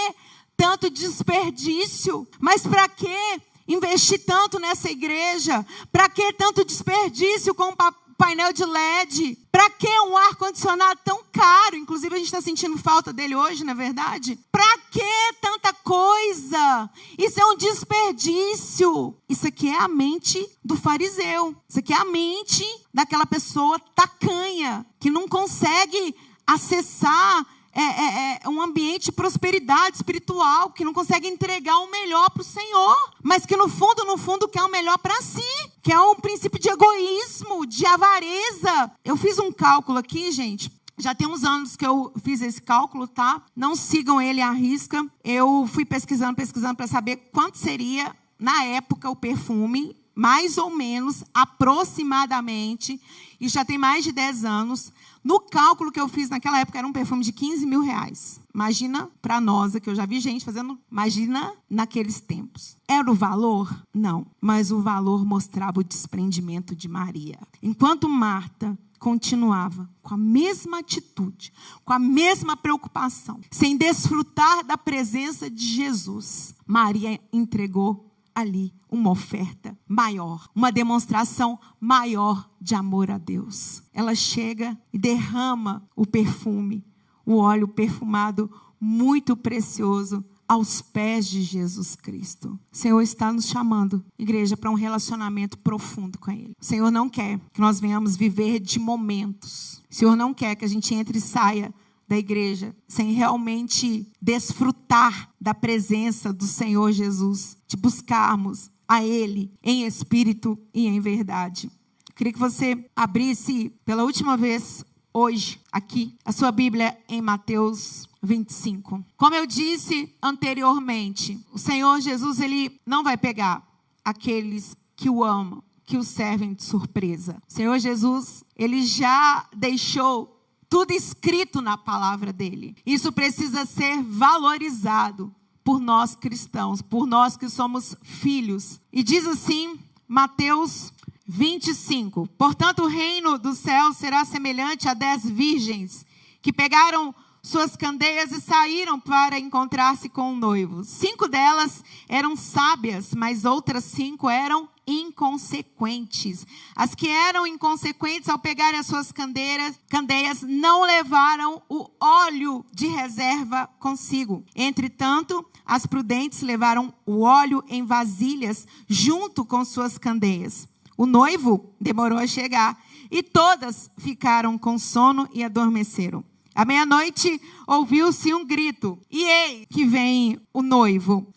tanto 0.56 0.90
desperdício? 0.90 2.28
Mas 2.40 2.66
para 2.66 2.88
que 2.88 3.42
investir 3.68 4.24
tanto 4.26 4.58
nessa 4.58 4.90
igreja? 4.90 5.66
Para 5.92 6.10
que 6.10 6.34
tanto 6.34 6.64
desperdício 6.64 7.54
com 7.54 7.70
o 7.70 7.76
painel 8.18 8.52
de 8.54 8.66
LED? 8.66 9.38
Para 9.52 9.70
que 9.70 9.88
um 10.02 10.18
ar-condicionado 10.18 11.00
tão 11.04 11.24
caro? 11.32 11.76
Inclusive, 11.76 12.14
a 12.14 12.18
gente 12.18 12.28
está 12.28 12.42
sentindo 12.42 12.78
falta 12.78 13.14
dele 13.14 13.36
hoje, 13.36 13.64
não 13.64 13.72
é 13.72 13.76
verdade? 13.76 14.38
Para 14.52 14.78
que 14.92 15.34
tanta 15.42 15.74
coisa? 15.74 16.90
Isso 17.18 17.40
é 17.40 17.46
um 17.46 17.56
desperdício. 17.56 19.16
Isso 19.30 19.48
aqui 19.48 19.70
é 19.70 19.80
a 19.80 19.88
mente 19.88 20.46
do 20.64 20.76
fariseu. 20.76 21.56
Isso 21.68 21.80
aqui 21.80 21.94
é 21.94 21.98
a 21.98 22.06
mente 22.06 22.66
daquela 22.94 23.26
pessoa 23.26 23.80
tacanha, 23.96 24.86
que 25.00 25.10
não 25.10 25.28
consegue 25.28 26.16
acessar 26.46 27.46
é, 27.76 27.82
é, 27.82 28.40
é, 28.42 28.50
um 28.50 28.62
ambiente 28.62 29.06
de 29.06 29.12
prosperidade 29.12 29.98
espiritual, 29.98 30.70
que 30.70 30.86
não 30.86 30.94
consegue 30.94 31.28
entregar 31.28 31.78
o 31.80 31.92
melhor 31.92 32.30
para 32.30 32.42
o 32.42 32.46
Senhor, 32.46 32.96
mas 33.22 33.46
que 33.46 33.58
no 33.58 33.68
fundo, 33.68 34.06
no 34.06 34.18
fundo, 34.18 34.48
quer 34.48 34.64
o 34.64 34.72
melhor 34.72 34.98
para 34.98 35.22
si, 35.22 35.42
que 35.84 35.92
é 35.92 36.00
um 36.00 36.16
princípio 36.16 36.58
de 36.58 36.70
egoísmo, 36.70 37.66
de 37.66 37.86
avareza. 37.86 38.92
Eu 39.04 39.18
fiz 39.18 39.38
um 39.38 39.52
cálculo 39.52 39.98
aqui, 39.98 40.32
gente. 40.32 40.72
Já 40.98 41.14
tem 41.14 41.28
uns 41.28 41.44
anos 41.44 41.76
que 41.76 41.86
eu 41.86 42.14
fiz 42.24 42.42
esse 42.42 42.62
cálculo, 42.62 43.06
tá? 43.06 43.44
Não 43.54 43.76
sigam 43.76 44.22
ele 44.22 44.40
à 44.40 44.52
risca. 44.52 45.06
Eu 45.22 45.68
fui 45.68 45.84
pesquisando, 45.84 46.38
pesquisando 46.38 46.78
para 46.78 46.88
saber 46.88 47.30
quanto 47.34 47.58
seria, 47.58 48.16
na 48.40 48.64
época, 48.64 49.10
o 49.10 49.16
perfume 49.16 49.98
mais 50.16 50.58
ou 50.58 50.70
menos, 50.70 51.26
aproximadamente, 51.34 53.00
e 53.40 53.50
já 53.50 53.66
tem 53.66 53.78
mais 53.78 54.06
de 54.06 54.14
10 54.14 54.46
anos, 54.46 54.94
no 55.26 55.40
cálculo 55.40 55.92
que 55.92 56.00
eu 56.00 56.08
fiz 56.08 56.30
naquela 56.30 56.60
época, 56.60 56.78
era 56.78 56.88
um 56.88 56.94
perfume 56.94 57.24
de 57.24 57.32
15 57.32 57.66
mil 57.66 57.82
reais. 57.82 58.40
Imagina 58.54 59.10
para 59.24 59.42
nós, 59.42 59.76
que 59.76 59.90
eu 59.90 59.96
já 59.96 60.06
vi 60.06 60.20
gente 60.20 60.46
fazendo, 60.46 60.78
imagina 60.92 61.52
naqueles 61.68 62.22
tempos. 62.22 62.78
Era 62.88 63.10
o 63.10 63.16
valor? 63.16 63.76
Não. 63.92 64.28
Mas 64.40 64.72
o 64.72 64.84
valor 64.84 65.26
mostrava 65.26 65.80
o 65.80 65.84
desprendimento 65.84 66.76
de 66.76 66.88
Maria. 66.88 67.40
Enquanto 67.64 68.08
Marta 68.08 68.78
continuava 69.00 69.90
com 70.04 70.14
a 70.14 70.18
mesma 70.18 70.80
atitude, 70.80 71.52
com 71.84 71.94
a 71.94 72.00
mesma 72.00 72.56
preocupação, 72.56 73.40
sem 73.50 73.76
desfrutar 73.76 74.64
da 74.64 74.78
presença 74.78 75.50
de 75.50 75.66
Jesus, 75.66 76.54
Maria 76.68 77.20
entregou 77.34 78.05
ali 78.36 78.74
uma 78.92 79.10
oferta 79.10 79.78
maior, 79.88 80.48
uma 80.54 80.72
demonstração 80.72 81.58
maior 81.80 82.50
de 82.60 82.76
amor 82.76 83.10
a 83.10 83.18
Deus. 83.18 83.82
Ela 83.94 84.14
chega 84.14 84.78
e 84.94 85.00
derrama 85.00 85.88
o 85.96 86.06
perfume, 86.06 86.86
o 87.26 87.38
óleo 87.38 87.68
perfumado 87.68 88.52
muito 88.80 89.36
precioso 89.38 90.24
aos 90.48 90.82
pés 90.82 91.28
de 91.28 91.42
Jesus 91.42 91.96
Cristo. 91.96 92.60
O 92.72 92.78
Senhor 92.78 93.02
está 93.02 93.32
nos 93.32 93.48
chamando, 93.48 94.06
igreja, 94.18 94.56
para 94.56 94.70
um 94.70 94.76
relacionamento 94.76 95.58
profundo 95.58 96.20
com 96.20 96.32
Ele. 96.32 96.54
O 96.60 96.66
Senhor 96.66 96.92
não 96.92 97.10
quer 97.10 97.40
que 97.52 97.60
nós 97.60 97.80
venhamos 97.80 98.16
viver 98.16 98.60
de 98.60 98.78
momentos. 98.78 99.82
O 99.90 99.96
Senhor 99.96 100.16
não 100.16 100.34
quer 100.34 100.56
que 100.56 100.66
a 100.66 100.68
gente 100.68 100.94
entre 100.94 101.18
e 101.18 101.22
saia 101.22 101.74
da 102.08 102.18
igreja 102.18 102.76
sem 102.88 103.14
realmente 103.14 104.12
desfrutar 104.22 105.34
da 105.40 105.54
presença 105.54 106.32
do 106.32 106.46
Senhor 106.46 106.92
Jesus, 106.92 107.58
de 107.68 107.76
buscarmos 107.76 108.70
a 108.88 109.04
Ele 109.04 109.52
em 109.64 109.86
espírito 109.86 110.58
e 110.74 110.88
em 110.88 111.00
verdade. 111.00 111.70
Eu 112.08 112.16
queria 112.16 112.34
que 112.34 112.40
você 112.40 112.90
abrisse 112.96 113.70
pela 113.84 114.04
última 114.04 114.38
vez 114.38 114.86
hoje 115.14 115.60
aqui 115.72 116.16
a 116.24 116.32
sua 116.32 116.52
Bíblia 116.52 116.98
em 117.08 117.22
Mateus 117.22 118.08
25. 118.22 119.04
Como 119.16 119.36
eu 119.36 119.46
disse 119.46 120.14
anteriormente, 120.22 121.40
o 121.54 121.58
Senhor 121.58 122.00
Jesus 122.02 122.40
ele 122.40 122.80
não 122.86 123.04
vai 123.04 123.18
pegar 123.18 123.66
aqueles 124.04 124.76
que 124.96 125.10
o 125.10 125.24
amam, 125.24 125.64
que 125.86 125.98
o 125.98 126.04
servem 126.04 126.54
de 126.54 126.64
surpresa. 126.64 127.42
O 127.48 127.54
Senhor 127.54 127.78
Jesus, 127.80 128.44
ele 128.56 128.86
já 128.86 129.48
deixou 129.56 130.35
tudo 130.76 130.92
escrito 130.92 131.62
na 131.62 131.78
palavra 131.78 132.34
dele. 132.34 132.76
Isso 132.86 133.10
precisa 133.10 133.66
ser 133.66 134.04
valorizado 134.04 135.34
por 135.64 135.80
nós 135.80 136.16
cristãos, 136.16 136.82
por 136.82 137.08
nós 137.08 137.38
que 137.38 137.48
somos 137.48 137.96
filhos. 138.04 138.82
E 138.92 139.02
diz 139.02 139.26
assim, 139.26 139.80
Mateus 140.06 140.92
25: 141.26 142.28
Portanto, 142.38 142.84
o 142.84 142.88
reino 142.88 143.38
do 143.38 143.56
céu 143.56 143.94
será 143.94 144.26
semelhante 144.26 144.90
a 144.90 144.94
dez 144.94 145.24
virgens 145.24 146.06
que 146.42 146.52
pegaram 146.52 147.16
suas 147.42 147.78
candeias 147.78 148.34
e 148.34 148.42
saíram 148.42 149.00
para 149.00 149.40
encontrar-se 149.40 150.10
com 150.10 150.34
o 150.34 150.36
noivo. 150.36 150.84
Cinco 150.84 151.30
delas 151.30 151.86
eram 152.10 152.36
sábias, 152.36 153.14
mas 153.14 153.46
outras 153.46 153.86
cinco 153.86 154.30
eram 154.30 154.68
inconsequentes. 154.88 156.46
As 156.76 156.94
que 156.94 157.08
eram 157.08 157.48
inconsequentes, 157.48 158.30
ao 158.30 158.40
pegarem 158.40 158.80
as 158.80 158.86
suas 158.86 159.12
candeias, 159.12 159.80
candeias, 159.90 160.42
não 160.42 160.84
levaram 160.84 161.62
o 161.70 161.90
óleo 162.00 162.66
de 162.74 162.88
reserva 162.88 163.68
consigo. 163.80 164.44
Entretanto, 164.56 165.46
as 165.66 165.86
prudentes 165.86 166.42
levaram 166.42 166.94
o 167.06 167.22
óleo 167.22 167.64
em 167.68 167.84
vasilhas 167.84 168.68
junto 168.88 169.44
com 169.44 169.66
suas 169.66 169.98
candeias. 169.98 170.68
O 170.98 171.06
noivo 171.06 171.74
demorou 171.80 172.18
a 172.18 172.28
chegar 172.28 172.82
e 173.12 173.22
todas 173.22 173.90
ficaram 173.98 174.58
com 174.58 174.78
sono 174.78 175.28
e 175.34 175.44
adormeceram. 175.44 176.24
À 176.54 176.64
meia-noite 176.64 177.42
ouviu-se 177.68 178.34
um 178.34 178.46
grito, 178.46 178.98
e 179.12 179.24
eis 179.24 179.66
que 179.70 179.86
vem 179.86 180.40
o 180.54 180.62
noivo. 180.62 181.28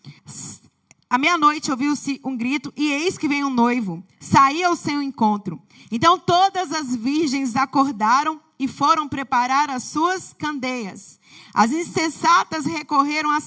À 1.11 1.17
meia-noite 1.17 1.71
ouviu-se 1.71 2.21
um 2.23 2.37
grito, 2.37 2.71
e 2.77 2.93
eis 2.93 3.17
que 3.17 3.27
vem 3.27 3.43
o 3.43 3.49
noivo. 3.49 4.05
Saía 4.21 4.69
ao 4.69 4.77
seu 4.77 5.01
encontro. 5.01 5.59
Então 5.91 6.19
todas 6.19 6.71
as 6.71 6.95
virgens 6.95 7.57
acordaram 7.57 8.39
e 8.59 8.69
foram 8.69 9.09
preparar 9.09 9.71
as 9.71 9.85
suas 9.85 10.35
candeias. 10.35 11.19
As 11.55 11.71
insensatas 11.71 12.67
recorreram 12.67 13.31
às 13.31 13.45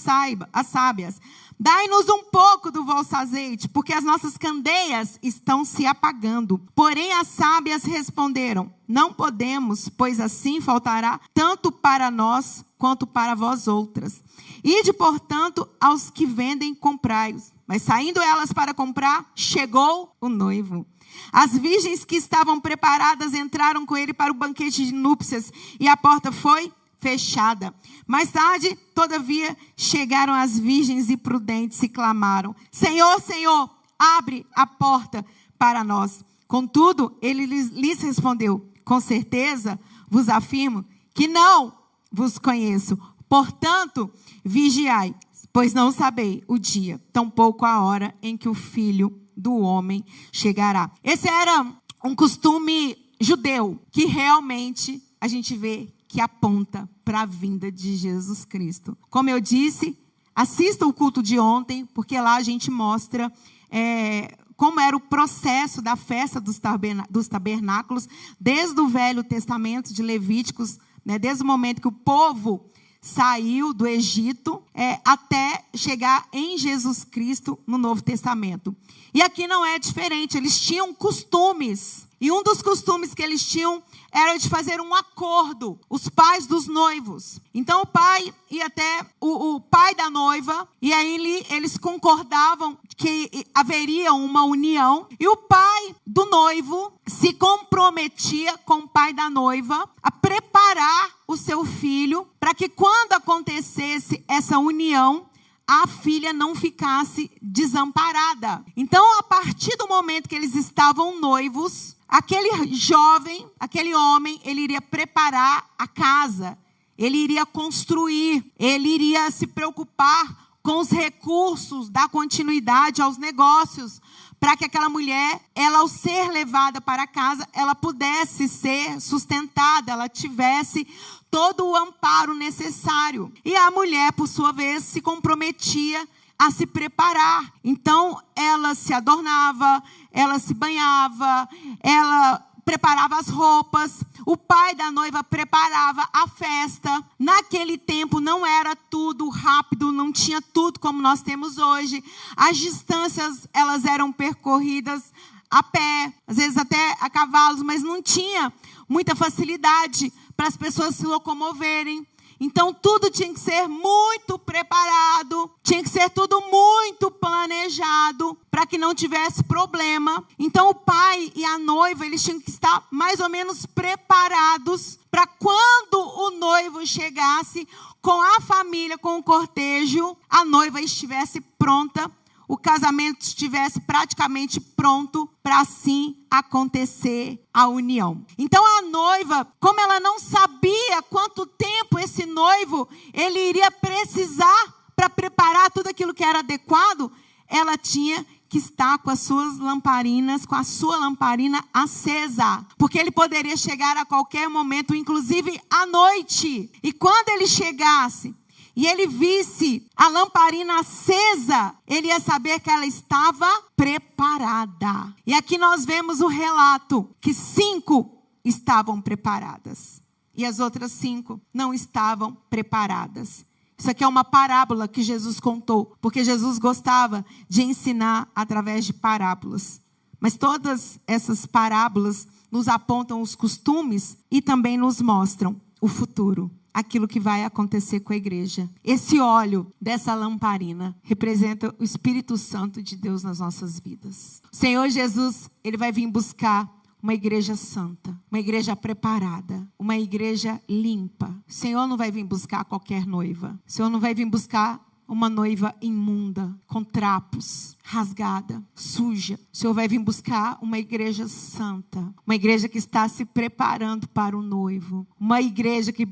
sábias. 0.65 1.21
Dai-nos 1.59 2.09
um 2.09 2.23
pouco 2.23 2.71
do 2.71 2.83
vosso 2.83 3.15
azeite, 3.15 3.69
porque 3.69 3.93
as 3.93 4.03
nossas 4.03 4.35
candeias 4.35 5.19
estão 5.21 5.63
se 5.63 5.85
apagando. 5.85 6.59
Porém, 6.73 7.13
as 7.13 7.27
sábias 7.27 7.83
responderam: 7.83 8.73
Não 8.87 9.13
podemos, 9.13 9.87
pois 9.87 10.19
assim 10.19 10.59
faltará 10.59 11.19
tanto 11.35 11.71
para 11.71 12.09
nós 12.09 12.65
quanto 12.79 13.05
para 13.05 13.35
vós 13.35 13.67
outras. 13.67 14.23
Ide, 14.63 14.91
portanto, 14.91 15.69
aos 15.79 16.09
que 16.09 16.25
vendem, 16.25 16.73
comprai-os. 16.73 17.50
Mas 17.67 17.81
saindo 17.83 18.21
elas 18.21 18.51
para 18.51 18.73
comprar, 18.73 19.31
chegou 19.35 20.15
o 20.19 20.27
noivo. 20.27 20.85
As 21.31 21.57
virgens 21.57 22.03
que 22.03 22.15
estavam 22.15 22.59
preparadas 22.59 23.33
entraram 23.33 23.85
com 23.85 23.97
ele 23.97 24.13
para 24.13 24.31
o 24.31 24.35
banquete 24.35 24.85
de 24.85 24.93
núpcias 24.93 25.51
e 25.79 25.87
a 25.87 25.95
porta 25.95 26.31
foi 26.31 26.71
fechada. 26.99 27.73
Mais 28.07 28.31
tarde, 28.31 28.77
todavia, 28.93 29.57
chegaram 29.75 30.33
as 30.33 30.57
virgens 30.57 31.09
e 31.09 31.17
prudentes 31.17 31.81
e 31.83 31.89
clamaram: 31.89 32.55
Senhor, 32.71 33.19
Senhor, 33.21 33.69
abre 33.97 34.45
a 34.53 34.65
porta 34.65 35.25
para 35.57 35.83
nós. 35.83 36.23
Contudo, 36.47 37.15
ele 37.21 37.45
lhes 37.45 38.01
respondeu: 38.01 38.65
Com 38.83 38.99
certeza 38.99 39.79
vos 40.09 40.29
afirmo 40.29 40.85
que 41.13 41.27
não 41.27 41.73
vos 42.11 42.37
conheço. 42.37 42.97
Portanto, 43.29 44.11
vigiai, 44.43 45.15
pois 45.53 45.73
não 45.73 45.91
sabei 45.91 46.43
o 46.47 46.57
dia, 46.57 47.01
tampouco 47.11 47.65
a 47.65 47.81
hora 47.81 48.15
em 48.21 48.37
que 48.37 48.49
o 48.49 48.53
filho 48.53 49.19
do 49.35 49.57
homem 49.57 50.03
chegará. 50.31 50.91
Esse 51.03 51.27
era 51.27 51.65
um 52.03 52.15
costume 52.15 52.97
judeu 53.19 53.79
que 53.91 54.05
realmente 54.05 55.01
a 55.19 55.27
gente 55.27 55.55
vê 55.55 55.93
que 56.07 56.19
aponta 56.19 56.89
para 57.05 57.21
a 57.21 57.25
vinda 57.25 57.71
de 57.71 57.95
Jesus 57.95 58.43
Cristo. 58.43 58.97
Como 59.09 59.29
eu 59.29 59.39
disse, 59.39 59.97
assista 60.35 60.85
o 60.85 60.93
culto 60.93 61.21
de 61.23 61.39
ontem, 61.39 61.85
porque 61.85 62.19
lá 62.19 62.35
a 62.35 62.43
gente 62.43 62.69
mostra 62.69 63.31
é, 63.69 64.35
como 64.55 64.79
era 64.79 64.95
o 64.95 64.99
processo 64.99 65.81
da 65.81 65.95
festa 65.95 66.39
dos 66.41 67.27
tabernáculos, 67.27 68.07
desde 68.39 68.79
o 68.79 68.87
Velho 68.87 69.23
Testamento 69.23 69.93
de 69.93 70.01
Levíticos 70.01 70.77
né, 71.05 71.17
desde 71.17 71.43
o 71.43 71.45
momento 71.45 71.81
que 71.81 71.87
o 71.87 71.91
povo 71.91 72.65
saiu 73.01 73.73
do 73.73 73.87
Egito 73.87 74.61
é, 74.75 74.99
até 75.03 75.65
chegar 75.73 76.27
em 76.31 76.57
Jesus 76.57 77.03
Cristo 77.03 77.57
no 77.65 77.77
Novo 77.77 78.01
Testamento. 78.01 78.75
E 79.13 79.21
aqui 79.21 79.47
não 79.47 79.65
é 79.65 79.79
diferente, 79.79 80.37
eles 80.37 80.59
tinham 80.61 80.93
costumes. 80.93 82.07
E 82.21 82.31
um 82.31 82.43
dos 82.43 82.61
costumes 82.61 83.15
que 83.15 83.23
eles 83.23 83.43
tinham 83.43 83.81
era 84.11 84.37
de 84.37 84.49
fazer 84.49 84.81
um 84.81 84.93
acordo, 84.93 85.79
os 85.89 86.09
pais 86.09 86.45
dos 86.45 86.67
noivos. 86.67 87.39
Então 87.53 87.81
o 87.81 87.85
pai 87.85 88.33
e 88.49 88.61
até 88.61 89.05
o, 89.19 89.55
o 89.55 89.61
pai 89.61 89.95
da 89.95 90.09
noiva, 90.09 90.67
e 90.81 90.91
aí 90.91 91.15
ele, 91.15 91.45
eles 91.49 91.77
concordavam 91.77 92.77
que 92.97 93.45
haveria 93.53 94.13
uma 94.13 94.43
união, 94.43 95.07
e 95.19 95.27
o 95.27 95.37
pai 95.37 95.95
do 96.05 96.25
noivo 96.25 96.93
se 97.07 97.33
comprometia 97.33 98.57
com 98.59 98.79
o 98.79 98.87
pai 98.87 99.13
da 99.13 99.29
noiva 99.29 99.89
a 100.03 100.11
preparar 100.11 101.09
o 101.27 101.37
seu 101.37 101.63
filho 101.63 102.27
para 102.39 102.53
que 102.53 102.67
quando 102.67 103.13
acontecesse 103.13 104.23
essa 104.27 104.59
união, 104.59 105.25
a 105.67 105.87
filha 105.87 106.33
não 106.33 106.53
ficasse 106.53 107.31
desamparada. 107.41 108.63
Então, 108.75 109.19
a 109.19 109.23
partir 109.23 109.77
do 109.77 109.87
momento 109.87 110.27
que 110.27 110.35
eles 110.35 110.53
estavam 110.53 111.19
noivos, 111.19 111.95
aquele 112.11 112.75
jovem, 112.75 113.47
aquele 113.57 113.95
homem, 113.95 114.41
ele 114.43 114.59
iria 114.59 114.81
preparar 114.81 115.65
a 115.79 115.87
casa, 115.87 116.57
ele 116.97 117.17
iria 117.17 117.45
construir, 117.45 118.43
ele 118.59 118.89
iria 118.89 119.31
se 119.31 119.47
preocupar 119.47 120.51
com 120.61 120.79
os 120.79 120.89
recursos 120.89 121.89
da 121.89 122.09
continuidade 122.09 123.01
aos 123.01 123.17
negócios, 123.17 124.01
para 124.41 124.57
que 124.57 124.65
aquela 124.65 124.89
mulher, 124.89 125.39
ela 125.55 125.79
ao 125.79 125.87
ser 125.87 126.29
levada 126.29 126.81
para 126.81 127.07
casa, 127.07 127.47
ela 127.53 127.73
pudesse 127.73 128.49
ser 128.49 128.99
sustentada, 128.99 129.91
ela 129.91 130.09
tivesse 130.09 130.85
todo 131.29 131.65
o 131.65 131.75
amparo 131.75 132.33
necessário. 132.33 133.31
E 133.45 133.55
a 133.55 133.71
mulher, 133.71 134.11
por 134.11 134.27
sua 134.27 134.51
vez, 134.51 134.83
se 134.83 134.99
comprometia 134.99 136.07
a 136.41 136.49
se 136.49 136.65
preparar. 136.65 137.53
Então, 137.63 138.19
ela 138.35 138.73
se 138.73 138.91
adornava, 138.91 139.83
ela 140.11 140.39
se 140.39 140.55
banhava, 140.55 141.47
ela 141.81 142.39
preparava 142.65 143.19
as 143.19 143.27
roupas, 143.27 144.03
o 144.25 144.35
pai 144.35 144.73
da 144.73 144.89
noiva 144.89 145.23
preparava 145.23 146.09
a 146.11 146.27
festa. 146.27 147.03
Naquele 147.19 147.77
tempo 147.77 148.19
não 148.19 148.43
era 148.43 148.75
tudo 148.75 149.29
rápido, 149.29 149.91
não 149.91 150.11
tinha 150.11 150.41
tudo 150.41 150.79
como 150.79 150.99
nós 150.99 151.21
temos 151.21 151.59
hoje. 151.59 152.03
As 152.35 152.57
distâncias 152.57 153.47
elas 153.53 153.85
eram 153.85 154.11
percorridas 154.11 155.13
a 155.47 155.61
pé, 155.61 156.11
às 156.25 156.37
vezes 156.37 156.57
até 156.57 156.97
a 157.01 157.07
cavalos, 157.07 157.61
mas 157.61 157.83
não 157.83 158.01
tinha 158.01 158.51
muita 158.89 159.15
facilidade 159.15 160.11
para 160.35 160.47
as 160.47 160.57
pessoas 160.57 160.95
se 160.95 161.05
locomoverem. 161.05 162.07
Então 162.43 162.73
tudo 162.73 163.11
tinha 163.11 163.31
que 163.31 163.39
ser 163.39 163.67
muito 163.67 164.39
preparado, 164.39 165.51
tinha 165.61 165.83
que 165.83 165.89
ser 165.89 166.09
tudo 166.09 166.41
muito 166.41 167.11
planejado 167.11 168.35
para 168.49 168.65
que 168.65 168.79
não 168.79 168.95
tivesse 168.95 169.43
problema. 169.43 170.25
Então 170.39 170.69
o 170.69 170.73
pai 170.73 171.31
e 171.35 171.45
a 171.45 171.59
noiva, 171.59 172.03
eles 172.03 172.23
tinham 172.23 172.41
que 172.41 172.49
estar 172.49 172.87
mais 172.89 173.19
ou 173.19 173.29
menos 173.29 173.67
preparados 173.67 174.97
para 175.11 175.27
quando 175.27 175.99
o 175.99 176.31
noivo 176.31 176.83
chegasse 176.83 177.67
com 178.01 178.19
a 178.19 178.41
família, 178.41 178.97
com 178.97 179.19
o 179.19 179.23
cortejo, 179.23 180.17
a 180.27 180.43
noiva 180.43 180.81
estivesse 180.81 181.39
pronta 181.59 182.09
o 182.51 182.57
casamento 182.57 183.21
estivesse 183.21 183.79
praticamente 183.79 184.59
pronto 184.59 185.25
para 185.41 185.61
assim 185.61 186.17
acontecer 186.29 187.41
a 187.53 187.69
união. 187.69 188.25
Então 188.37 188.61
a 188.77 188.81
noiva, 188.81 189.47
como 189.57 189.79
ela 189.79 190.01
não 190.01 190.19
sabia 190.19 191.01
quanto 191.09 191.45
tempo 191.45 191.97
esse 191.97 192.25
noivo 192.25 192.89
ele 193.13 193.39
iria 193.47 193.71
precisar 193.71 194.91
para 194.93 195.09
preparar 195.09 195.71
tudo 195.71 195.87
aquilo 195.87 196.13
que 196.13 196.25
era 196.25 196.39
adequado, 196.39 197.09
ela 197.47 197.77
tinha 197.77 198.25
que 198.49 198.57
estar 198.57 198.97
com 198.97 199.09
as 199.09 199.21
suas 199.21 199.57
lamparinas, 199.57 200.45
com 200.45 200.55
a 200.55 200.65
sua 200.65 200.97
lamparina 200.97 201.63
acesa, 201.73 202.67
porque 202.77 202.99
ele 202.99 203.11
poderia 203.11 203.55
chegar 203.55 203.95
a 203.95 204.03
qualquer 204.03 204.49
momento, 204.49 204.93
inclusive 204.93 205.57
à 205.69 205.85
noite. 205.85 206.69
E 206.83 206.91
quando 206.91 207.29
ele 207.29 207.47
chegasse, 207.47 208.35
e 208.81 208.87
ele 208.87 209.05
visse 209.05 209.85
a 209.95 210.07
lamparina 210.07 210.79
acesa, 210.79 211.75
ele 211.85 212.07
ia 212.07 212.19
saber 212.19 212.59
que 212.59 212.67
ela 212.67 212.83
estava 212.83 213.45
preparada. 213.75 215.15
E 215.23 215.35
aqui 215.35 215.55
nós 215.55 215.85
vemos 215.85 216.19
o 216.19 216.25
relato 216.25 217.07
que 217.21 217.31
cinco 217.31 218.23
estavam 218.43 218.99
preparadas 218.99 220.01
e 220.33 220.43
as 220.43 220.59
outras 220.59 220.91
cinco 220.93 221.39
não 221.53 221.71
estavam 221.71 222.35
preparadas. 222.49 223.45
Isso 223.77 223.91
aqui 223.91 224.03
é 224.03 224.07
uma 224.07 224.23
parábola 224.23 224.87
que 224.87 225.03
Jesus 225.03 225.39
contou, 225.39 225.95
porque 226.01 226.23
Jesus 226.23 226.57
gostava 226.57 227.23
de 227.47 227.61
ensinar 227.61 228.31
através 228.33 228.83
de 228.83 228.93
parábolas. 228.93 229.79
Mas 230.19 230.35
todas 230.35 230.97
essas 231.05 231.45
parábolas 231.45 232.27
nos 232.49 232.67
apontam 232.67 233.21
os 233.21 233.35
costumes 233.35 234.17
e 234.31 234.41
também 234.41 234.75
nos 234.75 234.99
mostram 234.99 235.55
o 235.79 235.87
futuro 235.87 236.49
aquilo 236.73 237.07
que 237.07 237.19
vai 237.19 237.43
acontecer 237.43 237.99
com 237.99 238.13
a 238.13 238.15
igreja. 238.15 238.69
Esse 238.83 239.19
óleo 239.19 239.71
dessa 239.79 240.13
lamparina 240.13 240.95
representa 241.03 241.73
o 241.79 241.83
Espírito 241.83 242.37
Santo 242.37 242.81
de 242.81 242.95
Deus 242.95 243.23
nas 243.23 243.39
nossas 243.39 243.79
vidas. 243.79 244.41
O 244.51 244.55
Senhor 244.55 244.89
Jesus, 244.89 245.49
ele 245.63 245.77
vai 245.77 245.91
vir 245.91 246.07
buscar 246.07 246.69
uma 247.01 247.13
igreja 247.13 247.55
santa, 247.55 248.15
uma 248.29 248.39
igreja 248.39 248.75
preparada, 248.75 249.67
uma 249.77 249.97
igreja 249.97 250.61
limpa. 250.69 251.35
O 251.47 251.51
Senhor 251.51 251.87
não 251.87 251.97
vai 251.97 252.11
vir 252.11 252.23
buscar 252.23 252.63
qualquer 252.63 253.07
noiva. 253.07 253.59
O 253.65 253.71
Senhor 253.71 253.89
não 253.89 253.99
vai 253.99 254.13
vir 254.13 254.25
buscar 254.25 254.79
uma 255.11 255.29
noiva 255.29 255.75
imunda, 255.81 256.57
com 256.65 256.85
trapos, 256.85 257.75
rasgada, 257.83 258.63
suja. 258.73 259.37
O 259.53 259.57
Senhor 259.57 259.73
vai 259.73 259.85
vir 259.85 259.99
buscar 259.99 260.57
uma 260.61 260.79
igreja 260.79 261.27
santa, 261.27 261.99
uma 262.25 262.33
igreja 262.33 262.69
que 262.69 262.77
está 262.77 263.09
se 263.09 263.25
preparando 263.25 264.07
para 264.07 264.37
o 264.37 264.41
noivo, 264.41 265.05
uma 265.19 265.41
igreja 265.41 265.91
que, 265.91 266.07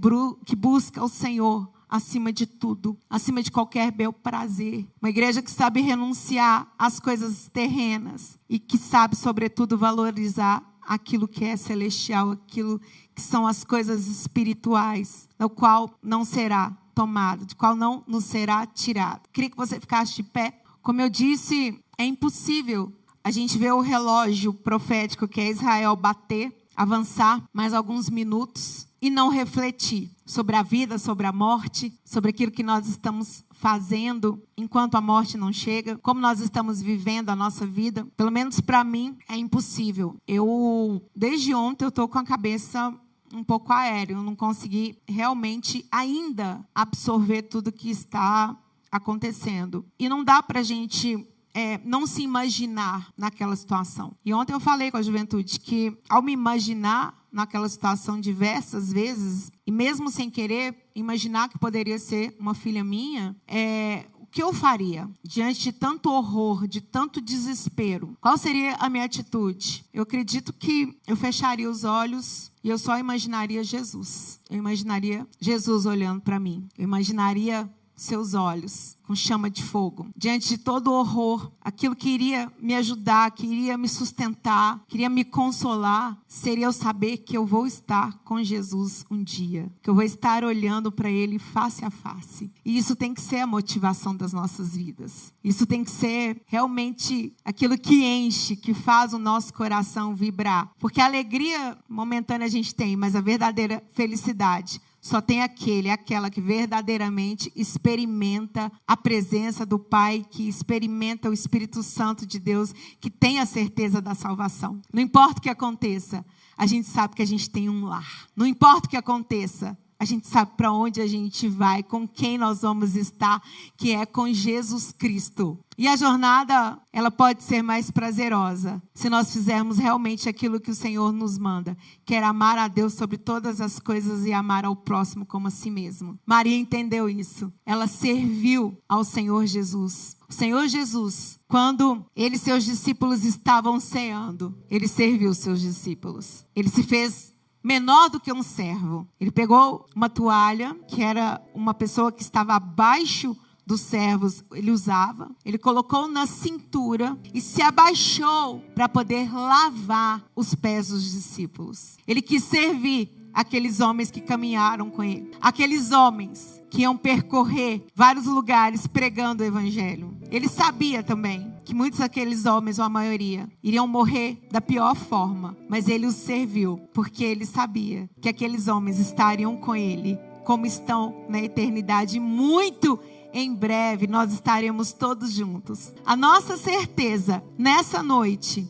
que 0.45 0.55
busca 0.55 1.01
o 1.01 1.07
Senhor 1.07 1.71
acima 1.87 2.33
de 2.33 2.45
tudo, 2.45 2.97
acima 3.09 3.41
de 3.41 3.49
qualquer 3.49 3.89
bel 3.89 4.11
prazer. 4.11 4.85
Uma 5.01 5.09
igreja 5.09 5.41
que 5.41 5.49
sabe 5.49 5.79
renunciar 5.79 6.67
às 6.77 6.99
coisas 6.99 7.49
terrenas 7.53 8.37
e 8.49 8.59
que 8.59 8.77
sabe, 8.77 9.15
sobretudo, 9.15 9.77
valorizar 9.77 10.61
aquilo 10.81 11.25
que 11.25 11.45
é 11.45 11.55
celestial, 11.55 12.31
aquilo 12.31 12.81
que 13.15 13.21
são 13.21 13.47
as 13.47 13.63
coisas 13.63 14.07
espirituais, 14.07 15.29
no 15.39 15.49
qual 15.49 15.97
não 16.03 16.25
será 16.25 16.75
tomado, 16.99 17.45
de 17.45 17.55
qual 17.55 17.77
não 17.77 18.03
nos 18.05 18.25
será 18.25 18.65
tirado. 18.65 19.21
Queria 19.31 19.49
que 19.49 19.55
você 19.55 19.79
ficasse 19.79 20.15
de 20.15 20.23
pé. 20.23 20.61
Como 20.81 20.99
eu 20.99 21.09
disse, 21.09 21.79
é 21.97 22.03
impossível 22.03 22.91
a 23.23 23.31
gente 23.31 23.57
ver 23.57 23.71
o 23.71 23.79
relógio 23.79 24.53
profético 24.53 25.25
que 25.25 25.39
é 25.39 25.49
Israel 25.49 25.95
bater, 25.95 26.53
avançar 26.75 27.41
mais 27.53 27.73
alguns 27.73 28.09
minutos 28.09 28.85
e 29.01 29.09
não 29.09 29.29
refletir 29.29 30.11
sobre 30.25 30.57
a 30.57 30.61
vida, 30.61 30.97
sobre 30.97 31.25
a 31.25 31.31
morte, 31.31 31.97
sobre 32.03 32.31
aquilo 32.31 32.51
que 32.51 32.63
nós 32.63 32.85
estamos 32.85 33.45
fazendo 33.51 34.43
enquanto 34.57 34.95
a 34.95 35.01
morte 35.01 35.37
não 35.37 35.53
chega, 35.53 35.97
como 35.99 36.19
nós 36.19 36.41
estamos 36.41 36.81
vivendo 36.81 37.29
a 37.29 37.35
nossa 37.35 37.65
vida. 37.65 38.05
Pelo 38.17 38.29
menos 38.29 38.59
para 38.59 38.83
mim 38.83 39.17
é 39.29 39.37
impossível. 39.37 40.17
Eu 40.27 41.01
desde 41.15 41.55
ontem 41.55 41.85
eu 41.85 41.91
tô 41.91 42.09
com 42.09 42.19
a 42.19 42.25
cabeça 42.25 42.93
um 43.33 43.43
pouco 43.43 43.71
aéreo, 43.71 44.21
não 44.21 44.35
consegui 44.35 44.97
realmente 45.07 45.85
ainda 45.91 46.65
absorver 46.73 47.43
tudo 47.43 47.71
que 47.71 47.89
está 47.89 48.57
acontecendo. 48.91 49.85
E 49.97 50.09
não 50.09 50.23
dá 50.23 50.41
para 50.41 50.59
a 50.59 50.63
gente 50.63 51.27
é, 51.53 51.79
não 51.83 52.05
se 52.05 52.21
imaginar 52.21 53.11
naquela 53.17 53.55
situação. 53.55 54.15
E 54.23 54.33
ontem 54.33 54.53
eu 54.53 54.59
falei 54.59 54.91
com 54.91 54.97
a 54.97 55.01
juventude 55.01 55.59
que, 55.59 55.95
ao 56.07 56.21
me 56.21 56.31
imaginar 56.31 57.17
naquela 57.31 57.69
situação 57.69 58.19
diversas 58.19 58.91
vezes, 58.91 59.51
e 59.65 59.71
mesmo 59.71 60.09
sem 60.09 60.29
querer 60.29 60.89
imaginar 60.95 61.49
que 61.49 61.59
poderia 61.59 61.99
ser 61.99 62.35
uma 62.39 62.53
filha 62.53 62.83
minha, 62.83 63.35
é, 63.47 64.05
que 64.31 64.41
eu 64.41 64.53
faria 64.53 65.09
diante 65.23 65.61
de 65.61 65.71
tanto 65.71 66.11
horror, 66.11 66.67
de 66.67 66.81
tanto 66.81 67.21
desespero? 67.21 68.17
Qual 68.21 68.37
seria 68.37 68.75
a 68.75 68.89
minha 68.89 69.05
atitude? 69.05 69.85
Eu 69.93 70.03
acredito 70.03 70.53
que 70.53 70.97
eu 71.07 71.15
fecharia 71.15 71.69
os 71.69 71.83
olhos 71.83 72.51
e 72.63 72.69
eu 72.69 72.77
só 72.77 72.97
imaginaria 72.97 73.63
Jesus. 73.63 74.39
Eu 74.49 74.57
imaginaria 74.57 75.27
Jesus 75.39 75.85
olhando 75.85 76.21
para 76.21 76.39
mim. 76.39 76.67
Eu 76.77 76.83
imaginaria 76.83 77.69
seus 78.01 78.33
olhos 78.33 78.97
com 79.09 79.15
chama 79.15 79.49
de 79.49 79.63
fogo. 79.63 80.05
Diante 80.15 80.49
de 80.49 80.57
todo 80.59 80.91
o 80.91 80.93
horror, 80.93 81.51
aquilo 81.59 81.95
que 81.95 82.09
iria 82.09 82.51
me 82.61 82.75
ajudar, 82.75 83.31
que 83.31 83.47
iria 83.47 83.75
me 83.75 83.89
sustentar, 83.89 84.85
queria 84.87 85.09
me 85.09 85.23
consolar, 85.23 86.15
seria 86.27 86.67
eu 86.67 86.71
saber 86.71 87.17
que 87.17 87.35
eu 87.35 87.43
vou 87.43 87.65
estar 87.65 88.19
com 88.19 88.43
Jesus 88.43 89.03
um 89.09 89.23
dia, 89.23 89.67
que 89.81 89.89
eu 89.89 89.95
vou 89.95 90.03
estar 90.03 90.43
olhando 90.43 90.91
para 90.91 91.09
ele 91.09 91.39
face 91.39 91.83
a 91.83 91.89
face. 91.89 92.51
E 92.63 92.77
isso 92.77 92.95
tem 92.95 93.11
que 93.11 93.19
ser 93.19 93.39
a 93.39 93.47
motivação 93.47 94.15
das 94.15 94.31
nossas 94.31 94.77
vidas. 94.77 95.33
Isso 95.43 95.65
tem 95.65 95.83
que 95.83 95.89
ser 95.89 96.39
realmente 96.45 97.33
aquilo 97.43 97.79
que 97.79 98.05
enche, 98.05 98.55
que 98.55 98.75
faz 98.75 99.11
o 99.11 99.17
nosso 99.17 99.51
coração 99.55 100.13
vibrar. 100.13 100.69
Porque 100.77 101.01
a 101.01 101.05
alegria 101.05 101.75
momentânea 101.89 102.45
a 102.45 102.51
gente 102.51 102.75
tem, 102.75 102.95
mas 102.95 103.15
a 103.15 103.21
verdadeira 103.21 103.83
felicidade 103.95 104.79
só 105.09 105.19
tem 105.19 105.41
aquele, 105.41 105.89
aquela 105.89 106.29
que 106.29 106.39
verdadeiramente 106.39 107.51
experimenta 107.55 108.71
a 108.87 108.95
presença 108.95 109.65
do 109.65 109.79
Pai, 109.79 110.23
que 110.29 110.47
experimenta 110.47 111.29
o 111.29 111.33
Espírito 111.33 111.81
Santo 111.81 112.27
de 112.27 112.37
Deus, 112.39 112.73
que 113.01 113.09
tem 113.09 113.39
a 113.39 113.45
certeza 113.45 113.99
da 113.99 114.13
salvação. 114.13 114.79
Não 114.93 115.01
importa 115.01 115.39
o 115.39 115.41
que 115.41 115.49
aconteça, 115.49 116.23
a 116.55 116.67
gente 116.67 116.87
sabe 116.87 117.15
que 117.15 117.23
a 117.23 117.27
gente 117.27 117.49
tem 117.49 117.67
um 117.67 117.85
lar. 117.85 118.27
Não 118.35 118.45
importa 118.45 118.87
o 118.87 118.89
que 118.89 118.97
aconteça, 118.97 119.75
a 119.99 120.05
gente 120.05 120.27
sabe 120.27 120.51
para 120.55 120.71
onde 120.71 121.01
a 121.01 121.07
gente 121.07 121.49
vai, 121.49 121.83
com 121.83 122.07
quem 122.07 122.37
nós 122.37 122.61
vamos 122.61 122.95
estar, 122.95 123.43
que 123.77 123.91
é 123.91 124.05
com 124.05 124.31
Jesus 124.31 124.93
Cristo. 124.93 125.59
E 125.77 125.87
a 125.87 125.95
jornada, 125.95 126.79
ela 126.91 127.11
pode 127.11 127.43
ser 127.43 127.61
mais 127.61 127.91
prazerosa 127.91 128.81
se 128.93 129.09
nós 129.09 129.31
fizermos 129.31 129.77
realmente 129.77 130.27
aquilo 130.27 130.59
que 130.59 130.71
o 130.71 130.75
Senhor 130.75 131.11
nos 131.11 131.37
manda, 131.37 131.77
que 132.05 132.15
era 132.15 132.29
amar 132.29 132.57
a 132.57 132.67
Deus 132.67 132.93
sobre 132.93 133.17
todas 133.17 133.59
as 133.59 133.79
coisas 133.79 134.25
e 134.25 134.31
amar 134.31 134.65
ao 134.65 134.75
próximo 134.75 135.25
como 135.25 135.47
a 135.47 135.51
si 135.51 135.69
mesmo. 135.69 136.17
Maria 136.25 136.57
entendeu 136.57 137.09
isso. 137.09 137.51
Ela 137.65 137.87
serviu 137.87 138.77
ao 138.87 139.03
Senhor 139.03 139.45
Jesus. 139.45 140.17
O 140.29 140.33
Senhor 140.33 140.67
Jesus, 140.67 141.39
quando 141.47 142.05
ele 142.15 142.35
e 142.35 142.39
seus 142.39 142.63
discípulos 142.63 143.25
estavam 143.25 143.79
ceando, 143.79 144.57
ele 144.69 144.87
serviu 144.87 145.33
seus 145.33 145.59
discípulos. 145.59 146.45
Ele 146.55 146.69
se 146.69 146.83
fez 146.83 147.33
menor 147.63 148.09
do 148.09 148.19
que 148.19 148.31
um 148.31 148.43
servo. 148.43 149.07
Ele 149.19 149.31
pegou 149.31 149.85
uma 149.95 150.09
toalha, 150.09 150.75
que 150.87 151.01
era 151.01 151.41
uma 151.53 151.73
pessoa 151.73 152.11
que 152.11 152.21
estava 152.21 152.53
abaixo 152.53 153.35
dos 153.69 153.81
servos, 153.81 154.43
ele 154.51 154.71
usava, 154.71 155.29
ele 155.45 155.59
colocou 155.59 156.07
na 156.07 156.25
cintura 156.25 157.15
e 157.31 157.39
se 157.39 157.61
abaixou 157.61 158.61
para 158.73 158.89
poder 158.89 159.31
lavar 159.31 160.25
os 160.35 160.55
pés 160.55 160.87
dos 160.87 161.11
discípulos. 161.11 161.95
Ele 162.07 162.19
quis 162.19 162.43
servir 162.43 163.18
aqueles 163.39 163.79
homens 163.79 164.11
que 164.11 164.19
caminharam 164.19 164.89
com 164.89 165.01
ele, 165.01 165.31
aqueles 165.39 165.93
homens 165.93 166.61
que 166.69 166.81
iam 166.81 166.97
percorrer 166.97 167.81
vários 167.95 168.25
lugares 168.25 168.85
pregando 168.85 169.41
o 169.41 169.45
evangelho. 169.45 170.13
Ele 170.29 170.49
sabia 170.49 171.01
também 171.01 171.53
que 171.63 171.73
muitos 171.73 171.99
daqueles 171.99 172.45
homens, 172.45 172.79
ou 172.79 172.85
a 172.85 172.89
maioria, 172.89 173.49
iriam 173.63 173.87
morrer 173.87 174.37
da 174.51 174.59
pior 174.59 174.93
forma, 174.93 175.55
mas 175.69 175.87
ele 175.87 176.05
os 176.05 176.15
serviu, 176.15 176.81
porque 176.93 177.23
ele 177.23 177.45
sabia 177.45 178.09
que 178.21 178.27
aqueles 178.27 178.67
homens 178.67 178.99
estariam 178.99 179.55
com 179.55 179.73
ele, 179.73 180.19
como 180.43 180.65
estão 180.65 181.25
na 181.29 181.39
eternidade, 181.39 182.19
muito 182.19 182.99
em 183.33 183.55
breve 183.55 184.05
nós 184.05 184.33
estaremos 184.33 184.91
todos 184.91 185.31
juntos. 185.31 185.93
A 186.05 186.15
nossa 186.17 186.57
certeza 186.57 187.41
nessa 187.57 188.03
noite 188.03 188.67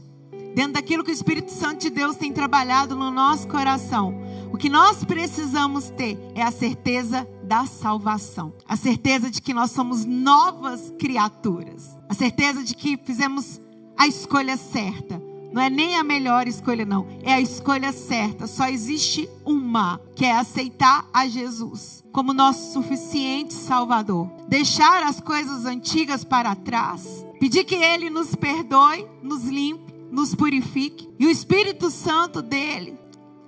dentro 0.53 0.73
daquilo 0.73 1.03
que 1.03 1.11
o 1.11 1.13
Espírito 1.13 1.51
Santo 1.51 1.81
de 1.81 1.89
Deus 1.89 2.15
tem 2.15 2.31
trabalhado 2.31 2.95
no 2.95 3.11
nosso 3.11 3.47
coração. 3.47 4.15
O 4.51 4.57
que 4.57 4.69
nós 4.69 5.03
precisamos 5.03 5.89
ter 5.89 6.17
é 6.33 6.41
a 6.41 6.51
certeza 6.51 7.27
da 7.43 7.65
salvação, 7.65 8.53
a 8.67 8.75
certeza 8.75 9.29
de 9.29 9.41
que 9.41 9.53
nós 9.53 9.71
somos 9.71 10.05
novas 10.05 10.93
criaturas, 10.99 11.97
a 12.07 12.13
certeza 12.13 12.63
de 12.63 12.75
que 12.75 12.97
fizemos 13.03 13.59
a 13.97 14.07
escolha 14.07 14.57
certa. 14.57 15.21
Não 15.51 15.61
é 15.61 15.69
nem 15.69 15.95
a 15.95 16.03
melhor 16.03 16.47
escolha, 16.47 16.85
não. 16.85 17.07
É 17.23 17.33
a 17.33 17.41
escolha 17.41 17.91
certa. 17.91 18.45
Só 18.45 18.67
existe 18.67 19.27
uma, 19.43 19.99
que 20.15 20.23
é 20.23 20.31
aceitar 20.31 21.07
a 21.11 21.27
Jesus 21.27 22.03
como 22.11 22.33
nosso 22.33 22.73
suficiente 22.73 23.53
Salvador. 23.53 24.29
Deixar 24.47 25.03
as 25.03 25.19
coisas 25.19 25.65
antigas 25.65 26.23
para 26.23 26.55
trás. 26.55 27.25
Pedir 27.39 27.63
que 27.63 27.75
Ele 27.75 28.09
nos 28.09 28.35
perdoe, 28.35 29.07
nos 29.23 29.43
limpe 29.43 29.88
nos 30.11 30.35
purifique. 30.35 31.09
E 31.19 31.25
o 31.25 31.29
Espírito 31.29 31.89
Santo 31.89 32.41
dele 32.41 32.97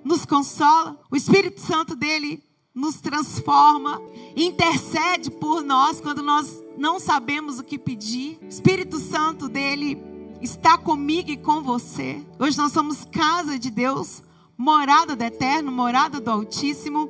nos 0.04 0.26
consola. 0.26 1.00
O 1.10 1.16
Espírito 1.16 1.62
Santo 1.62 1.96
dele 1.96 2.44
nos 2.74 3.02
transforma, 3.02 4.02
intercede 4.36 5.30
por 5.30 5.62
nós 5.62 6.00
quando 6.00 6.24
nós 6.24 6.64
não 6.78 7.00
sabemos 7.00 7.60
o 7.60 7.64
que 7.64 7.78
pedir. 7.78 8.40
O 8.42 8.48
Espírito 8.48 8.98
Santo 8.98 9.50
dele 9.50 10.02
está 10.42 10.78
comigo 10.78 11.30
e 11.30 11.38
com 11.38 11.62
você. 11.62 12.26
Hoje 12.40 12.58
nós 12.58 12.72
somos 12.72 13.06
casa 13.06 13.60
de 13.60 13.70
Deus, 13.70 14.24
morada 14.58 15.16
do 15.16 15.24
Eterno, 15.24 15.72
morada 15.72 16.20
do 16.20 16.32
Altíssimo. 16.32 17.10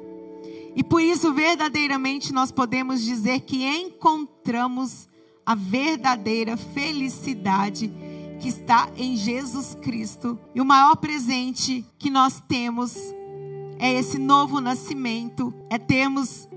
E 0.75 0.83
por 0.83 1.01
isso, 1.01 1.33
verdadeiramente, 1.33 2.33
nós 2.33 2.51
podemos 2.51 3.01
dizer 3.01 3.41
que 3.41 3.63
encontramos 3.63 5.07
a 5.45 5.53
verdadeira 5.53 6.55
felicidade 6.55 7.91
que 8.41 8.49
está 8.49 8.89
em 8.97 9.15
Jesus 9.15 9.77
Cristo. 9.81 10.37
E 10.53 10.59
o 10.59 10.65
maior 10.65 10.95
presente 10.95 11.85
que 11.99 12.09
nós 12.09 12.41
temos 12.47 12.97
é 13.77 13.93
esse 13.93 14.17
novo 14.17 14.59
nascimento, 14.59 15.53
é 15.69 15.77
termos 15.77 16.47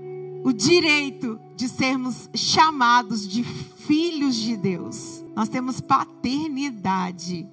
o 0.43 0.51
direito 0.51 1.39
de 1.55 1.69
sermos 1.69 2.29
chamados 2.35 3.27
de 3.27 3.43
filhos 3.43 4.35
de 4.35 4.57
Deus. 4.57 5.23
Nós 5.35 5.47
temos 5.47 5.79
paternidade. 5.79 7.47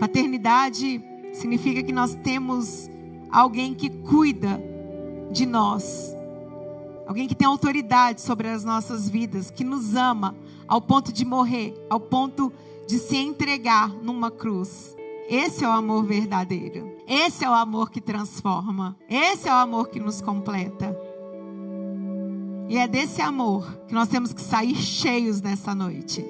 Paternidade 0.00 1.02
significa 1.34 1.82
que 1.82 1.92
nós 1.92 2.14
temos 2.14 2.90
alguém 3.30 3.74
que 3.74 3.90
cuida 3.90 4.60
de 5.30 5.44
nós. 5.44 6.14
Alguém 7.06 7.28
que 7.28 7.34
tem 7.34 7.46
autoridade 7.46 8.20
sobre 8.20 8.48
as 8.48 8.64
nossas 8.64 9.08
vidas, 9.08 9.50
que 9.50 9.62
nos 9.62 9.94
ama 9.94 10.34
ao 10.66 10.80
ponto 10.80 11.12
de 11.12 11.24
morrer, 11.24 11.74
ao 11.88 12.00
ponto 12.00 12.52
se 12.88 13.16
entregar 13.16 13.88
numa 13.88 14.30
cruz. 14.30 14.96
Esse 15.28 15.64
é 15.64 15.68
o 15.68 15.72
amor 15.72 16.04
verdadeiro. 16.04 16.96
Esse 17.06 17.44
é 17.44 17.50
o 17.50 17.54
amor 17.54 17.90
que 17.90 18.00
transforma. 18.00 18.96
Esse 19.08 19.48
é 19.48 19.52
o 19.52 19.56
amor 19.56 19.88
que 19.88 19.98
nos 19.98 20.20
completa. 20.20 20.96
E 22.68 22.76
é 22.76 22.86
desse 22.86 23.20
amor 23.22 23.78
que 23.86 23.94
nós 23.94 24.08
temos 24.08 24.32
que 24.32 24.40
sair 24.40 24.76
cheios 24.76 25.40
nessa 25.40 25.74
noite. 25.74 26.24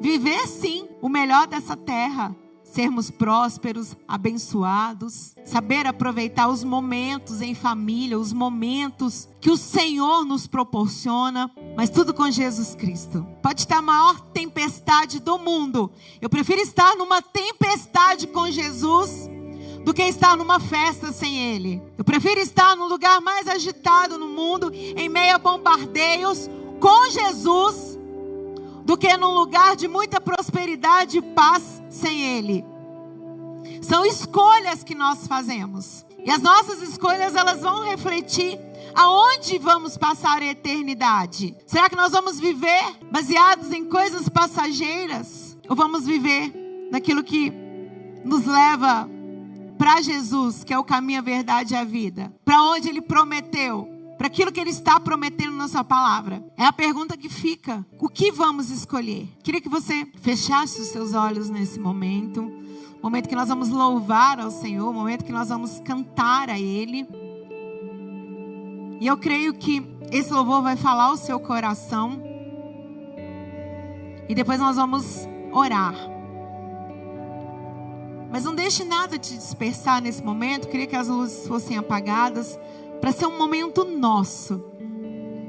Viver 0.00 0.46
sim 0.46 0.88
o 1.00 1.08
melhor 1.08 1.46
dessa 1.46 1.76
terra 1.76 2.34
sermos 2.78 3.10
prósperos, 3.10 3.96
abençoados, 4.06 5.34
saber 5.44 5.84
aproveitar 5.84 6.46
os 6.46 6.62
momentos 6.62 7.42
em 7.42 7.52
família, 7.52 8.16
os 8.16 8.32
momentos 8.32 9.28
que 9.40 9.50
o 9.50 9.56
Senhor 9.56 10.24
nos 10.24 10.46
proporciona, 10.46 11.50
mas 11.76 11.90
tudo 11.90 12.14
com 12.14 12.30
Jesus 12.30 12.76
Cristo. 12.76 13.26
Pode 13.42 13.62
estar 13.62 13.78
a 13.78 13.82
maior 13.82 14.20
tempestade 14.32 15.18
do 15.18 15.40
mundo. 15.40 15.90
Eu 16.20 16.30
prefiro 16.30 16.60
estar 16.60 16.94
numa 16.94 17.20
tempestade 17.20 18.28
com 18.28 18.48
Jesus 18.48 19.28
do 19.84 19.92
que 19.92 20.04
estar 20.04 20.36
numa 20.36 20.60
festa 20.60 21.10
sem 21.10 21.36
Ele. 21.36 21.82
Eu 21.98 22.04
prefiro 22.04 22.38
estar 22.38 22.76
no 22.76 22.86
lugar 22.86 23.20
mais 23.20 23.48
agitado 23.48 24.16
no 24.16 24.28
mundo, 24.28 24.70
em 24.72 25.08
meio 25.08 25.34
a 25.34 25.38
bombardeios, 25.38 26.48
com 26.78 27.10
Jesus 27.10 27.87
do 28.88 28.96
que 28.96 29.14
num 29.18 29.34
lugar 29.34 29.76
de 29.76 29.86
muita 29.86 30.18
prosperidade 30.18 31.18
e 31.18 31.22
paz 31.22 31.82
sem 31.90 32.22
Ele. 32.22 32.64
São 33.82 34.02
escolhas 34.02 34.82
que 34.82 34.94
nós 34.94 35.26
fazemos. 35.26 36.06
E 36.24 36.30
as 36.30 36.40
nossas 36.40 36.80
escolhas, 36.80 37.34
elas 37.34 37.60
vão 37.60 37.84
refletir 37.84 38.58
aonde 38.94 39.58
vamos 39.58 39.98
passar 39.98 40.40
a 40.40 40.46
eternidade. 40.46 41.54
Será 41.66 41.90
que 41.90 41.96
nós 41.96 42.12
vamos 42.12 42.40
viver 42.40 42.82
baseados 43.12 43.72
em 43.72 43.84
coisas 43.84 44.26
passageiras? 44.26 45.54
Ou 45.68 45.76
vamos 45.76 46.06
viver 46.06 46.50
naquilo 46.90 47.22
que 47.22 47.52
nos 48.24 48.46
leva 48.46 49.06
para 49.76 50.00
Jesus, 50.00 50.64
que 50.64 50.72
é 50.72 50.78
o 50.78 50.82
caminho, 50.82 51.18
a 51.18 51.22
verdade 51.22 51.74
e 51.74 51.76
a 51.76 51.84
vida? 51.84 52.32
Para 52.42 52.62
onde 52.62 52.88
Ele 52.88 53.02
prometeu 53.02 53.97
para 54.18 54.26
aquilo 54.26 54.50
que 54.50 54.58
Ele 54.58 54.70
está 54.70 54.98
prometendo 54.98 55.56
na 55.56 55.68
Sua 55.68 55.84
palavra? 55.84 56.44
É 56.56 56.64
a 56.64 56.72
pergunta 56.72 57.16
que 57.16 57.28
fica. 57.28 57.86
O 58.00 58.08
que 58.08 58.32
vamos 58.32 58.68
escolher? 58.68 59.28
Queria 59.44 59.60
que 59.60 59.68
você 59.68 60.04
fechasse 60.20 60.80
os 60.80 60.88
seus 60.88 61.14
olhos 61.14 61.48
nesse 61.48 61.78
momento. 61.78 62.52
Momento 63.00 63.28
que 63.28 63.36
nós 63.36 63.48
vamos 63.48 63.68
louvar 63.68 64.40
ao 64.40 64.50
Senhor, 64.50 64.92
momento 64.92 65.24
que 65.24 65.32
nós 65.32 65.48
vamos 65.48 65.78
cantar 65.84 66.50
a 66.50 66.58
Ele. 66.58 67.06
E 69.00 69.06
eu 69.06 69.16
creio 69.16 69.54
que 69.54 69.86
esse 70.10 70.32
louvor 70.32 70.62
vai 70.62 70.76
falar 70.76 71.04
ao 71.04 71.16
seu 71.16 71.38
coração. 71.38 72.20
E 74.28 74.34
depois 74.34 74.58
nós 74.58 74.74
vamos 74.74 75.28
orar. 75.52 75.94
Mas 78.30 78.42
não 78.42 78.54
deixe 78.54 78.84
nada 78.84 79.16
te 79.16 79.34
dispersar 79.34 80.02
nesse 80.02 80.22
momento. 80.22 80.66
Queria 80.66 80.88
que 80.88 80.96
as 80.96 81.06
luzes 81.06 81.46
fossem 81.46 81.78
apagadas 81.78 82.58
para 83.00 83.12
ser 83.12 83.26
um 83.26 83.38
momento 83.38 83.84
nosso. 83.84 84.64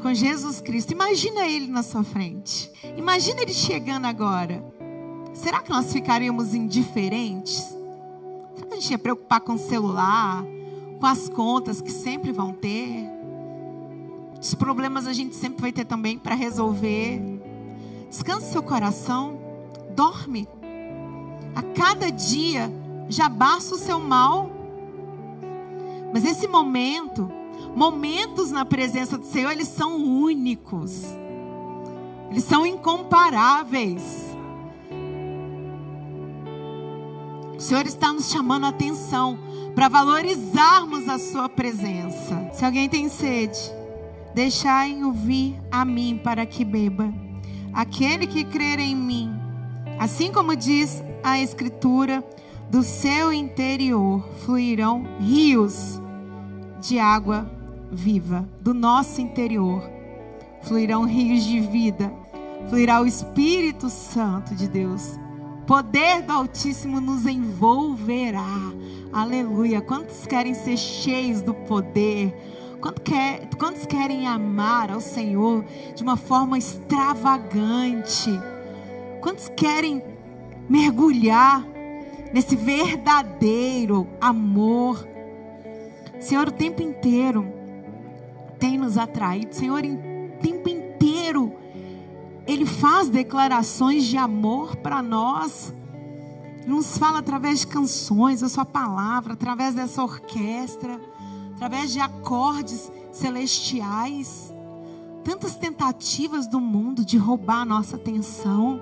com 0.01 0.13
Jesus 0.13 0.61
Cristo. 0.61 0.91
Imagina 0.91 1.45
ele 1.45 1.67
na 1.67 1.83
sua 1.83 2.03
frente. 2.03 2.71
Imagina 2.95 3.41
ele 3.41 3.53
chegando 3.53 4.05
agora. 4.05 4.63
Será 5.33 5.61
que 5.61 5.69
nós 5.69 5.91
ficaríamos 5.91 6.53
indiferentes? 6.53 7.75
Será 8.55 8.67
que 8.67 8.73
a 8.73 8.75
gente 8.75 8.91
ia 8.91 8.97
preocupar 8.97 9.41
com 9.41 9.53
o 9.53 9.57
celular, 9.57 10.43
com 10.99 11.05
as 11.05 11.27
contas 11.29 11.81
que 11.81 11.91
sempre 11.91 12.31
vão 12.31 12.53
ter? 12.53 13.09
Os 14.41 14.55
problemas 14.55 15.05
a 15.05 15.13
gente 15.13 15.35
sempre 15.35 15.61
vai 15.61 15.71
ter 15.71 15.85
também 15.85 16.17
para 16.17 16.33
resolver. 16.33 17.21
Descanse 18.09 18.51
seu 18.51 18.63
coração, 18.63 19.39
dorme. 19.95 20.47
A 21.53 21.61
cada 21.61 22.09
dia 22.09 22.71
já 23.09 23.27
basta 23.27 23.75
o 23.75 23.77
seu 23.77 23.99
mal. 23.99 24.49
Mas 26.13 26.25
esse 26.25 26.47
momento, 26.47 27.29
momentos 27.75 28.51
na 28.51 28.65
presença 28.65 29.17
do 29.17 29.25
Senhor, 29.25 29.51
eles 29.51 29.67
são 29.67 29.95
únicos. 29.97 31.03
Eles 32.31 32.43
são 32.43 32.65
incomparáveis. 32.65 34.29
O 37.55 37.59
Senhor 37.59 37.85
está 37.85 38.13
nos 38.13 38.31
chamando 38.31 38.65
a 38.65 38.69
atenção 38.69 39.37
para 39.75 39.89
valorizarmos 39.89 41.09
a 41.09 41.19
Sua 41.19 41.49
presença. 41.49 42.49
Se 42.53 42.63
alguém 42.63 42.87
tem 42.87 43.09
sede, 43.09 43.59
deixai-o 44.33 45.11
vir 45.11 45.59
a 45.71 45.83
mim 45.83 46.19
para 46.23 46.45
que 46.45 46.63
beba. 46.63 47.13
Aquele 47.73 48.25
que 48.25 48.43
crer 48.43 48.79
em 48.79 48.95
mim, 48.95 49.31
assim 49.99 50.31
como 50.31 50.55
diz 50.55 51.03
a 51.23 51.39
Escritura, 51.39 52.23
do 52.69 52.83
seu 52.83 53.33
interior 53.33 54.23
fluirão 54.45 55.05
rios 55.19 55.99
de 56.81 56.99
água 56.99 57.49
viva. 57.91 58.47
Do 58.61 58.73
nosso 58.73 59.21
interior 59.21 59.83
fluirão 60.61 61.05
rios 61.05 61.43
de 61.43 61.59
vida. 61.59 62.13
Fluirá 62.69 63.01
o 63.01 63.07
Espírito 63.07 63.89
Santo 63.89 64.53
de 64.53 64.67
Deus 64.67 65.17
poder 65.69 66.23
do 66.23 66.33
Altíssimo 66.33 66.99
nos 66.99 67.27
envolverá. 67.27 68.73
Aleluia. 69.13 69.79
Quantos 69.79 70.25
querem 70.25 70.55
ser 70.55 70.75
cheios 70.75 71.43
do 71.43 71.53
poder? 71.53 72.35
Quantos 73.55 73.85
querem 73.85 74.25
amar 74.25 74.89
ao 74.89 74.99
Senhor 74.99 75.63
de 75.93 76.01
uma 76.01 76.17
forma 76.17 76.57
extravagante? 76.57 78.31
Quantos 79.21 79.47
querem 79.49 80.01
mergulhar 80.67 81.63
nesse 82.33 82.55
verdadeiro 82.55 84.07
amor? 84.19 85.07
Senhor, 86.19 86.47
o 86.47 86.51
tempo 86.51 86.81
inteiro 86.81 87.45
tem 88.59 88.77
nos 88.77 88.97
atraído. 88.97 89.55
Senhor, 89.55 89.83
o 89.83 90.41
tempo 90.41 90.69
inteiro 90.69 91.53
ele 92.45 92.65
faz 92.65 93.09
declarações 93.09 94.05
de 94.05 94.17
amor 94.17 94.75
para 94.77 95.01
nós. 95.01 95.73
Ele 96.61 96.73
nos 96.73 96.97
fala 96.97 97.19
através 97.19 97.59
de 97.59 97.67
canções, 97.67 98.41
a 98.41 98.49
sua 98.49 98.65
palavra, 98.65 99.33
através 99.33 99.75
dessa 99.75 100.03
orquestra, 100.03 100.99
através 101.53 101.93
de 101.93 101.99
acordes 101.99 102.91
celestiais. 103.11 104.53
Tantas 105.23 105.55
tentativas 105.55 106.47
do 106.47 106.59
mundo 106.59 107.05
de 107.05 107.17
roubar 107.17 107.61
a 107.61 107.65
nossa 107.65 107.97
atenção, 107.97 108.81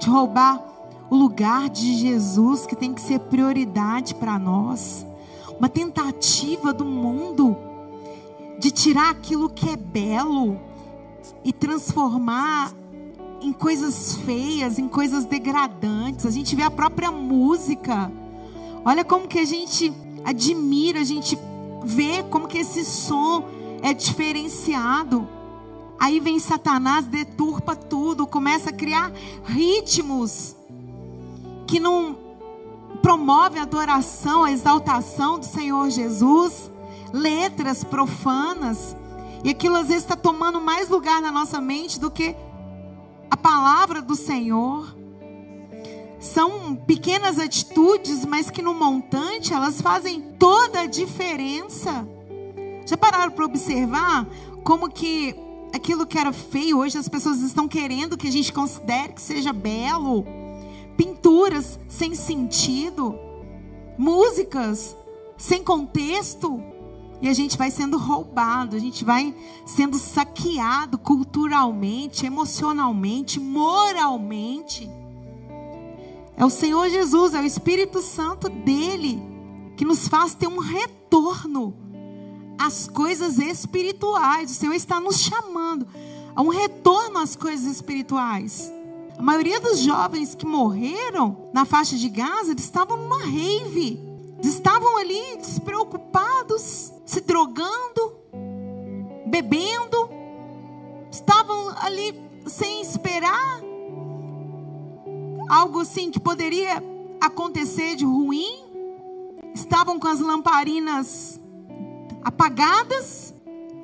de 0.00 0.08
roubar 0.08 0.71
o 1.12 1.14
lugar 1.14 1.68
de 1.68 1.94
Jesus 1.94 2.64
que 2.64 2.74
tem 2.74 2.94
que 2.94 3.00
ser 3.02 3.20
prioridade 3.20 4.14
para 4.14 4.38
nós. 4.38 5.04
Uma 5.58 5.68
tentativa 5.68 6.72
do 6.72 6.86
mundo 6.86 7.54
de 8.58 8.70
tirar 8.70 9.10
aquilo 9.10 9.50
que 9.50 9.68
é 9.68 9.76
belo 9.76 10.58
e 11.44 11.52
transformar 11.52 12.72
em 13.42 13.52
coisas 13.52 14.14
feias, 14.24 14.78
em 14.78 14.88
coisas 14.88 15.26
degradantes. 15.26 16.24
A 16.24 16.30
gente 16.30 16.56
vê 16.56 16.62
a 16.62 16.70
própria 16.70 17.12
música. 17.12 18.10
Olha 18.82 19.04
como 19.04 19.28
que 19.28 19.38
a 19.38 19.44
gente 19.44 19.92
admira, 20.24 21.00
a 21.00 21.04
gente 21.04 21.38
vê 21.84 22.22
como 22.22 22.48
que 22.48 22.56
esse 22.56 22.86
som 22.86 23.44
é 23.82 23.92
diferenciado. 23.92 25.28
Aí 26.00 26.20
vem 26.20 26.38
Satanás, 26.38 27.04
deturpa 27.04 27.76
tudo, 27.76 28.26
começa 28.26 28.70
a 28.70 28.72
criar 28.72 29.12
ritmos 29.44 30.56
que 31.72 31.80
não 31.80 32.14
promove 33.00 33.58
a 33.58 33.62
adoração, 33.62 34.44
a 34.44 34.52
exaltação 34.52 35.38
do 35.38 35.46
Senhor 35.46 35.88
Jesus, 35.88 36.70
letras 37.10 37.82
profanas 37.82 38.94
e 39.42 39.48
aquilo 39.48 39.76
às 39.76 39.88
vezes 39.88 40.02
está 40.02 40.14
tomando 40.14 40.60
mais 40.60 40.90
lugar 40.90 41.22
na 41.22 41.32
nossa 41.32 41.62
mente 41.62 41.98
do 41.98 42.10
que 42.10 42.36
a 43.30 43.38
palavra 43.38 44.02
do 44.02 44.14
Senhor. 44.14 44.94
São 46.20 46.76
pequenas 46.76 47.38
atitudes, 47.38 48.26
mas 48.26 48.50
que 48.50 48.60
no 48.60 48.74
montante 48.74 49.54
elas 49.54 49.80
fazem 49.80 50.20
toda 50.38 50.82
a 50.82 50.86
diferença. 50.86 52.06
Já 52.84 52.98
pararam 52.98 53.32
para 53.32 53.46
observar 53.46 54.26
como 54.62 54.90
que 54.90 55.34
aquilo 55.74 56.06
que 56.06 56.18
era 56.18 56.34
feio 56.34 56.80
hoje 56.80 56.98
as 56.98 57.08
pessoas 57.08 57.40
estão 57.40 57.66
querendo 57.66 58.18
que 58.18 58.28
a 58.28 58.30
gente 58.30 58.52
considere 58.52 59.14
que 59.14 59.22
seja 59.22 59.54
belo? 59.54 60.41
Pinturas 61.02 61.80
sem 61.88 62.14
sentido, 62.14 63.18
músicas 63.98 64.96
sem 65.36 65.60
contexto. 65.64 66.62
E 67.20 67.28
a 67.28 67.32
gente 67.32 67.58
vai 67.58 67.72
sendo 67.72 67.98
roubado, 67.98 68.76
a 68.76 68.78
gente 68.78 69.04
vai 69.04 69.34
sendo 69.66 69.98
saqueado 69.98 70.96
culturalmente, 70.96 72.24
emocionalmente, 72.24 73.40
moralmente. 73.40 74.88
É 76.36 76.44
o 76.44 76.50
Senhor 76.50 76.88
Jesus, 76.88 77.34
é 77.34 77.40
o 77.40 77.44
Espírito 77.44 78.00
Santo 78.00 78.48
dele 78.48 79.20
que 79.76 79.84
nos 79.84 80.06
faz 80.06 80.36
ter 80.36 80.46
um 80.46 80.60
retorno 80.60 81.74
às 82.56 82.86
coisas 82.86 83.40
espirituais. 83.40 84.52
O 84.52 84.54
Senhor 84.54 84.74
está 84.74 85.00
nos 85.00 85.18
chamando 85.18 85.84
a 86.32 86.40
um 86.42 86.48
retorno 86.48 87.18
às 87.18 87.34
coisas 87.34 87.66
espirituais. 87.66 88.72
A 89.18 89.22
maioria 89.22 89.60
dos 89.60 89.78
jovens 89.78 90.34
que 90.34 90.46
morreram 90.46 91.50
na 91.52 91.64
faixa 91.64 91.96
de 91.96 92.08
Gaza, 92.08 92.52
eles 92.52 92.64
estavam 92.64 92.96
numa 92.96 93.18
rave. 93.18 94.00
Estavam 94.42 94.96
ali 94.98 95.36
despreocupados, 95.36 96.92
se 97.06 97.20
drogando, 97.20 98.16
bebendo, 99.26 100.10
estavam 101.10 101.74
ali 101.80 102.20
sem 102.46 102.82
esperar 102.82 103.62
algo 105.48 105.80
assim 105.80 106.10
que 106.10 106.18
poderia 106.18 106.82
acontecer 107.20 107.94
de 107.94 108.04
ruim, 108.04 108.64
estavam 109.54 109.98
com 109.98 110.08
as 110.08 110.18
lamparinas 110.18 111.38
apagadas, 112.24 113.34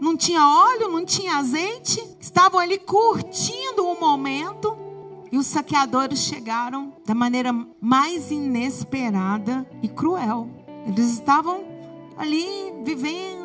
não 0.00 0.16
tinha 0.16 0.46
óleo, 0.46 0.88
não 0.88 1.04
tinha 1.04 1.36
azeite, 1.36 2.02
estavam 2.18 2.58
ali 2.58 2.78
curtindo 2.78 3.86
o 3.86 4.00
momento 4.00 4.87
e 5.30 5.38
os 5.38 5.46
saqueadores 5.46 6.20
chegaram 6.20 6.92
da 7.06 7.14
maneira 7.14 7.52
mais 7.80 8.30
inesperada 8.30 9.66
e 9.82 9.88
cruel. 9.88 10.48
Eles 10.86 11.12
estavam 11.12 11.64
ali 12.16 12.72
vivendo, 12.84 13.37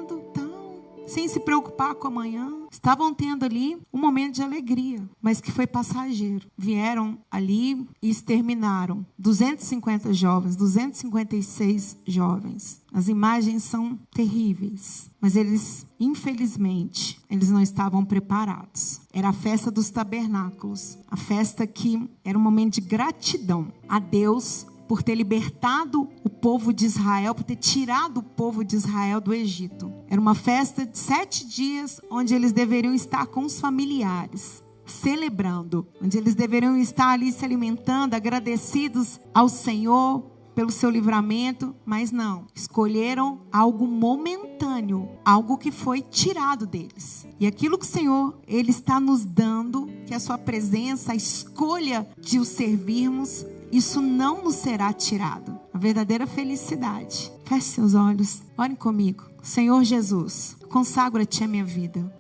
sem 1.14 1.28
se 1.28 1.40
preocupar 1.40 1.94
com 1.94 2.08
amanhã. 2.08 2.52
Estavam 2.72 3.14
tendo 3.14 3.46
ali 3.46 3.78
um 3.94 4.00
momento 4.00 4.36
de 4.36 4.42
alegria, 4.42 5.08
mas 5.22 5.40
que 5.40 5.52
foi 5.52 5.68
passageiro. 5.68 6.48
Vieram 6.58 7.20
ali 7.30 7.88
e 8.02 8.10
exterminaram 8.10 9.06
250 9.20 10.12
jovens, 10.12 10.56
256 10.56 11.98
jovens. 12.08 12.82
As 12.92 13.08
imagens 13.08 13.64
são 13.64 13.98
terríveis, 14.12 15.10
mas 15.22 15.36
eles, 15.36 15.86
infelizmente, 16.00 17.20
eles 17.30 17.50
não 17.50 17.62
estavam 17.62 18.04
preparados. 18.04 19.02
Era 19.14 19.30
a 19.30 19.34
festa 19.34 19.70
dos 19.70 19.92
tabernáculos, 19.92 20.98
a 21.10 21.16
festa 21.16 21.68
que 21.68 22.10
era 22.26 22.38
um 22.38 22.42
momento 22.42 22.76
de 22.76 22.82
gratidão 22.82 23.72
a 23.88 24.00
Deus 24.00 24.66
por 24.94 25.02
ter 25.02 25.16
libertado 25.16 26.08
o 26.24 26.30
povo 26.30 26.72
de 26.72 26.86
Israel, 26.86 27.34
por 27.34 27.44
ter 27.44 27.56
tirado 27.56 28.20
o 28.20 28.24
povo 28.24 28.64
de 28.64 28.76
Israel 28.76 29.20
do 29.20 29.34
Egito. 29.34 29.92
Era 30.08 30.22
uma 30.22 30.36
festa 30.36 30.86
de 30.86 30.96
sete 31.00 31.48
dias 31.48 32.00
onde 32.12 32.36
eles 32.36 32.52
deveriam 32.52 32.94
estar 32.94 33.26
com 33.26 33.44
os 33.44 33.60
familiares 33.60 34.62
celebrando, 34.86 35.88
onde 36.00 36.16
eles 36.16 36.36
deveriam 36.36 36.78
estar 36.78 37.08
ali 37.08 37.32
se 37.32 37.44
alimentando, 37.44 38.14
agradecidos 38.14 39.20
ao 39.34 39.50
Senhor 39.50 40.32
pelo 40.54 40.70
seu 40.70 40.92
livramento, 40.92 41.76
mas 41.84 42.12
não, 42.12 42.46
escolheram 42.54 43.42
algo 43.52 43.88
momentâneo, 43.88 45.10
algo 45.26 45.58
que 45.58 45.72
foi 45.72 46.02
tirado 46.02 46.68
deles. 46.68 47.26
E 47.40 47.48
aquilo 47.48 47.80
que 47.80 47.86
o 47.86 47.90
Senhor 47.90 48.38
ele 48.48 48.70
está 48.70 49.00
nos 49.00 49.26
dando, 49.26 49.88
que 50.06 50.14
é 50.14 50.18
a 50.18 50.20
sua 50.20 50.38
presença, 50.38 51.14
a 51.14 51.16
escolha 51.16 52.08
de 52.20 52.38
o 52.38 52.46
servirmos, 52.46 53.44
isso 53.76 54.02
não 54.02 54.44
nos 54.44 54.56
será 54.56 54.94
tirado. 54.94 55.60
a 55.74 55.78
verdadeira 55.80 56.28
felicidade. 56.28 57.32
Feche 57.46 57.68
seus 57.70 57.96
olhos, 57.96 58.44
orem 58.56 58.76
comigo. 58.76 59.24
Senhor 59.42 59.84
Jesus, 59.84 60.56
consagro 60.70 61.22
a 61.44 61.48
minha 61.48 61.66
vida, 61.66 62.16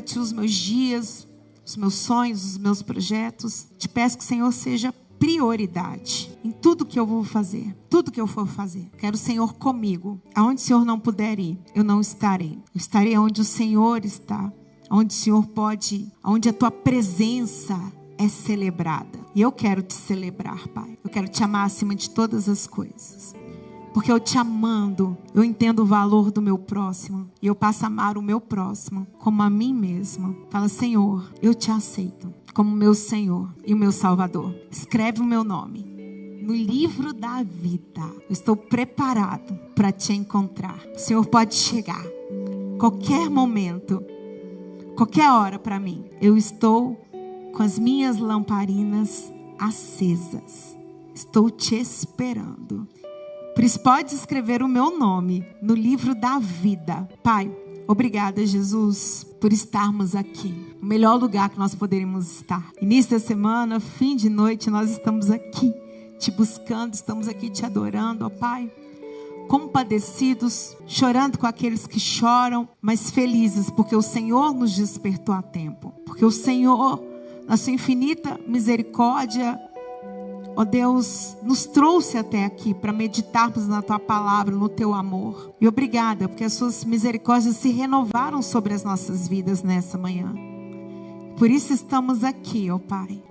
Ti 0.00 0.18
os 0.18 0.32
meus 0.32 0.52
dias, 0.52 1.26
os 1.66 1.76
meus 1.76 1.94
sonhos, 1.94 2.44
os 2.44 2.58
meus 2.58 2.82
projetos. 2.82 3.66
Te 3.76 3.88
peço 3.88 4.16
que 4.16 4.24
o 4.24 4.26
Senhor 4.26 4.52
seja 4.52 4.94
prioridade 5.18 6.36
em 6.44 6.50
tudo 6.52 6.86
que 6.86 6.98
eu 6.98 7.06
vou 7.06 7.24
fazer, 7.24 7.76
tudo 7.90 8.10
que 8.10 8.20
eu 8.20 8.26
for 8.26 8.46
fazer. 8.46 8.88
Quero 8.96 9.16
o 9.16 9.18
Senhor 9.18 9.54
comigo. 9.54 10.20
Aonde 10.34 10.60
o 10.60 10.64
Senhor 10.64 10.84
não 10.84 11.00
puder 11.00 11.38
ir, 11.38 11.58
eu 11.74 11.82
não 11.82 12.00
estarei. 12.00 12.60
Eu 12.74 12.78
estarei 12.78 13.18
onde 13.18 13.40
o 13.40 13.44
Senhor 13.44 14.04
está, 14.04 14.52
onde 14.90 15.12
o 15.12 15.16
Senhor 15.16 15.46
pode, 15.48 16.10
onde 16.24 16.48
a 16.48 16.52
tua 16.52 16.70
presença 16.70 17.76
é 18.24 18.28
celebrada. 18.28 19.18
E 19.34 19.40
eu 19.40 19.50
quero 19.50 19.82
te 19.82 19.94
celebrar, 19.94 20.68
Pai. 20.68 20.98
Eu 21.02 21.10
quero 21.10 21.28
te 21.28 21.42
amar 21.42 21.66
acima 21.66 21.94
de 21.94 22.10
todas 22.10 22.48
as 22.48 22.66
coisas. 22.66 23.34
Porque 23.92 24.10
eu 24.10 24.18
te 24.18 24.38
amando, 24.38 25.16
eu 25.34 25.44
entendo 25.44 25.82
o 25.82 25.86
valor 25.86 26.30
do 26.30 26.40
meu 26.40 26.56
próximo. 26.56 27.28
E 27.42 27.46
eu 27.46 27.54
passo 27.54 27.84
a 27.84 27.88
amar 27.88 28.16
o 28.16 28.22
meu 28.22 28.40
próximo 28.40 29.06
como 29.18 29.42
a 29.42 29.50
mim 29.50 29.74
mesma. 29.74 30.34
Fala, 30.50 30.68
Senhor, 30.68 31.30
eu 31.42 31.54
te 31.54 31.70
aceito 31.70 32.32
como 32.54 32.74
meu 32.74 32.94
Senhor 32.94 33.52
e 33.66 33.74
o 33.74 33.76
meu 33.76 33.92
Salvador. 33.92 34.54
Escreve 34.70 35.20
o 35.20 35.24
meu 35.24 35.42
nome 35.42 35.92
no 36.42 36.54
livro 36.54 37.12
da 37.12 37.42
vida. 37.42 38.02
Eu 38.28 38.32
estou 38.32 38.56
preparado 38.56 39.54
para 39.74 39.92
te 39.92 40.12
encontrar. 40.12 40.78
O 40.94 40.98
Senhor 40.98 41.24
pode 41.26 41.54
chegar 41.54 42.04
qualquer 42.78 43.30
momento, 43.30 44.02
qualquer 44.96 45.30
hora 45.30 45.58
para 45.58 45.78
mim. 45.78 46.04
Eu 46.20 46.36
estou 46.36 47.01
com 47.52 47.62
as 47.62 47.78
minhas 47.78 48.18
lamparinas 48.18 49.32
acesas. 49.58 50.76
Estou 51.14 51.50
te 51.50 51.76
esperando. 51.76 52.86
Por 53.54 53.62
isso, 53.62 53.80
pode 53.80 54.14
escrever 54.14 54.62
o 54.62 54.68
meu 54.68 54.98
nome 54.98 55.46
no 55.60 55.74
livro 55.74 56.14
da 56.14 56.38
vida. 56.38 57.08
Pai, 57.22 57.50
Obrigada, 57.86 58.46
Jesus, 58.46 59.26
por 59.40 59.52
estarmos 59.52 60.14
aqui. 60.14 60.54
O 60.80 60.86
melhor 60.86 61.16
lugar 61.20 61.50
que 61.50 61.58
nós 61.58 61.74
poderíamos 61.74 62.30
estar. 62.30 62.70
Início 62.80 63.12
da 63.12 63.18
semana, 63.18 63.80
fim 63.80 64.16
de 64.16 64.30
noite, 64.30 64.70
nós 64.70 64.90
estamos 64.90 65.30
aqui 65.30 65.74
te 66.18 66.30
buscando, 66.30 66.94
estamos 66.94 67.26
aqui 67.26 67.50
te 67.50 67.66
adorando, 67.66 68.24
ó 68.24 68.30
Pai. 68.30 68.70
Compadecidos, 69.48 70.76
chorando 70.86 71.38
com 71.38 71.46
aqueles 71.46 71.86
que 71.86 71.98
choram, 71.98 72.68
mas 72.80 73.10
felizes 73.10 73.68
porque 73.68 73.96
o 73.96 74.02
Senhor 74.02 74.54
nos 74.54 74.74
despertou 74.76 75.34
a 75.34 75.42
tempo. 75.42 75.92
Porque 76.06 76.24
o 76.24 76.30
Senhor, 76.30 77.02
na 77.52 77.56
sua 77.58 77.74
infinita 77.74 78.40
misericórdia, 78.46 79.60
ó 80.56 80.64
Deus, 80.64 81.36
nos 81.42 81.66
trouxe 81.66 82.16
até 82.16 82.46
aqui 82.46 82.72
para 82.72 82.94
meditarmos 82.94 83.68
na 83.68 83.82
tua 83.82 83.98
palavra, 83.98 84.56
no 84.56 84.70
teu 84.70 84.94
amor. 84.94 85.52
E 85.60 85.68
obrigada, 85.68 86.26
porque 86.30 86.44
as 86.44 86.54
suas 86.54 86.82
misericórdias 86.82 87.56
se 87.56 87.70
renovaram 87.70 88.40
sobre 88.40 88.72
as 88.72 88.82
nossas 88.82 89.28
vidas 89.28 89.62
nessa 89.62 89.98
manhã. 89.98 90.34
Por 91.36 91.50
isso 91.50 91.74
estamos 91.74 92.24
aqui, 92.24 92.70
ó 92.70 92.78
Pai. 92.78 93.22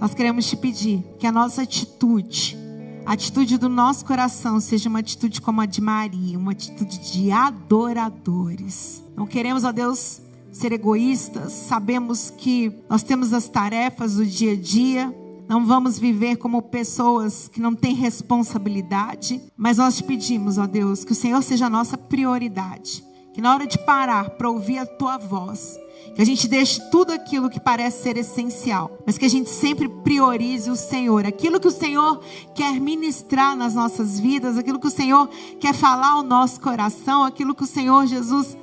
Nós 0.00 0.12
queremos 0.12 0.46
te 0.46 0.56
pedir 0.56 1.04
que 1.16 1.26
a 1.28 1.30
nossa 1.30 1.62
atitude, 1.62 2.58
a 3.06 3.12
atitude 3.12 3.58
do 3.58 3.68
nosso 3.68 4.04
coração, 4.04 4.58
seja 4.58 4.88
uma 4.88 4.98
atitude 4.98 5.40
como 5.40 5.60
a 5.60 5.66
de 5.66 5.80
Maria, 5.80 6.36
uma 6.36 6.50
atitude 6.50 6.98
de 7.12 7.30
adoradores. 7.30 9.04
Não 9.16 9.24
queremos, 9.24 9.62
ó 9.62 9.70
Deus, 9.70 10.20
ser 10.52 10.72
egoístas, 10.72 11.52
sabemos 11.52 12.30
que 12.30 12.72
nós 12.88 13.02
temos 13.02 13.32
as 13.32 13.48
tarefas 13.48 14.14
do 14.14 14.26
dia 14.26 14.52
a 14.52 14.56
dia 14.56 15.14
não 15.48 15.64
vamos 15.64 15.98
viver 15.98 16.36
como 16.36 16.60
pessoas 16.60 17.48
que 17.48 17.58
não 17.58 17.74
têm 17.74 17.94
responsabilidade, 17.94 19.40
mas 19.56 19.78
nós 19.78 19.96
te 19.96 20.04
pedimos, 20.04 20.58
ó 20.58 20.66
Deus, 20.66 21.06
que 21.06 21.12
o 21.12 21.14
Senhor 21.14 21.42
seja 21.42 21.66
a 21.66 21.70
nossa 21.70 21.96
prioridade. 21.96 23.02
Que 23.32 23.40
na 23.40 23.54
hora 23.54 23.66
de 23.66 23.78
parar 23.78 24.28
para 24.30 24.50
ouvir 24.50 24.76
a 24.76 24.84
tua 24.84 25.16
voz, 25.16 25.78
que 26.14 26.20
a 26.20 26.24
gente 26.24 26.46
deixe 26.46 26.78
tudo 26.90 27.12
aquilo 27.12 27.48
que 27.48 27.58
parece 27.58 28.02
ser 28.02 28.18
essencial, 28.18 28.98
mas 29.06 29.16
que 29.16 29.24
a 29.24 29.28
gente 29.28 29.48
sempre 29.48 29.88
priorize 29.88 30.70
o 30.70 30.76
Senhor, 30.76 31.24
aquilo 31.24 31.58
que 31.58 31.68
o 31.68 31.72
Senhor 31.72 32.20
quer 32.54 32.78
ministrar 32.78 33.56
nas 33.56 33.74
nossas 33.74 34.20
vidas, 34.20 34.58
aquilo 34.58 34.78
que 34.78 34.88
o 34.88 34.90
Senhor 34.90 35.30
quer 35.58 35.72
falar 35.72 36.10
ao 36.10 36.22
nosso 36.22 36.60
coração, 36.60 37.24
aquilo 37.24 37.54
que 37.54 37.64
o 37.64 37.66
Senhor 37.66 38.06
Jesus 38.06 38.54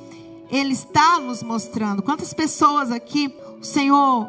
ele 0.49 0.73
está 0.73 1.19
nos 1.19 1.41
mostrando. 1.41 2.01
Quantas 2.01 2.33
pessoas 2.33 2.91
aqui 2.91 3.33
o 3.59 3.63
Senhor 3.63 4.27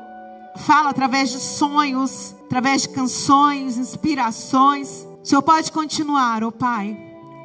fala 0.56 0.90
através 0.90 1.30
de 1.30 1.38
sonhos, 1.38 2.34
através 2.44 2.82
de 2.82 2.88
canções, 2.90 3.76
inspirações. 3.76 5.06
O 5.22 5.26
Senhor 5.26 5.42
pode 5.42 5.70
continuar, 5.72 6.42
ó 6.42 6.48
oh 6.48 6.52
Pai, 6.52 6.96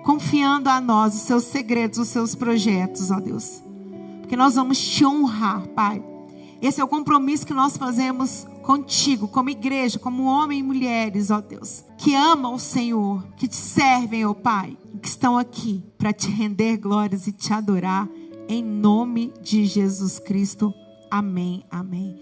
confiando 0.04 0.70
a 0.70 0.80
nós 0.80 1.16
os 1.16 1.22
seus 1.22 1.44
segredos, 1.44 2.00
os 2.00 2.08
seus 2.08 2.36
projetos, 2.36 3.12
ó 3.12 3.20
Deus. 3.20 3.62
Porque 4.22 4.38
nós 4.38 4.56
vamos 4.56 4.80
te 4.80 5.06
honrar, 5.06 5.68
Pai. 5.70 6.04
Esse 6.62 6.80
é 6.80 6.84
o 6.84 6.88
compromisso 6.88 7.46
que 7.46 7.54
nós 7.54 7.76
fazemos 7.76 8.46
contigo, 8.62 9.28
como 9.28 9.50
igreja, 9.50 9.98
como 9.98 10.24
homens 10.24 10.60
e 10.60 10.64
mulheres, 10.64 11.32
ó 11.32 11.42
Deus, 11.42 11.84
que 11.98 12.14
amam 12.14 12.54
o 12.54 12.60
Senhor, 12.60 13.24
que 13.36 13.48
te 13.48 13.56
servem, 13.56 14.26
ó 14.26 14.34
Pai, 14.34 14.78
que 15.02 15.08
estão 15.08 15.38
aqui 15.38 15.84
para 15.98 16.14
te 16.14 16.30
render 16.30 16.78
glórias 16.78 17.26
e 17.26 17.32
te 17.32 17.52
adorar, 17.52 18.08
em 18.52 18.62
nome 18.62 19.32
de 19.42 19.64
Jesus 19.64 20.20
Cristo. 20.20 20.74
Amém, 21.10 21.64
amém. 21.72 22.20